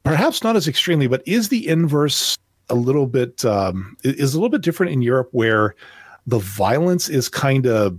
[0.06, 1.06] perhaps not as extremely.
[1.06, 2.36] But is the inverse
[2.68, 5.74] a little bit um, is a little bit different in Europe, where
[6.26, 7.98] the violence is kind of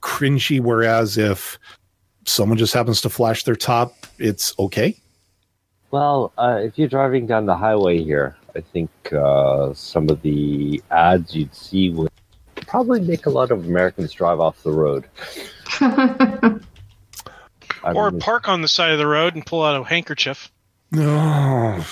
[0.00, 1.58] cringy, whereas if
[2.24, 4.96] someone just happens to flash their top, it's okay.
[5.90, 10.82] Well, uh, if you're driving down the highway here, I think uh, some of the
[10.90, 12.10] ads you'd see would
[12.66, 15.06] probably make a lot of Americans drive off the road.
[17.84, 20.52] Or park on the side of the road and pull out a handkerchief.
[20.92, 21.82] No.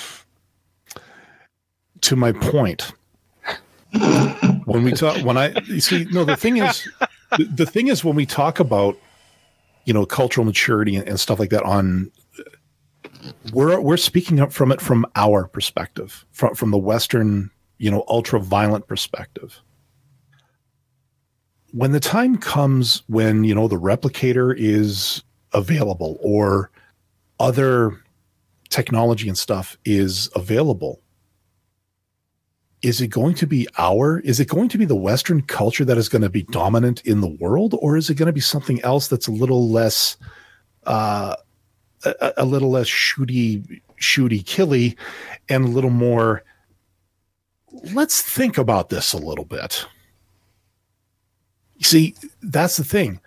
[2.01, 2.93] To my point.
[4.65, 6.87] when we talk, when I you see, no, the thing is,
[7.37, 8.97] the, the thing is, when we talk about,
[9.85, 12.11] you know, cultural maturity and, and stuff like that, on
[13.53, 18.05] we're we're speaking up from it from our perspective, from from the Western, you know,
[18.07, 19.59] ultra violent perspective.
[21.71, 25.23] When the time comes when you know the replicator is
[25.53, 26.71] available or
[27.39, 28.01] other
[28.71, 31.01] technology and stuff is available
[32.81, 35.97] is it going to be our is it going to be the western culture that
[35.97, 38.81] is going to be dominant in the world or is it going to be something
[38.81, 40.17] else that's a little less
[40.85, 41.35] uh
[42.03, 44.97] a, a little less shooty shooty killy
[45.47, 46.43] and a little more
[47.71, 49.85] let's think about this a little bit.
[51.77, 53.19] You see that's the thing.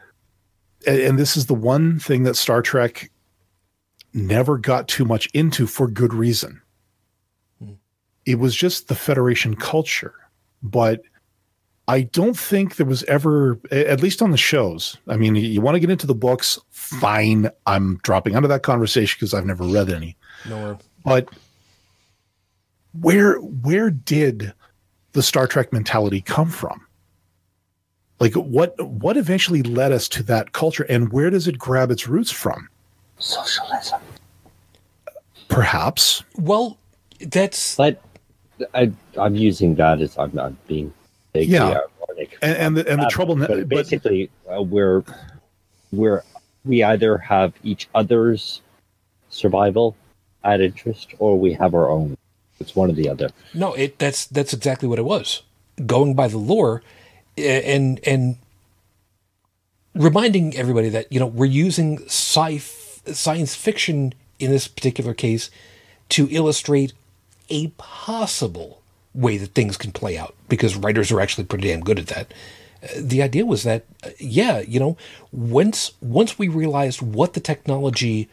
[0.87, 3.11] And, and this is the one thing that star trek
[4.15, 6.63] never got too much into for good reason.
[7.63, 7.73] Hmm.
[8.25, 10.15] It was just the Federation culture.
[10.63, 11.03] But
[11.87, 14.97] I don't think there was ever, at least on the shows.
[15.07, 17.51] I mean, you want to get into the books, fine.
[17.67, 20.17] I'm dropping out of that conversation because I've never read any.
[20.49, 21.29] Nor But
[23.01, 24.55] where where did
[25.13, 26.87] the Star Trek mentality come from?
[28.21, 32.09] Like what what eventually led us to that culture and where does it grab its
[32.09, 32.69] roots from?
[33.19, 34.01] Socialism.
[35.49, 36.77] Perhaps well,
[37.21, 38.01] that's But
[38.75, 40.93] I, I'm using that as I'm not being
[41.33, 41.81] vaguely Yeah.
[42.09, 42.39] ironic.
[42.43, 45.03] and and the, and the Uh, trouble but but basically uh, we're
[45.93, 46.23] we're
[46.65, 48.63] we either have each other's
[49.31, 49.95] survival
[50.45, 52.17] at interest or we have our own
[52.61, 55.43] it's one or the other no, it that's that's exactly what it was.
[55.87, 56.83] Going by the lore,
[57.37, 58.37] and and
[59.95, 62.59] reminding everybody that you know we're using sci
[63.13, 65.51] science fiction in this particular case
[66.11, 66.93] to illustrate
[67.49, 68.81] a possible
[69.15, 72.35] way that things can play out because writers are actually pretty damn good at that.
[72.83, 74.97] Uh, The idea was that, uh, yeah, you know,
[75.33, 78.29] once once we realized what the technology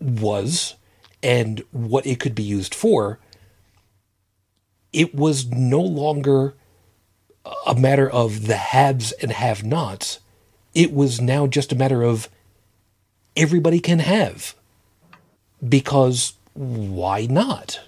[0.00, 0.74] was
[1.22, 3.18] and what it could be used for,
[4.92, 6.54] it was no longer
[7.66, 10.20] a matter of the haves and have nots.
[10.74, 12.28] It was now just a matter of
[13.36, 14.54] everybody can have.
[15.66, 17.80] Because why not?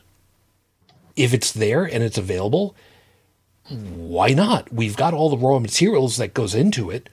[1.16, 2.74] If it's there and it's available,
[3.68, 4.72] why not?
[4.72, 7.08] We've got all the raw materials that goes into it.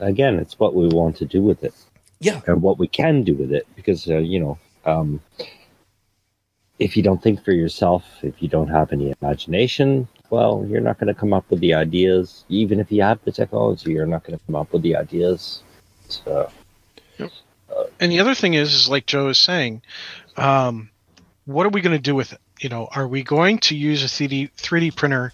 [0.00, 1.74] Again, it's what we want to do with it.
[2.20, 2.40] Yeah.
[2.46, 3.66] And what we can do with it.
[3.76, 5.20] Because, uh, you know, um,
[6.78, 10.98] if you don't think for yourself, if you don't have any imagination, well, you're not
[10.98, 12.44] going to come up with the ideas.
[12.48, 15.62] Even if you have the technology, you're not going to come up with the ideas.
[17.18, 17.30] So,
[18.00, 19.82] And the other thing is, is like Joe is saying,
[20.36, 20.90] um,
[21.44, 22.40] what are we going to do with it?
[22.60, 25.32] You know, are we going to use a 3D 3D printer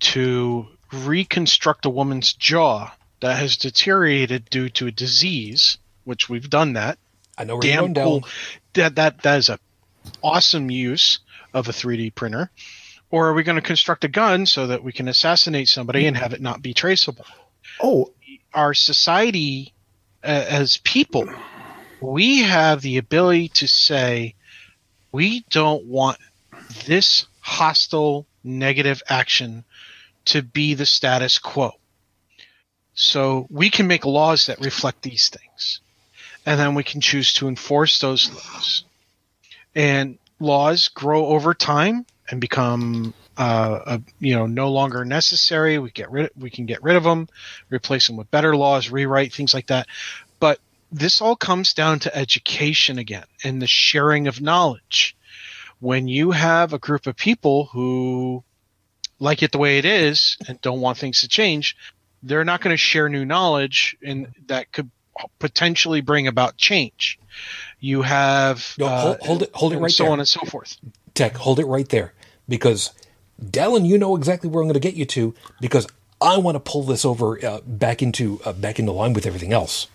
[0.00, 6.74] to reconstruct a woman's jaw that has deteriorated due to a disease, which we've done
[6.74, 6.98] that.
[7.36, 8.20] I know Damn going cool.
[8.20, 8.30] down.
[8.74, 9.58] That that that is a
[10.22, 11.20] awesome use
[11.52, 12.50] of a 3D printer.
[13.10, 16.16] Or are we going to construct a gun so that we can assassinate somebody and
[16.16, 17.26] have it not be traceable?
[17.80, 18.12] Oh,
[18.52, 19.73] our society uh,
[20.24, 21.28] as people,
[22.00, 24.34] we have the ability to say,
[25.12, 26.18] we don't want
[26.86, 29.64] this hostile, negative action
[30.26, 31.72] to be the status quo.
[32.94, 35.80] So we can make laws that reflect these things.
[36.46, 38.84] And then we can choose to enforce those laws.
[39.74, 45.78] And laws grow over time and become uh, uh, you know no longer necessary.
[45.78, 47.28] We get rid we can get rid of them,
[47.70, 49.86] replace them with better laws, rewrite things like that.
[50.40, 50.58] But
[50.92, 55.16] this all comes down to education again and the sharing of knowledge.
[55.80, 58.44] When you have a group of people who
[59.18, 61.76] like it the way it is and don't want things to change,
[62.22, 64.90] they're not going to share new knowledge and that could
[65.38, 67.18] potentially bring about change.
[67.84, 70.12] You have No, uh, hold, hold it, hold it right so there.
[70.12, 70.78] on and so forth.
[71.12, 72.14] Tech, hold it right there.
[72.48, 72.92] Because,
[73.42, 75.86] Dallin, you know exactly where I'm going to get you to because
[76.18, 79.52] I want to pull this over uh, back into uh, back into line with everything
[79.52, 79.86] else.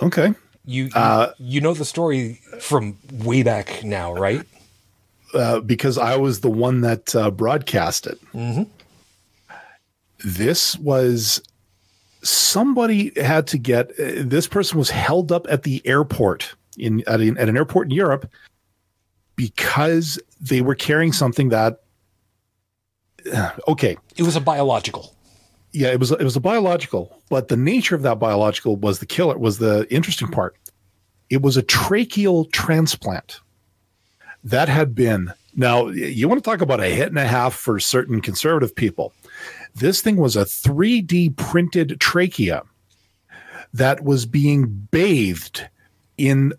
[0.00, 0.32] okay.
[0.64, 4.46] You you, Uh, you know the story from way back now, right?
[5.34, 8.18] Uh, because I was the one that uh, broadcast it.
[10.24, 11.42] This was
[12.22, 13.90] somebody had to get.
[13.98, 17.88] Uh, this person was held up at the airport in at, an at an airport
[17.88, 18.30] in Europe
[19.36, 21.80] because they were carrying something that.
[23.68, 25.14] Okay, It was a biological.
[25.72, 29.06] yeah, it was it was a biological, but the nature of that biological was the
[29.06, 30.56] killer was the interesting part.
[31.30, 33.40] It was a tracheal transplant
[34.44, 37.78] that had been now you want to talk about a hit and a half for
[37.78, 39.12] certain conservative people.
[39.74, 42.62] This thing was a 3D printed trachea
[43.72, 45.66] that was being bathed
[46.18, 46.52] in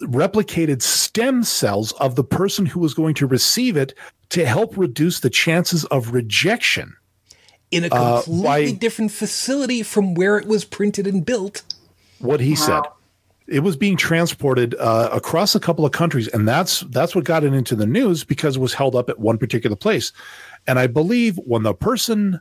[0.00, 3.94] replicated stem cells of the person who was going to receive it
[4.30, 6.96] to help reduce the chances of rejection.
[7.70, 11.62] in a Uh, completely by- different facility from where it was printed and built.
[12.20, 12.82] what he said.
[13.48, 17.42] It was being transported uh, across a couple of countries, and that's that's what got
[17.42, 20.12] it into the news because it was held up at one particular place.
[20.66, 22.40] And I believe when the person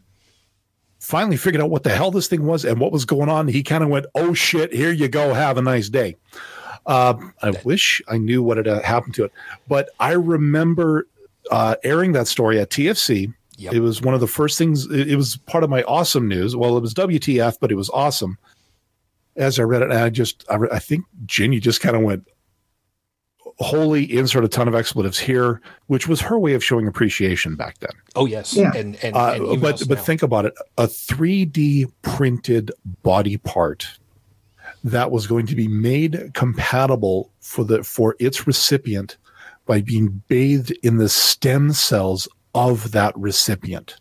[1.00, 3.64] finally figured out what the hell this thing was and what was going on, he
[3.64, 6.16] kind of went, "Oh shit, here you go, have a nice day."
[6.86, 9.32] Uh, I wish I knew what had uh, happened to it,
[9.68, 11.08] but I remember
[11.52, 13.34] uh, airing that story at TFC.
[13.58, 13.74] Yep.
[13.74, 14.90] It was one of the first things.
[14.92, 16.56] It, it was part of my awesome news.
[16.56, 18.38] Well, it was WTF, but it was awesome
[19.36, 22.02] as I read it, and I just, I, re- I think Ginny just kind of
[22.02, 22.28] went,
[23.60, 27.78] holy, insert a ton of expletives here, which was her way of showing appreciation back
[27.80, 27.92] then.
[28.16, 28.72] Oh yes, Yeah.
[28.76, 32.72] and and, Uh, and even but else but think about it: a 3D printed
[33.04, 33.88] body part
[34.84, 39.18] that was going to be made compatible for the for its recipient
[39.66, 43.96] by being bathed in the stem cells of that recipient.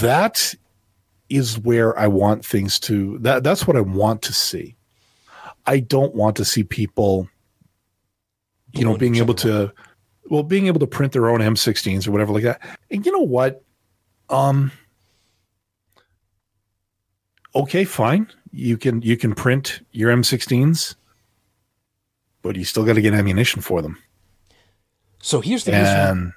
[0.00, 0.54] That
[1.28, 4.76] is where I want things to that that's what I want to see.
[5.66, 7.28] I don't want to see people
[8.72, 9.72] you know being able to
[10.26, 12.60] well being able to print their own M16s or whatever like that.
[12.90, 13.62] And you know what?
[14.28, 14.70] Um
[17.54, 18.28] okay, fine.
[18.52, 20.94] You can you can print your M16s,
[22.42, 23.98] but you still got to get ammunition for them.
[25.22, 26.34] so here's the reason.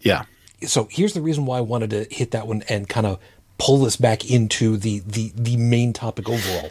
[0.00, 0.24] Yeah.
[0.66, 3.18] so here's the reason why I wanted to hit that one and kind of
[3.58, 6.70] pull this back into the the the main topic overall.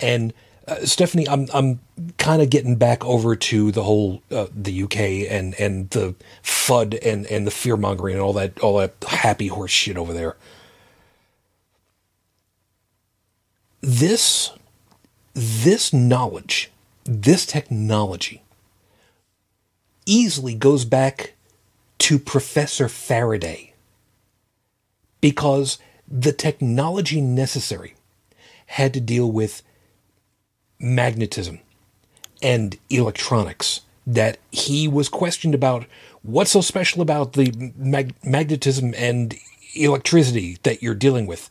[0.00, 0.32] And
[0.66, 1.80] uh, Stephanie, I'm I'm
[2.16, 4.98] kind of getting back over to the whole uh, the UK
[5.30, 9.48] and and the FUD and and the fear mongering and all that all that happy
[9.48, 10.36] horse shit over there.
[13.82, 14.52] This
[15.34, 16.70] this knowledge,
[17.04, 18.42] this technology
[20.06, 21.34] easily goes back
[21.98, 23.72] to Professor Faraday
[25.20, 25.78] because
[26.08, 27.94] the technology necessary
[28.66, 29.62] had to deal with
[30.84, 31.60] magnetism
[32.42, 35.86] and electronics that he was questioned about
[36.22, 39.34] what's so special about the mag- magnetism and
[39.74, 41.50] electricity that you're dealing with.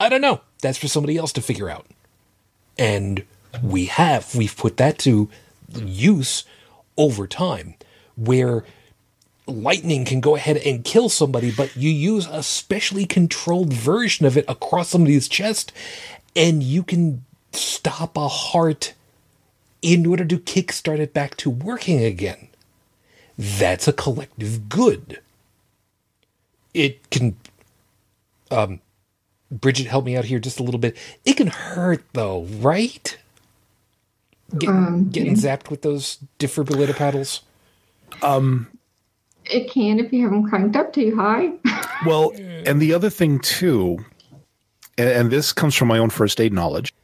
[0.00, 0.40] I don't know.
[0.60, 1.86] That's for somebody else to figure out.
[2.76, 3.24] And
[3.62, 5.28] we have we've put that to
[5.74, 6.44] use
[6.96, 7.74] over time
[8.16, 8.64] where
[9.46, 14.36] lightning can go ahead and kill somebody but you use a specially controlled version of
[14.36, 15.72] it across somebody's chest
[16.36, 18.94] and you can stop a heart
[19.82, 22.48] in order to kickstart it back to working again
[23.36, 25.20] that's a collective good
[26.74, 27.36] it can
[28.50, 28.80] um
[29.50, 33.16] bridget help me out here just a little bit it can hurt though right
[34.56, 37.42] Get, Um, getting zapped with those defibrillator paddles.
[38.22, 38.68] Um,
[39.44, 41.52] It can if you have them cranked up too high.
[42.06, 42.32] Well,
[42.66, 43.98] and the other thing too,
[44.96, 46.94] and, and this comes from my own first aid knowledge.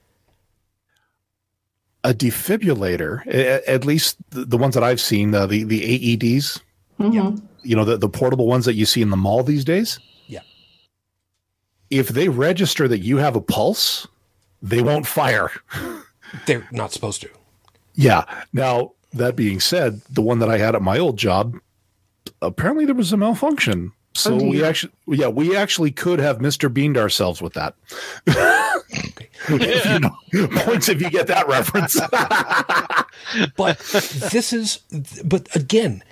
[2.05, 5.81] A defibrillator, a- at least the, the ones that I've seen, uh, the the
[6.17, 6.61] AEDs,
[7.01, 7.43] Mhm.
[7.63, 9.99] you know, the, the portable ones that you see in the mall these days.
[10.27, 10.41] Yeah.
[11.91, 14.07] If they register that you have a pulse,
[14.63, 15.51] they won't fire.
[16.47, 17.31] They're not supposed to.
[17.95, 18.25] Yeah.
[18.53, 21.55] Now, that being said, the one that I had at my old job,
[22.43, 23.93] apparently there was a malfunction.
[24.15, 26.73] So Oh, we actually, yeah, we actually could have Mr.
[26.73, 27.75] Beaned ourselves with that.
[28.27, 30.17] If you know,
[30.63, 32.01] points if you get that reference.
[33.57, 34.81] But this is,
[35.25, 36.03] but again,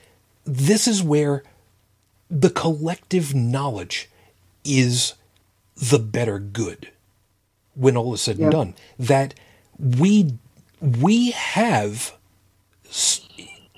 [0.45, 1.43] this is where
[2.31, 4.09] the collective knowledge
[4.65, 5.15] is
[5.77, 6.91] the better good
[7.75, 8.75] when all is said and done.
[8.99, 9.35] That
[9.79, 10.39] we,
[10.81, 12.17] we have,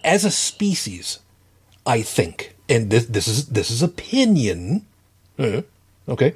[0.05, 1.19] as a species,
[1.85, 4.87] I think, and this, this is, this is opinion.
[6.09, 6.35] okay.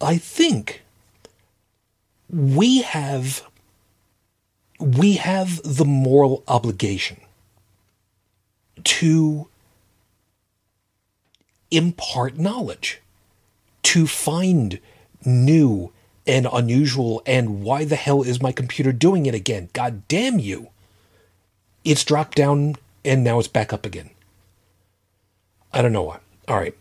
[0.00, 0.82] I think
[2.30, 3.42] we have
[4.78, 7.18] we have the moral obligation
[8.82, 9.46] to
[11.70, 13.00] impart knowledge,
[13.82, 14.80] to find
[15.24, 15.92] new
[16.26, 19.68] and unusual and why the hell is my computer doing it again?
[19.72, 20.68] God damn you.
[21.84, 24.10] It's dropped down and now it's back up again.
[25.72, 26.20] I don't know why.
[26.48, 26.76] All right.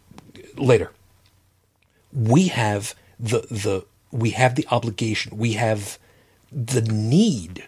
[0.55, 0.91] Later.
[2.11, 5.37] We have the the we have the obligation.
[5.37, 5.99] We have
[6.51, 7.67] the need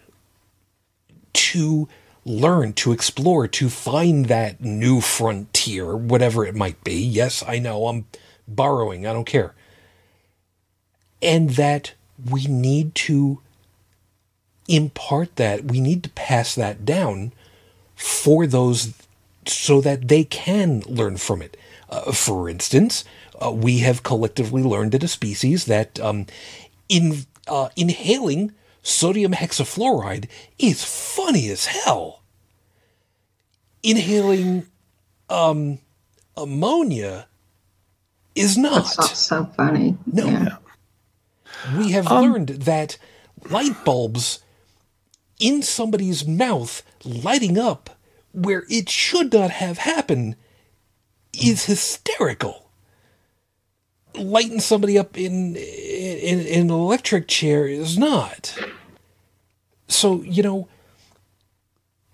[1.34, 1.88] to
[2.26, 7.02] learn, to explore, to find that new frontier, whatever it might be.
[7.02, 8.06] Yes, I know I'm
[8.48, 9.54] borrowing, I don't care.
[11.22, 11.94] And that
[12.30, 13.40] we need to
[14.68, 17.34] impart that, we need to pass that down
[17.96, 18.94] for those
[19.52, 21.58] so that they can learn from it.
[21.90, 23.04] Uh, for instance,
[23.44, 26.26] uh, we have collectively learned as a species that um,
[26.88, 32.22] in uh, inhaling sodium hexafluoride is funny as hell.
[33.84, 34.68] Inhaling
[35.30, 35.80] um,
[36.38, 37.28] ammonia
[38.36, 38.84] is not.
[38.84, 39.98] That's not so funny.
[40.06, 40.26] No.
[40.26, 40.58] Yeah.
[41.78, 42.98] We have learned that
[43.50, 44.40] light bulbs
[45.40, 47.90] in somebody's mouth lighting up
[48.34, 50.36] where it should not have happened
[51.34, 52.70] is hysterical.
[54.16, 58.58] Lighting somebody up in in, in an electric chair is not.
[59.88, 60.68] So you know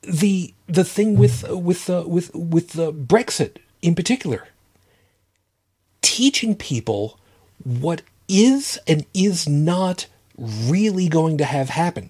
[0.02, 4.48] the the thing with with uh, with with the Brexit in particular,
[6.02, 7.20] teaching people
[7.64, 10.08] what is and is not
[10.38, 12.10] really going to have happen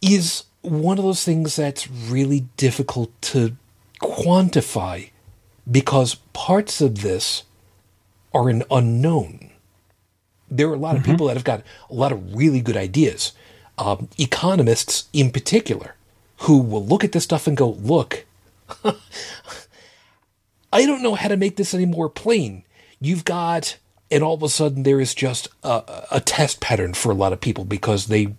[0.00, 3.56] is one of those things that's really difficult to
[4.00, 5.10] quantify
[5.70, 7.44] because parts of this
[8.32, 9.50] are an unknown.
[10.50, 13.32] There are a lot of people that have got a lot of really good ideas,
[13.78, 15.94] um, economists in particular,
[16.38, 18.24] who will look at this stuff and go, look,
[20.72, 22.64] I don't know how to make this any more plain.
[23.00, 23.78] You've got,
[24.10, 27.32] and all of a sudden there is just a, a test pattern for a lot
[27.32, 28.34] of people because they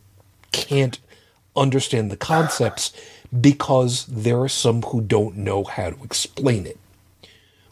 [0.52, 1.00] can't
[1.56, 2.92] understand the concepts
[3.40, 6.78] because there are some who don't know how to explain it.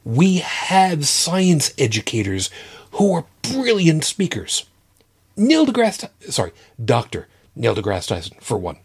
[0.03, 2.49] We have science educators
[2.93, 4.65] who are brilliant speakers.
[5.35, 6.51] Neil deGrasse, sorry,
[6.83, 7.27] Dr.
[7.55, 8.77] Neil deGrasse Tyson, for one.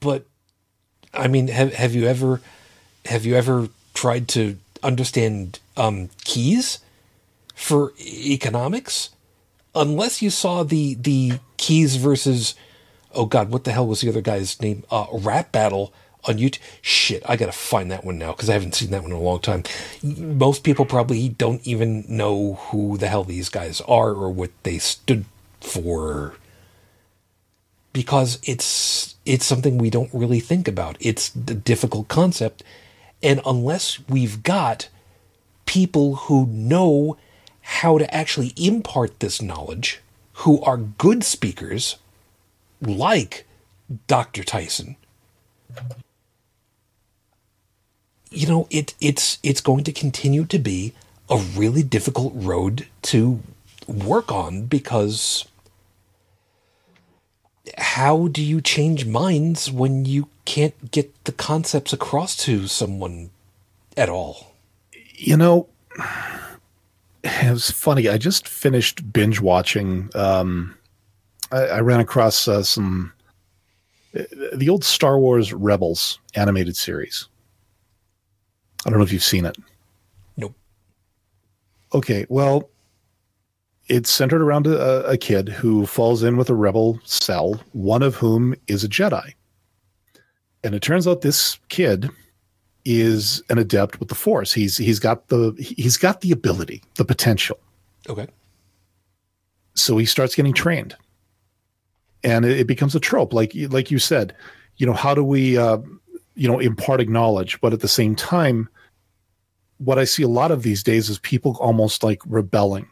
[0.00, 0.26] But,
[1.14, 2.40] I mean, have, have you ever,
[3.06, 6.80] have you ever tried to understand um, Keynes
[7.54, 9.10] for economics?
[9.74, 12.54] Unless you saw the the Keynes versus
[13.14, 14.84] oh god, what the hell was the other guy's name?
[14.90, 15.92] Uh, rap battle
[16.24, 16.60] on YouTube.
[16.82, 19.20] Shit, I gotta find that one now because I haven't seen that one in a
[19.20, 19.64] long time.
[20.02, 24.78] Most people probably don't even know who the hell these guys are or what they
[24.78, 25.24] stood
[25.60, 26.34] for
[27.92, 30.96] because it's it's something we don't really think about.
[31.00, 32.62] It's a difficult concept,
[33.22, 34.88] and unless we've got
[35.66, 37.16] people who know
[37.62, 40.00] how to actually impart this knowledge,
[40.34, 41.96] who are good speakers,
[42.80, 43.46] like
[44.06, 44.44] Dr.
[44.44, 44.96] Tyson,
[48.30, 50.92] you know, it it's it's going to continue to be
[51.28, 53.40] a really difficult road to
[53.86, 55.46] work on because
[57.78, 63.30] how do you change minds when you can't get the concepts across to someone
[63.96, 64.54] at all?
[65.14, 65.68] You know,
[67.24, 68.08] it was funny.
[68.08, 70.10] I just finished binge watching.
[70.14, 70.76] Um,
[71.52, 73.12] I, I ran across uh, some
[74.12, 77.28] the old Star Wars Rebels animated series.
[78.84, 79.56] I don't know if you've seen it.
[80.36, 80.54] Nope.
[81.94, 82.70] Okay, well,
[83.88, 88.14] it's centered around a, a kid who falls in with a rebel cell, one of
[88.14, 89.34] whom is a Jedi.
[90.62, 92.08] And it turns out this kid
[92.84, 94.52] is an adept with the Force.
[94.52, 97.58] He's he's got the he's got the ability, the potential.
[98.08, 98.26] Okay.
[99.74, 100.96] So he starts getting trained,
[102.22, 104.34] and it, it becomes a trope, like like you said.
[104.76, 105.78] You know, how do we, uh,
[106.34, 108.68] you know, impart knowledge, but at the same time,
[109.78, 112.88] what I see a lot of these days is people almost like rebelling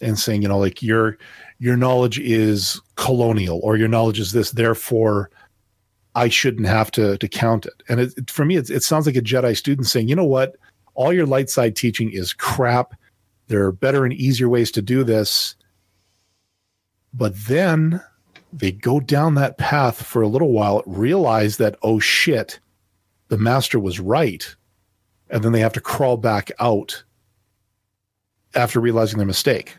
[0.00, 1.18] and saying, you know, like your
[1.58, 5.30] your knowledge is colonial or your knowledge is this, therefore
[6.14, 7.82] I shouldn't have to to count it.
[7.88, 10.56] And it, for me, it, it sounds like a Jedi student saying, you know what,
[10.94, 12.94] all your light side teaching is crap.
[13.48, 15.56] There are better and easier ways to do this.
[17.12, 18.02] But then
[18.54, 22.60] they go down that path for a little while, realize that, oh shit,
[23.28, 24.54] the master was right.
[25.28, 27.02] And then they have to crawl back out
[28.54, 29.76] after realizing their mistake.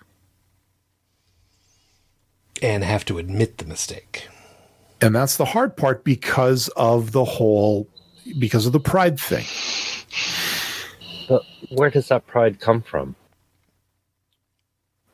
[2.62, 4.28] And have to admit the mistake.
[5.02, 7.88] And that's the hard part because of the whole,
[8.40, 9.46] because of the pride thing.
[11.30, 13.16] But where does that pride come from?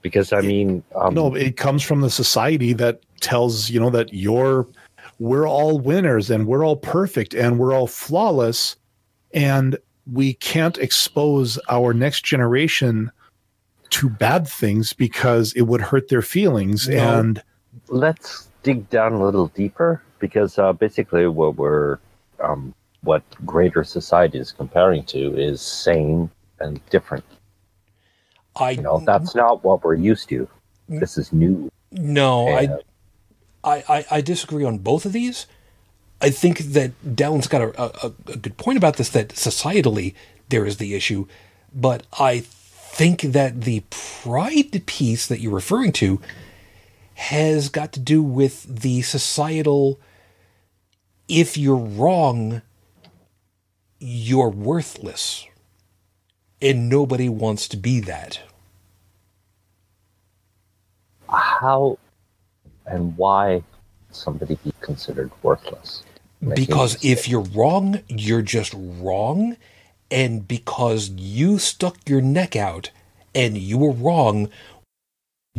[0.02, 4.14] Because I mean, um, no, it comes from the society that tells you know that
[4.14, 4.68] you're,
[5.20, 8.76] we're all winners and we're all perfect and we're all flawless,
[9.34, 9.78] and
[10.12, 13.12] we can't expose our next generation
[13.92, 16.88] to bad things because it would hurt their feelings.
[16.88, 17.20] No.
[17.20, 17.44] And
[17.90, 22.00] let's dig down a little deeper because uh, basically what we're
[22.40, 22.74] um,
[23.04, 26.30] what greater society is comparing to is sane
[26.60, 27.24] and different.
[28.56, 30.48] I you know that's not what we're used to.
[30.90, 31.72] This is new.
[31.92, 32.80] No, and, I,
[33.64, 35.48] I I disagree on both of these.
[36.22, 39.10] I think that Dallin's got a, a, a good point about this.
[39.10, 40.14] That societally
[40.50, 41.28] there is the issue,
[41.74, 46.22] but I think that the pride piece that you're referring to
[47.14, 50.00] has got to do with the societal
[51.32, 52.62] if you're wrong,
[54.00, 55.48] you're worthless.
[56.62, 58.42] And nobody wants to be that.
[61.30, 61.98] How
[62.92, 63.64] and why
[64.12, 66.04] somebody be considered worthless?
[66.42, 69.58] Because if you're wrong, you're just wrong.
[70.10, 72.92] And because you stuck your neck out
[73.34, 74.50] and you were wrong,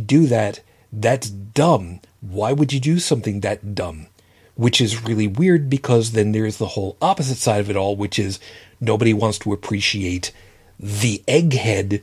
[0.03, 0.59] do that,
[0.91, 2.01] that's dumb.
[2.21, 4.07] Why would you do something that dumb?
[4.55, 8.19] Which is really weird because then there's the whole opposite side of it all, which
[8.19, 8.39] is
[8.79, 10.31] nobody wants to appreciate
[10.79, 12.01] the egghead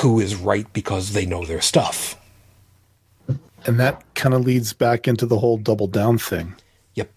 [0.00, 2.16] who is right because they know their stuff.
[3.64, 6.54] And that kind of leads back into the whole double down thing.
[6.94, 7.10] Yep.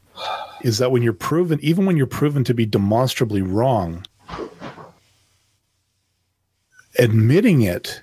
[0.61, 4.05] Is that when you're proven, even when you're proven to be demonstrably wrong,
[6.99, 8.01] admitting it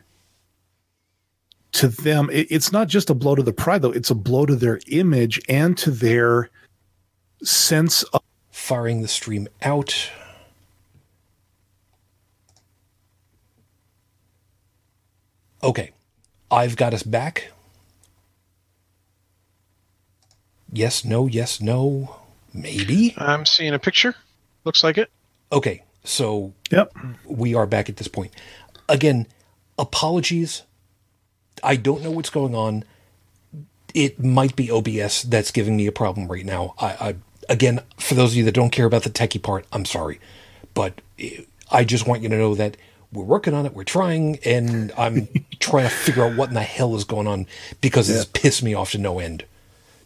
[1.72, 3.92] to them, it, it's not just a blow to the pride, though.
[3.92, 6.50] It's a blow to their image and to their
[7.42, 10.10] sense of firing the stream out.
[15.62, 15.92] Okay,
[16.50, 17.52] I've got us back.
[20.72, 22.16] Yes, no, yes, no,
[22.54, 23.14] maybe.
[23.18, 24.14] I'm seeing a picture.
[24.64, 25.10] Looks like it.
[25.52, 26.92] Okay, so yep.
[27.26, 28.32] we are back at this point.
[28.88, 29.26] Again,
[29.78, 30.62] apologies
[31.62, 32.84] I don't know what's going on.
[33.94, 36.74] It might be OBS that's giving me a problem right now.
[36.78, 37.14] I, I
[37.48, 40.18] again, for those of you that don't care about the techie part, I'm sorry,
[40.74, 41.00] but
[41.70, 42.76] I just want you to know that
[43.12, 43.74] we're working on it.
[43.74, 45.28] We're trying, and I'm
[45.60, 47.46] trying to figure out what in the hell is going on
[47.80, 48.16] because yeah.
[48.16, 49.44] it's pissed me off to no end.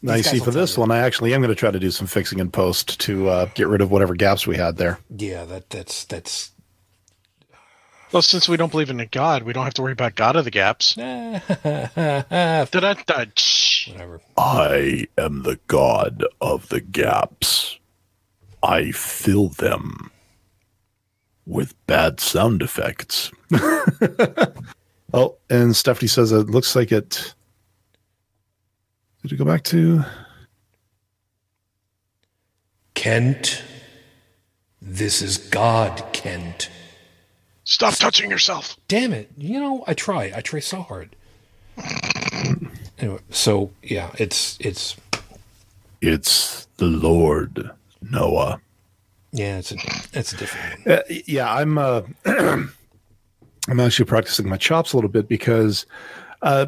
[0.06, 0.82] Now you guys see for this you.
[0.82, 3.46] one, I actually am going to try to do some fixing in post to uh,
[3.54, 5.00] get rid of whatever gaps we had there.
[5.10, 6.52] Yeah, that that's that's
[8.12, 10.36] Well, since we don't believe in a God, we don't have to worry about God
[10.36, 10.96] of the gaps.
[13.88, 14.20] whatever.
[14.36, 17.78] I am the god of the gaps.
[18.62, 20.12] I fill them
[21.46, 23.32] with bad sound effects.
[25.12, 27.34] oh, and Stephanie says it looks like it.
[29.26, 30.04] Did it go back to?
[32.94, 33.64] Kent,
[34.80, 36.70] this is God, Kent.
[37.64, 38.76] Stop touching yourself.
[38.86, 39.28] Damn it!
[39.36, 40.30] You know, I try.
[40.32, 41.16] I try so hard.
[43.00, 44.94] Anyway, so yeah, it's it's
[46.00, 48.60] It's the Lord Noah.
[49.32, 49.76] yeah, it's a
[50.12, 50.98] it's a different one.
[50.98, 51.78] Uh, yeah, I'm.
[51.78, 52.02] Uh,
[53.68, 55.84] I'm actually practicing my chops a little bit because,
[56.42, 56.66] uh,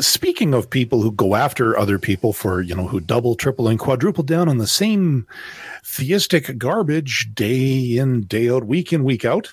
[0.00, 3.78] speaking of people who go after other people for you know who double, triple, and
[3.78, 5.26] quadruple down on the same
[5.84, 9.52] theistic garbage day in, day out, week in, week out,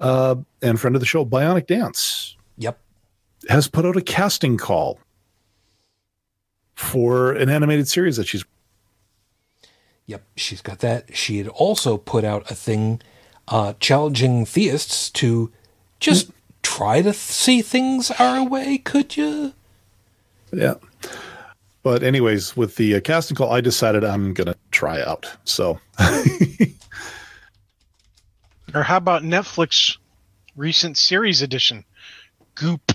[0.00, 2.78] uh, and friend of the show, Bionic Dance, Yep.
[3.48, 4.98] has put out a casting call
[6.74, 8.44] for an animated series that she's
[10.06, 11.16] Yep, she's got that.
[11.16, 13.00] She had also put out a thing
[13.48, 15.50] uh, challenging theists to
[15.98, 16.30] just
[16.64, 19.52] try to th- see things our way, could you?
[20.52, 20.74] Yeah.
[21.84, 25.30] But anyways, with the uh, casting call, I decided I'm gonna try out.
[25.44, 25.78] So
[28.74, 29.96] Or how about Netflix
[30.56, 31.84] recent series edition?
[32.54, 32.92] Goop.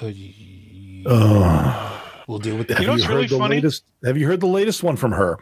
[0.00, 2.84] Uh, y- uh, we'll deal with have that.
[2.86, 3.56] know what's heard really the funny?
[3.56, 3.84] latest?
[4.04, 5.38] Have you heard the latest one from her?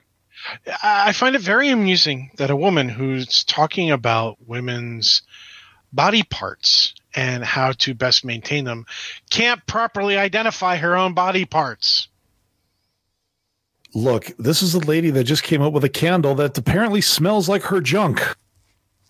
[0.82, 5.22] I I find it very amusing that a woman who's talking about women's
[5.92, 8.86] body parts and how to best maintain them
[9.30, 12.08] can't properly identify her own body parts.
[13.94, 17.48] Look, this is a lady that just came up with a candle that apparently smells
[17.48, 18.20] like her junk.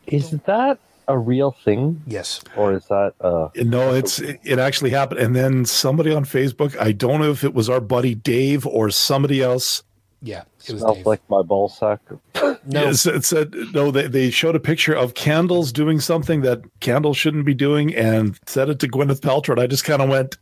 [0.07, 0.79] Is that
[1.09, 2.43] a real thing, Yes.
[2.57, 3.49] or is that uh?
[3.57, 5.21] No, it's it, it actually happened.
[5.21, 8.91] And then somebody on Facebook, I don't know if it was our buddy Dave or
[8.91, 9.83] somebody else.
[10.25, 10.45] Yeah.
[10.67, 12.01] It was Smells like my ball sack.
[12.35, 12.57] no.
[12.67, 13.91] Yes, it said no.
[13.91, 18.39] They, they showed a picture of candles doing something that candles shouldn't be doing, and
[18.47, 19.51] said it to Gwyneth Paltrow.
[19.51, 20.39] And I just kind of went,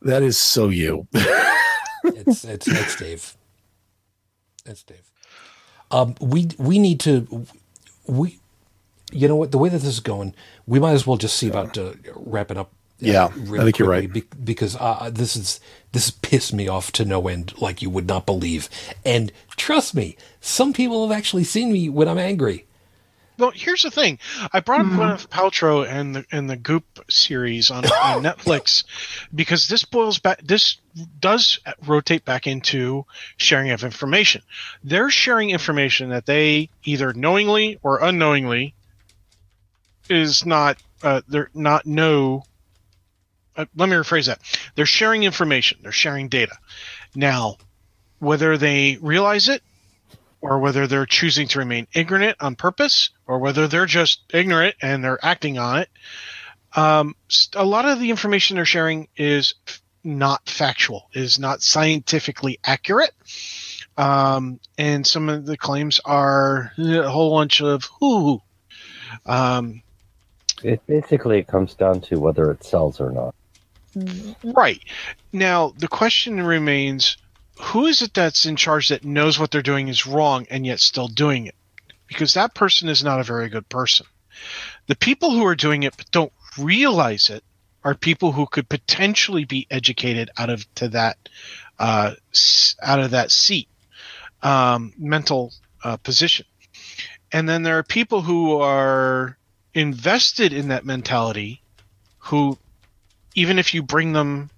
[0.00, 1.06] "That is so you."
[2.04, 3.36] it's it's it's Dave.
[4.64, 5.12] It's Dave.
[5.90, 7.46] Um, we we need to
[8.06, 8.38] we,
[9.12, 9.50] you know what?
[9.50, 10.34] The way that this is going,
[10.66, 12.72] we might as well just see about uh, wrapping up.
[13.06, 14.12] Uh, Yeah, real I think you're right.
[14.12, 15.60] be- because uh, this is
[15.92, 18.68] this pissed me off to no end, like you would not believe.
[19.04, 22.66] And trust me, some people have actually seen me when I'm angry.
[23.36, 24.20] Well, here's the thing.
[24.52, 28.84] I brought up Gwyneth Paltrow and the and the Goop series on, on Netflix
[29.34, 30.40] because this boils back.
[30.40, 30.76] This
[31.18, 33.04] does rotate back into
[33.36, 34.42] sharing of information.
[34.84, 38.72] They're sharing information that they either knowingly or unknowingly
[40.08, 40.78] is not.
[41.02, 42.44] Uh, they're not know.
[43.56, 44.40] Uh, let me rephrase that.
[44.74, 45.78] They're sharing information.
[45.82, 46.56] They're sharing data.
[47.14, 47.56] Now,
[48.18, 49.62] whether they realize it
[50.44, 55.02] or whether they're choosing to remain ignorant on purpose, or whether they're just ignorant and
[55.02, 55.88] they're acting on it.
[56.76, 57.16] Um,
[57.54, 59.54] a lot of the information they're sharing is
[60.04, 63.12] not factual, is not scientifically accurate.
[63.96, 68.42] Um, and some of the claims are a whole bunch of whoo.
[69.24, 69.82] Um,
[70.62, 73.34] It basically comes down to whether it sells or not.
[74.42, 74.80] Right.
[75.32, 77.16] Now, the question remains
[77.60, 80.80] who is it that's in charge that knows what they're doing is wrong and yet
[80.80, 81.54] still doing it?
[82.08, 84.06] Because that person is not a very good person.
[84.86, 87.44] The people who are doing it but don't realize it
[87.84, 91.16] are people who could potentially be educated out of to that
[91.78, 92.14] uh,
[92.82, 93.68] out of that seat
[94.42, 95.52] um, mental
[95.82, 96.46] uh, position.
[97.32, 99.36] And then there are people who are
[99.74, 101.62] invested in that mentality
[102.18, 102.58] who
[103.34, 104.50] even if you bring them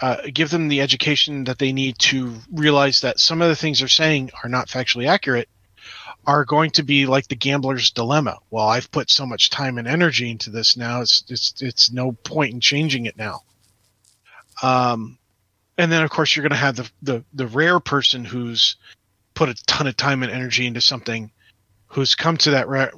[0.00, 3.80] uh, give them the education that they need to realize that some of the things
[3.80, 5.48] they're saying are not factually accurate
[6.24, 8.38] are going to be like the gambler's dilemma.
[8.50, 12.12] Well i've put so much time and energy into this now it's it's it's no
[12.12, 13.42] point in changing it now.
[14.62, 15.18] Um
[15.76, 18.76] and then of course you're going to have the, the the rare person who's
[19.34, 21.30] put a ton of time and energy into something
[21.86, 22.90] who's come to that re-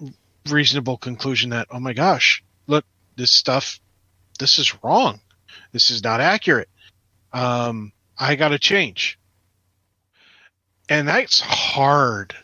[0.49, 2.85] reasonable conclusion that oh my gosh look
[3.16, 3.78] this stuff
[4.41, 5.21] this is wrong
[5.73, 6.69] this is not accurate
[7.33, 9.19] um, I got to change.
[10.89, 12.35] And that's hard.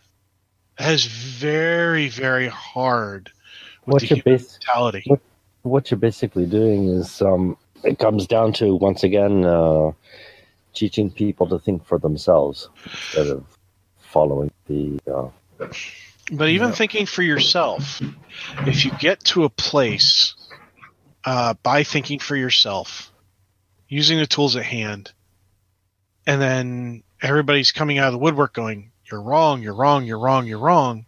[0.79, 3.31] That is very, very hard
[3.85, 5.03] What you're, human bas- mentality.
[5.07, 5.21] what,
[5.63, 9.93] what you're basically doing is um, it comes down to once again uh,
[10.75, 13.45] teaching people to think for themselves instead of
[13.99, 14.99] following the.
[15.07, 15.31] Uh,
[16.33, 18.01] But even thinking for yourself,
[18.67, 20.35] if you get to a place
[21.27, 23.13] uh, by thinking for yourself,
[23.89, 25.13] using the tools at hand,
[26.27, 30.47] and then everybody's coming out of the woodwork going, You're wrong, you're wrong, you're wrong,
[30.47, 31.07] you're wrong.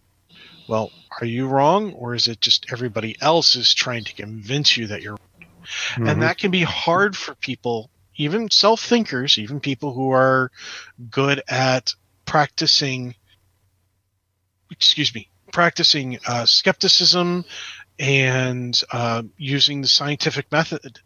[0.68, 0.90] Well,
[1.20, 1.92] are you wrong?
[1.94, 5.48] Or is it just everybody else is trying to convince you that you're wrong?
[5.96, 6.10] Mhm.
[6.10, 10.50] And that can be hard for people, even self thinkers, even people who are
[11.10, 11.94] good at
[12.26, 13.14] practicing
[14.70, 17.44] excuse me, practicing uh, skepticism
[17.98, 21.00] and uh, using the scientific method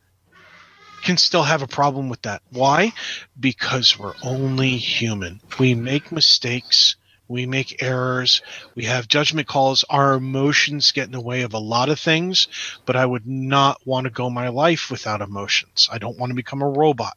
[1.03, 2.43] can still have a problem with that.
[2.51, 2.93] Why?
[3.39, 5.41] Because we're only human.
[5.59, 6.97] We make mistakes.
[7.29, 8.43] We make errors.
[8.75, 9.85] We have judgment calls.
[9.89, 12.49] Our emotions get in the way of a lot of things,
[12.85, 15.89] but I would not want to go my life without emotions.
[15.91, 17.17] I don't want to become a robot.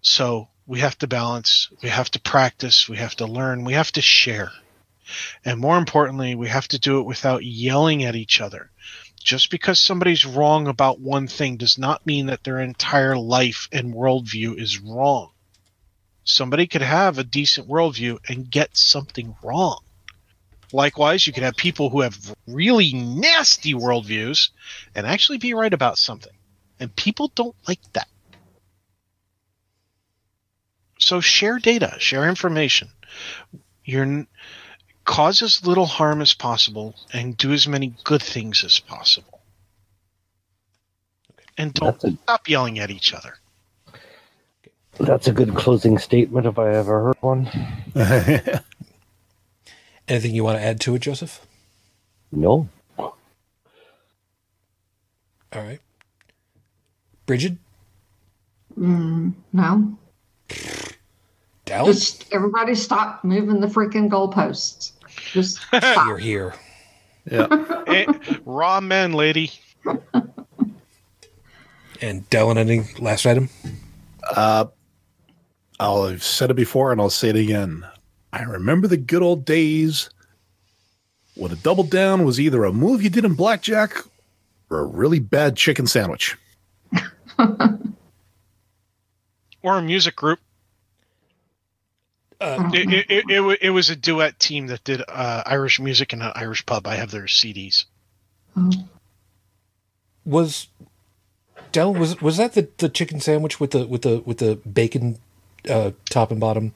[0.00, 3.92] So we have to balance, we have to practice, we have to learn, we have
[3.92, 4.52] to share.
[5.44, 8.70] And more importantly, we have to do it without yelling at each other.
[9.22, 13.94] Just because somebody's wrong about one thing does not mean that their entire life and
[13.94, 15.30] worldview is wrong.
[16.24, 19.80] Somebody could have a decent worldview and get something wrong.
[20.72, 24.50] Likewise, you could have people who have really nasty worldviews
[24.94, 26.32] and actually be right about something.
[26.80, 28.08] And people don't like that.
[30.98, 32.88] So share data, share information.
[33.84, 34.26] You're
[35.04, 39.40] cause as little harm as possible and do as many good things as possible.
[41.56, 43.34] And don't a- stop yelling at each other.
[44.98, 47.48] that's a good closing statement if I ever heard one.
[50.08, 51.46] Anything you want to add to it, Joseph?
[52.32, 52.68] No.
[52.98, 53.14] All
[55.54, 55.80] right.
[57.26, 57.54] Bridget?
[58.78, 59.96] Mm, no.
[61.64, 62.12] Dallas?
[62.12, 64.92] Just everybody stop moving the freaking goalposts.
[65.32, 66.06] Just stop.
[66.06, 66.54] You're here.
[67.30, 67.46] yeah.
[67.86, 68.06] Eh,
[68.44, 69.52] raw men, lady.
[72.00, 73.48] And Dallin, any last item?
[74.34, 74.66] Uh,
[75.80, 77.86] I'll have said it before and I'll say it again.
[78.32, 80.10] I remember the good old days
[81.34, 83.96] when a double down was either a move you did in blackjack
[84.68, 86.36] or a really bad chicken sandwich.
[87.38, 87.78] Or
[89.78, 90.40] a music group.
[92.44, 96.20] Uh, It, it, it, it, was a duet team that did uh, Irish music in
[96.22, 96.86] an Irish pub.
[96.86, 97.84] I have their CDs.
[98.56, 98.70] Oh,
[100.24, 100.68] was
[101.72, 105.18] Dell was was that the, the chicken sandwich with the with the with the bacon
[105.68, 106.72] uh, top and bottom?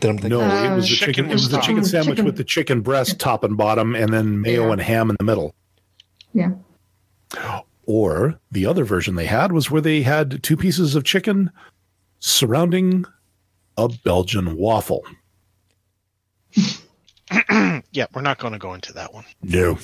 [0.00, 0.38] That I'm thinking.
[0.38, 1.30] No, it was the Chicken chicken.
[1.30, 4.12] It was the was chicken sandwich Chicken- with the chicken breast top and bottom, and
[4.12, 4.72] then mayo Yeah.
[4.72, 5.54] and ham in the middle.
[6.32, 6.52] yeah.
[7.84, 11.50] Or the other version they had was where they had two pieces of chicken
[12.20, 13.04] surrounding
[13.76, 15.04] a Belgian waffle.
[17.94, 19.24] Yeah, we're not going to go into that one.
[19.42, 19.78] No,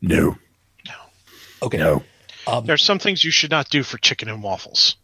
[0.00, 0.36] no,
[0.86, 0.94] No.
[1.62, 2.02] Okay, no.
[2.48, 4.96] um, There's some things you should not do for chicken and waffles.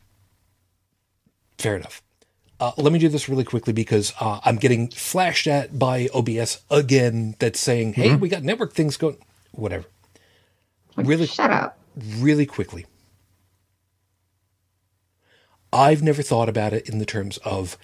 [1.59, 2.03] fair enough.
[2.61, 6.61] Uh, let me do this really quickly because uh, I'm getting flashed at by OBS
[6.73, 7.37] again.
[7.39, 9.19] That's saying, "Hey, we got network things going."
[9.53, 9.85] Whatever.
[10.97, 11.27] Really?
[11.27, 11.79] Shut up.
[12.16, 12.87] really quickly.
[15.73, 17.77] I've never thought about it in the terms of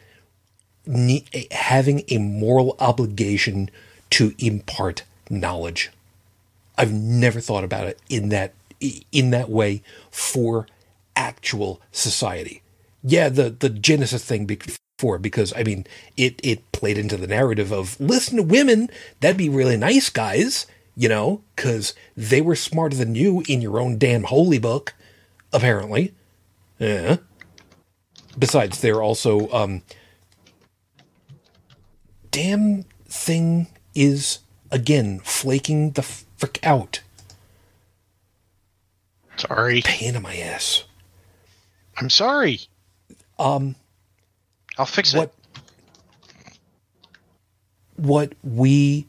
[0.87, 3.71] ne- having a moral obligation
[4.11, 5.91] to impart knowledge.
[6.77, 8.55] I've never thought about it in that
[9.13, 10.67] in that way for
[11.17, 12.63] actual society.
[13.03, 15.87] Yeah, the the Genesis thing before because I mean
[16.17, 18.91] it it played into the narrative of listen to women.
[19.21, 20.67] That'd be really nice, guys.
[20.97, 24.95] You know, because they were smarter than you in your own damn holy book,
[25.53, 26.15] apparently.
[26.79, 27.17] Yeah.
[28.39, 29.83] Besides, they're also um.
[32.31, 34.41] Damn thing is
[34.71, 37.01] again flaking the frick out.
[39.37, 39.83] Sorry.
[39.83, 40.85] Pain in my ass.
[41.97, 42.61] I'm sorry.
[43.39, 43.77] Um.
[44.77, 45.69] I'll fix what it.
[47.97, 49.07] what we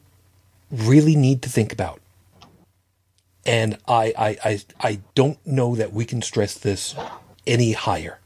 [0.70, 2.00] really need to think about
[3.46, 6.94] and I, I i i don't know that we can stress this
[7.46, 8.18] any higher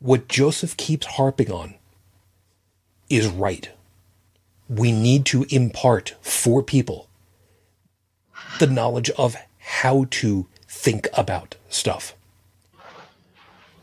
[0.00, 1.74] what joseph keeps harping on
[3.08, 3.70] is right
[4.68, 7.08] we need to impart for people
[8.58, 12.14] the knowledge of how to think about stuff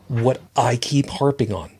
[0.08, 1.70] what i keep harping on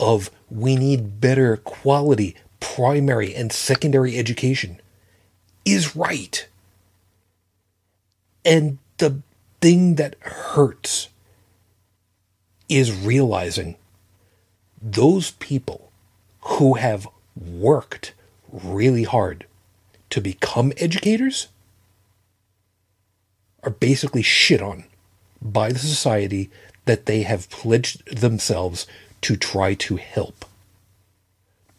[0.00, 4.80] of we need better quality primary and secondary education
[5.64, 6.46] is right.
[8.44, 9.22] And the
[9.60, 11.08] thing that hurts
[12.68, 13.76] is realizing
[14.80, 15.90] those people
[16.42, 18.14] who have worked
[18.52, 19.46] really hard
[20.10, 21.48] to become educators
[23.62, 24.84] are basically shit on
[25.42, 26.50] by the society
[26.84, 28.86] that they have pledged themselves
[29.20, 30.44] to try to help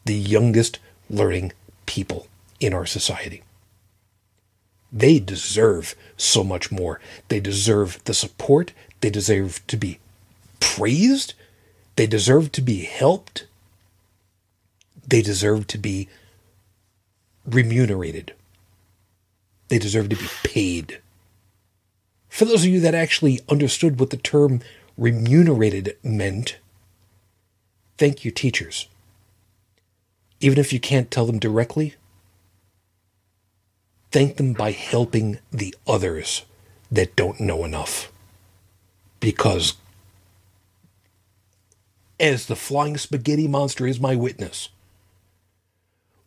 [0.05, 0.79] the youngest
[1.09, 1.51] learning
[1.85, 2.27] people
[2.59, 3.43] in our society.
[4.91, 6.99] They deserve so much more.
[7.27, 8.73] They deserve the support.
[9.01, 9.99] They deserve to be
[10.59, 11.33] praised.
[11.95, 13.45] They deserve to be helped.
[15.07, 16.07] They deserve to be
[17.45, 18.33] remunerated.
[19.69, 20.99] They deserve to be paid.
[22.29, 24.61] For those of you that actually understood what the term
[24.97, 26.57] remunerated meant,
[27.97, 28.87] thank your teachers.
[30.39, 31.95] Even if you can't tell them directly,
[34.11, 36.45] thank them by helping the others
[36.91, 38.11] that don't know enough.
[39.19, 39.73] Because,
[42.19, 44.69] as the flying spaghetti monster is my witness,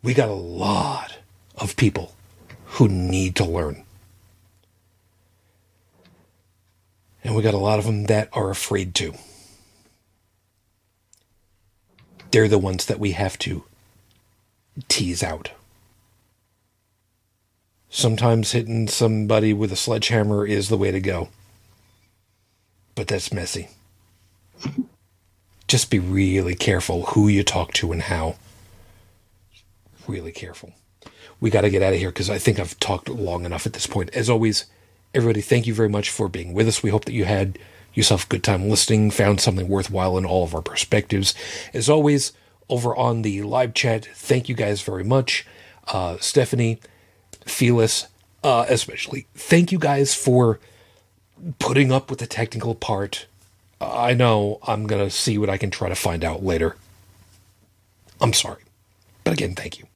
[0.02, 1.18] we got a lot
[1.56, 2.14] of people
[2.64, 3.84] who need to learn.
[7.22, 9.14] And we got a lot of them that are afraid to.
[12.30, 13.64] They're the ones that we have to
[14.88, 15.50] tease out.
[17.90, 21.28] Sometimes hitting somebody with a sledgehammer is the way to go.
[22.94, 23.68] But that's messy.
[25.72, 28.34] Just be really careful who you talk to and how.
[30.06, 30.74] Really careful.
[31.40, 33.72] We got to get out of here because I think I've talked long enough at
[33.72, 34.10] this point.
[34.10, 34.66] As always,
[35.14, 36.82] everybody, thank you very much for being with us.
[36.82, 37.58] We hope that you had
[37.94, 41.34] yourself a good time listening, found something worthwhile in all of our perspectives.
[41.72, 42.32] As always,
[42.68, 45.46] over on the live chat, thank you guys very much.
[45.88, 46.80] Uh, Stephanie,
[47.46, 48.08] Felis,
[48.44, 50.60] uh, especially, thank you guys for
[51.58, 53.26] putting up with the technical part.
[53.90, 56.76] I know I'm going to see what I can try to find out later.
[58.20, 58.62] I'm sorry.
[59.24, 59.86] But again, thank you.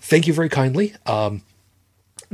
[0.00, 0.94] Thank you very kindly.
[1.06, 1.42] Um,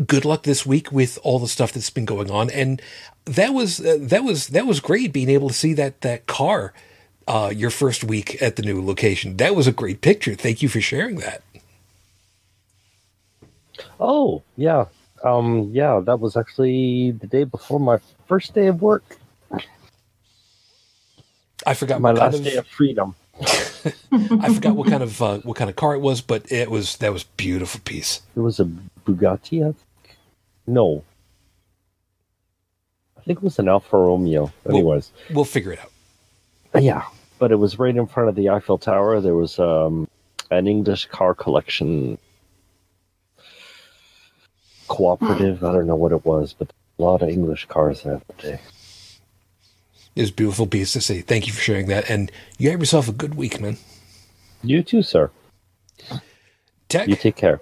[0.06, 2.80] good luck this week with all the stuff that's been going on and
[3.26, 6.72] that was uh, that was that was great being able to see that that car
[7.28, 10.68] uh, your first week at the new location that was a great picture thank you
[10.68, 11.42] for sharing that
[14.00, 14.86] Oh, yeah.
[15.24, 19.16] Um, yeah, that was actually the day before my first day of work.
[21.66, 23.14] I forgot My last of, day of freedom.
[23.43, 26.97] i forgot what kind of uh, what kind of car it was but it was
[26.98, 28.64] that was beautiful piece It was a
[29.05, 30.16] Bugatti, I think.
[30.66, 31.02] No.
[33.18, 34.52] I think it was an Alfa Romeo.
[34.68, 35.12] Anyways.
[35.32, 37.05] we'll figure it out Yeah,
[37.39, 39.20] but it was right in front of the Eiffel Tower.
[39.20, 40.09] There was um,
[40.51, 42.18] an English car collection
[44.89, 45.64] cooperative.
[45.64, 48.60] I don't know what it was, but a lot of English cars that day.
[50.16, 52.80] It was a beautiful piece to see thank you for sharing that and you have
[52.80, 53.78] yourself a good week man
[54.62, 55.32] You too, sir.
[56.89, 57.60] tech You take care.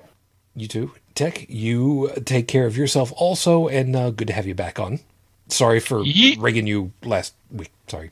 [0.55, 0.93] You too.
[1.15, 5.01] Tech, you take care of yourself also, and uh, good to have you back on.
[5.49, 6.37] Sorry for Yeet.
[6.37, 7.73] rigging you last week.
[7.89, 8.11] Sorry.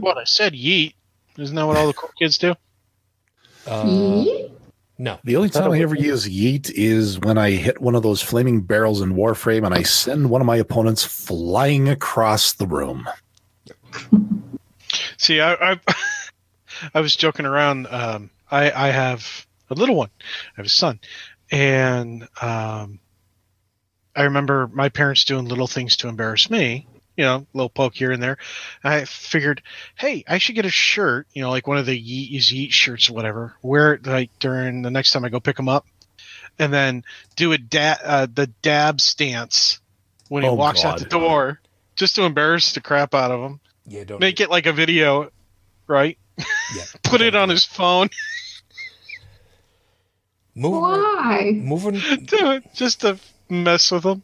[0.00, 0.94] What I said, yeet.
[1.38, 2.54] Isn't that what all the cool kids do?
[3.66, 4.59] Uh, Yeet.
[5.00, 5.18] No.
[5.24, 8.60] The only time I ever use yeet is when I hit one of those flaming
[8.60, 13.08] barrels in Warframe and I send one of my opponents flying across the room.
[15.16, 15.80] See, I, I,
[16.94, 17.86] I was joking around.
[17.86, 20.10] Um, I, I have a little one.
[20.20, 21.00] I have a son,
[21.50, 23.00] and um,
[24.14, 26.86] I remember my parents doing little things to embarrass me.
[27.20, 28.38] You know, little poke here and there.
[28.82, 29.60] I figured,
[29.94, 31.26] hey, I should get a shirt.
[31.34, 33.52] You know, like one of the Yeet is Yeet shirts or whatever.
[33.60, 35.84] Wear it like during the next time I go pick them up,
[36.58, 37.04] and then
[37.36, 39.80] do a da- uh, the dab stance
[40.30, 41.60] when he Oh, walks out the door,
[41.94, 45.30] just to embarrass the crap out of him Yeah, don't make it like a video,
[45.86, 46.16] right?
[46.74, 48.08] Yeah, Put it on his phone,
[50.54, 51.50] Moving, right- Why?
[51.52, 52.00] moving.
[52.74, 53.18] just to
[53.50, 54.22] mess with him.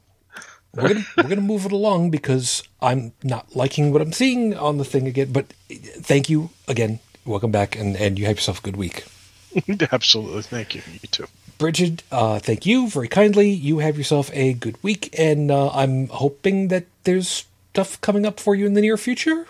[0.76, 4.78] We're gonna we're gonna move it along because I'm not liking what I'm seeing on
[4.78, 5.32] the thing again.
[5.32, 7.00] But thank you again.
[7.24, 9.04] Welcome back, and and you have yourself a good week.
[9.92, 10.82] Absolutely, thank you.
[10.92, 11.26] You too.
[11.58, 13.50] Bridget, uh, thank you very kindly.
[13.50, 18.38] You have yourself a good week, and uh, I'm hoping that there's stuff coming up
[18.38, 19.46] for you in the near future.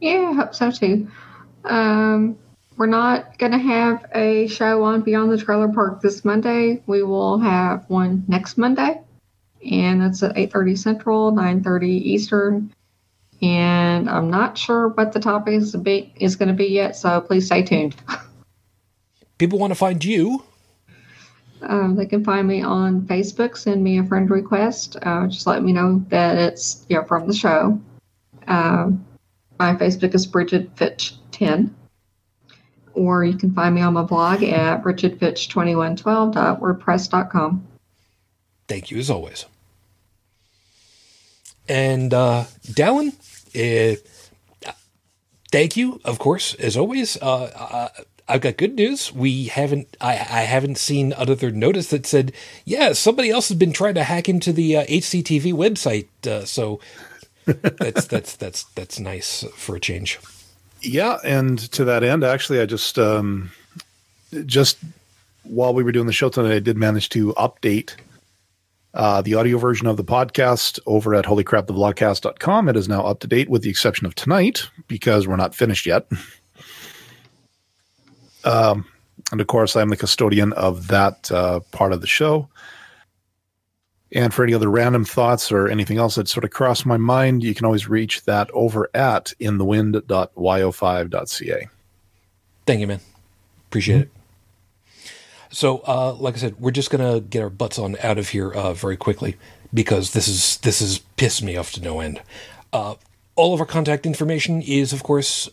[0.00, 1.08] Yeah, I hope so too.
[1.64, 2.38] Um,
[2.76, 6.82] we're not going to have a show on Beyond the Trailer Park this Monday.
[6.86, 9.00] We will have one next Monday,
[9.70, 12.72] and that's at 8:30 Central, 9:30 Eastern.
[13.42, 15.76] And I'm not sure what the topic is,
[16.18, 17.94] is going to be yet, so please stay tuned.
[19.38, 20.42] People want to find you.
[21.62, 23.54] Uh, they can find me on Facebook.
[23.56, 24.96] Send me a friend request.
[25.02, 27.78] Uh, just let me know that it's you know from the show.
[28.46, 29.04] Um,
[29.58, 31.74] my Facebook is Bridget Fitch 10.
[32.94, 37.66] Or you can find me on my blog at bridgetfitch2112.wordpress.com.
[38.68, 39.46] Thank you as always.
[41.68, 43.12] And uh, Dallin,
[43.54, 43.96] uh,
[45.50, 47.16] thank you, of course, as always.
[47.20, 47.88] Uh, uh,
[48.28, 49.12] I've got good news.
[49.12, 52.32] We haven't, I, I haven't seen another notice that said,
[52.64, 56.08] yeah, somebody else has been trying to hack into the uh, HCTV website.
[56.26, 56.80] Uh, so
[57.44, 60.18] that's that's that's that's nice for a change.
[60.82, 63.52] Yeah, and to that end, actually, I just um,
[64.44, 64.78] just
[65.44, 67.94] while we were doing the show tonight, I did manage to update
[68.96, 72.68] uh, the audio version of the podcast over at holycrapthevlogcast.com.
[72.68, 75.86] It is now up to date with the exception of tonight because we're not finished
[75.86, 76.06] yet.
[78.44, 78.84] Um,
[79.32, 82.48] and of course, I'm the custodian of that uh, part of the show.
[84.12, 87.42] And for any other random thoughts or anything else that sort of crossed my mind,
[87.42, 91.68] you can always reach that over at inthewind.yo5.ca.
[92.66, 93.00] Thank you, man.
[93.68, 94.02] Appreciate mm-hmm.
[94.02, 94.15] it.
[95.56, 98.52] So, uh, like I said, we're just gonna get our butts on out of here
[98.52, 99.38] uh, very quickly
[99.72, 102.20] because this is this is pissed me off to no end.
[102.74, 102.96] Uh,
[103.36, 105.48] all of our contact information is, of course,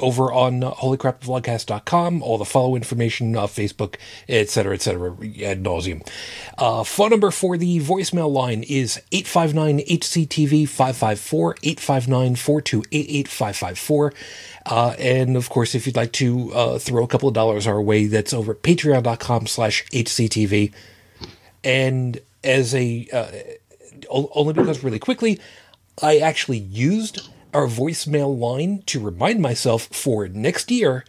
[0.00, 3.96] over on uh, holycrapvlogcast.com, all the follow information, uh, Facebook,
[4.30, 5.10] etc., etc.,
[5.42, 6.08] ad nauseum.
[6.56, 14.14] Uh, phone number for the voicemail line is 859-HCTV 554, 859-428-8554.
[14.68, 17.80] Uh, and of course, if you'd like to uh, throw a couple of dollars our
[17.80, 20.72] way, that's over at patreon.com slash HCTV.
[21.64, 23.30] And as a, uh,
[24.10, 25.40] only because really quickly,
[26.02, 31.04] I actually used our voicemail line to remind myself for next year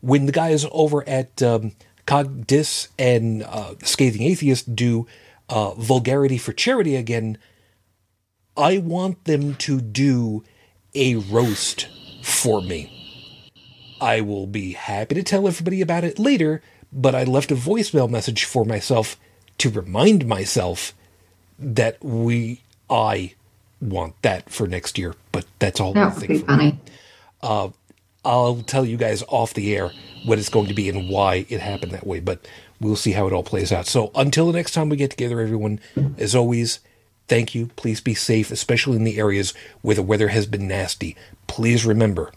[0.00, 1.72] when the guys over at um,
[2.06, 5.08] Cogdis and uh, Scathing Atheist do
[5.48, 7.38] uh, Vulgarity for Charity again.
[8.56, 10.44] I want them to do
[10.94, 11.88] a roast
[12.22, 12.99] for me.
[14.00, 16.62] I will be happy to tell everybody about it later,
[16.92, 19.16] but I left a voicemail message for myself
[19.58, 20.94] to remind myself
[21.58, 23.34] that we, I
[23.80, 25.92] want that for next year, but that's all.
[25.92, 26.78] That would be funny.
[27.42, 27.70] Uh,
[28.24, 29.90] I'll tell you guys off the air
[30.24, 32.46] what it's going to be and why it happened that way, but
[32.80, 33.86] we'll see how it all plays out.
[33.86, 35.80] So until the next time we get together, everyone,
[36.18, 36.80] as always,
[37.28, 37.70] thank you.
[37.76, 41.16] Please be safe, especially in the areas where the weather has been nasty.
[41.46, 42.32] Please remember,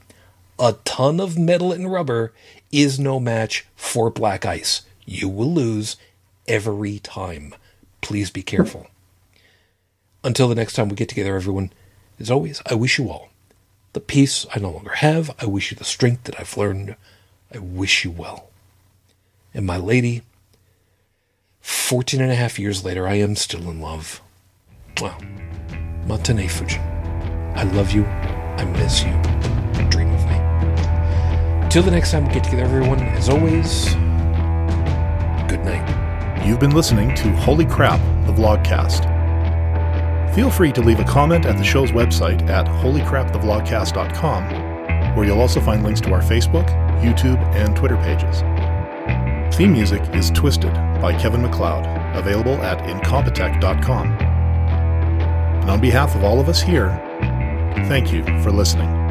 [0.59, 2.33] a ton of metal and rubber
[2.71, 4.83] is no match for black ice.
[5.05, 5.97] You will lose
[6.47, 7.55] every time.
[8.01, 8.87] Please be careful.
[10.23, 11.71] Until the next time we get together, everyone,
[12.19, 13.29] as always, I wish you all
[13.93, 15.31] the peace I no longer have.
[15.39, 16.95] I wish you the strength that I've learned.
[17.53, 18.49] I wish you well.
[19.53, 20.23] And my lady,
[21.61, 24.19] 14 and a half years later, I am still in love.
[24.99, 25.17] Well,
[26.07, 26.81] Matane Fujin.
[27.55, 28.05] I love you.
[28.05, 29.62] I miss you.
[31.73, 33.85] Till the next time we get together, everyone, as always,
[35.49, 36.45] good night.
[36.45, 39.09] You've been listening to Holy Crap, the Vlogcast.
[40.35, 45.59] Feel free to leave a comment at the show's website at holycrapthevlogcast.com, where you'll also
[45.59, 46.69] find links to our Facebook,
[47.01, 48.41] YouTube, and Twitter pages.
[49.57, 54.11] Theme music is Twisted by Kevin MacLeod, available at incompetech.com.
[54.11, 56.89] And on behalf of all of us here,
[57.87, 59.02] thank you for listening.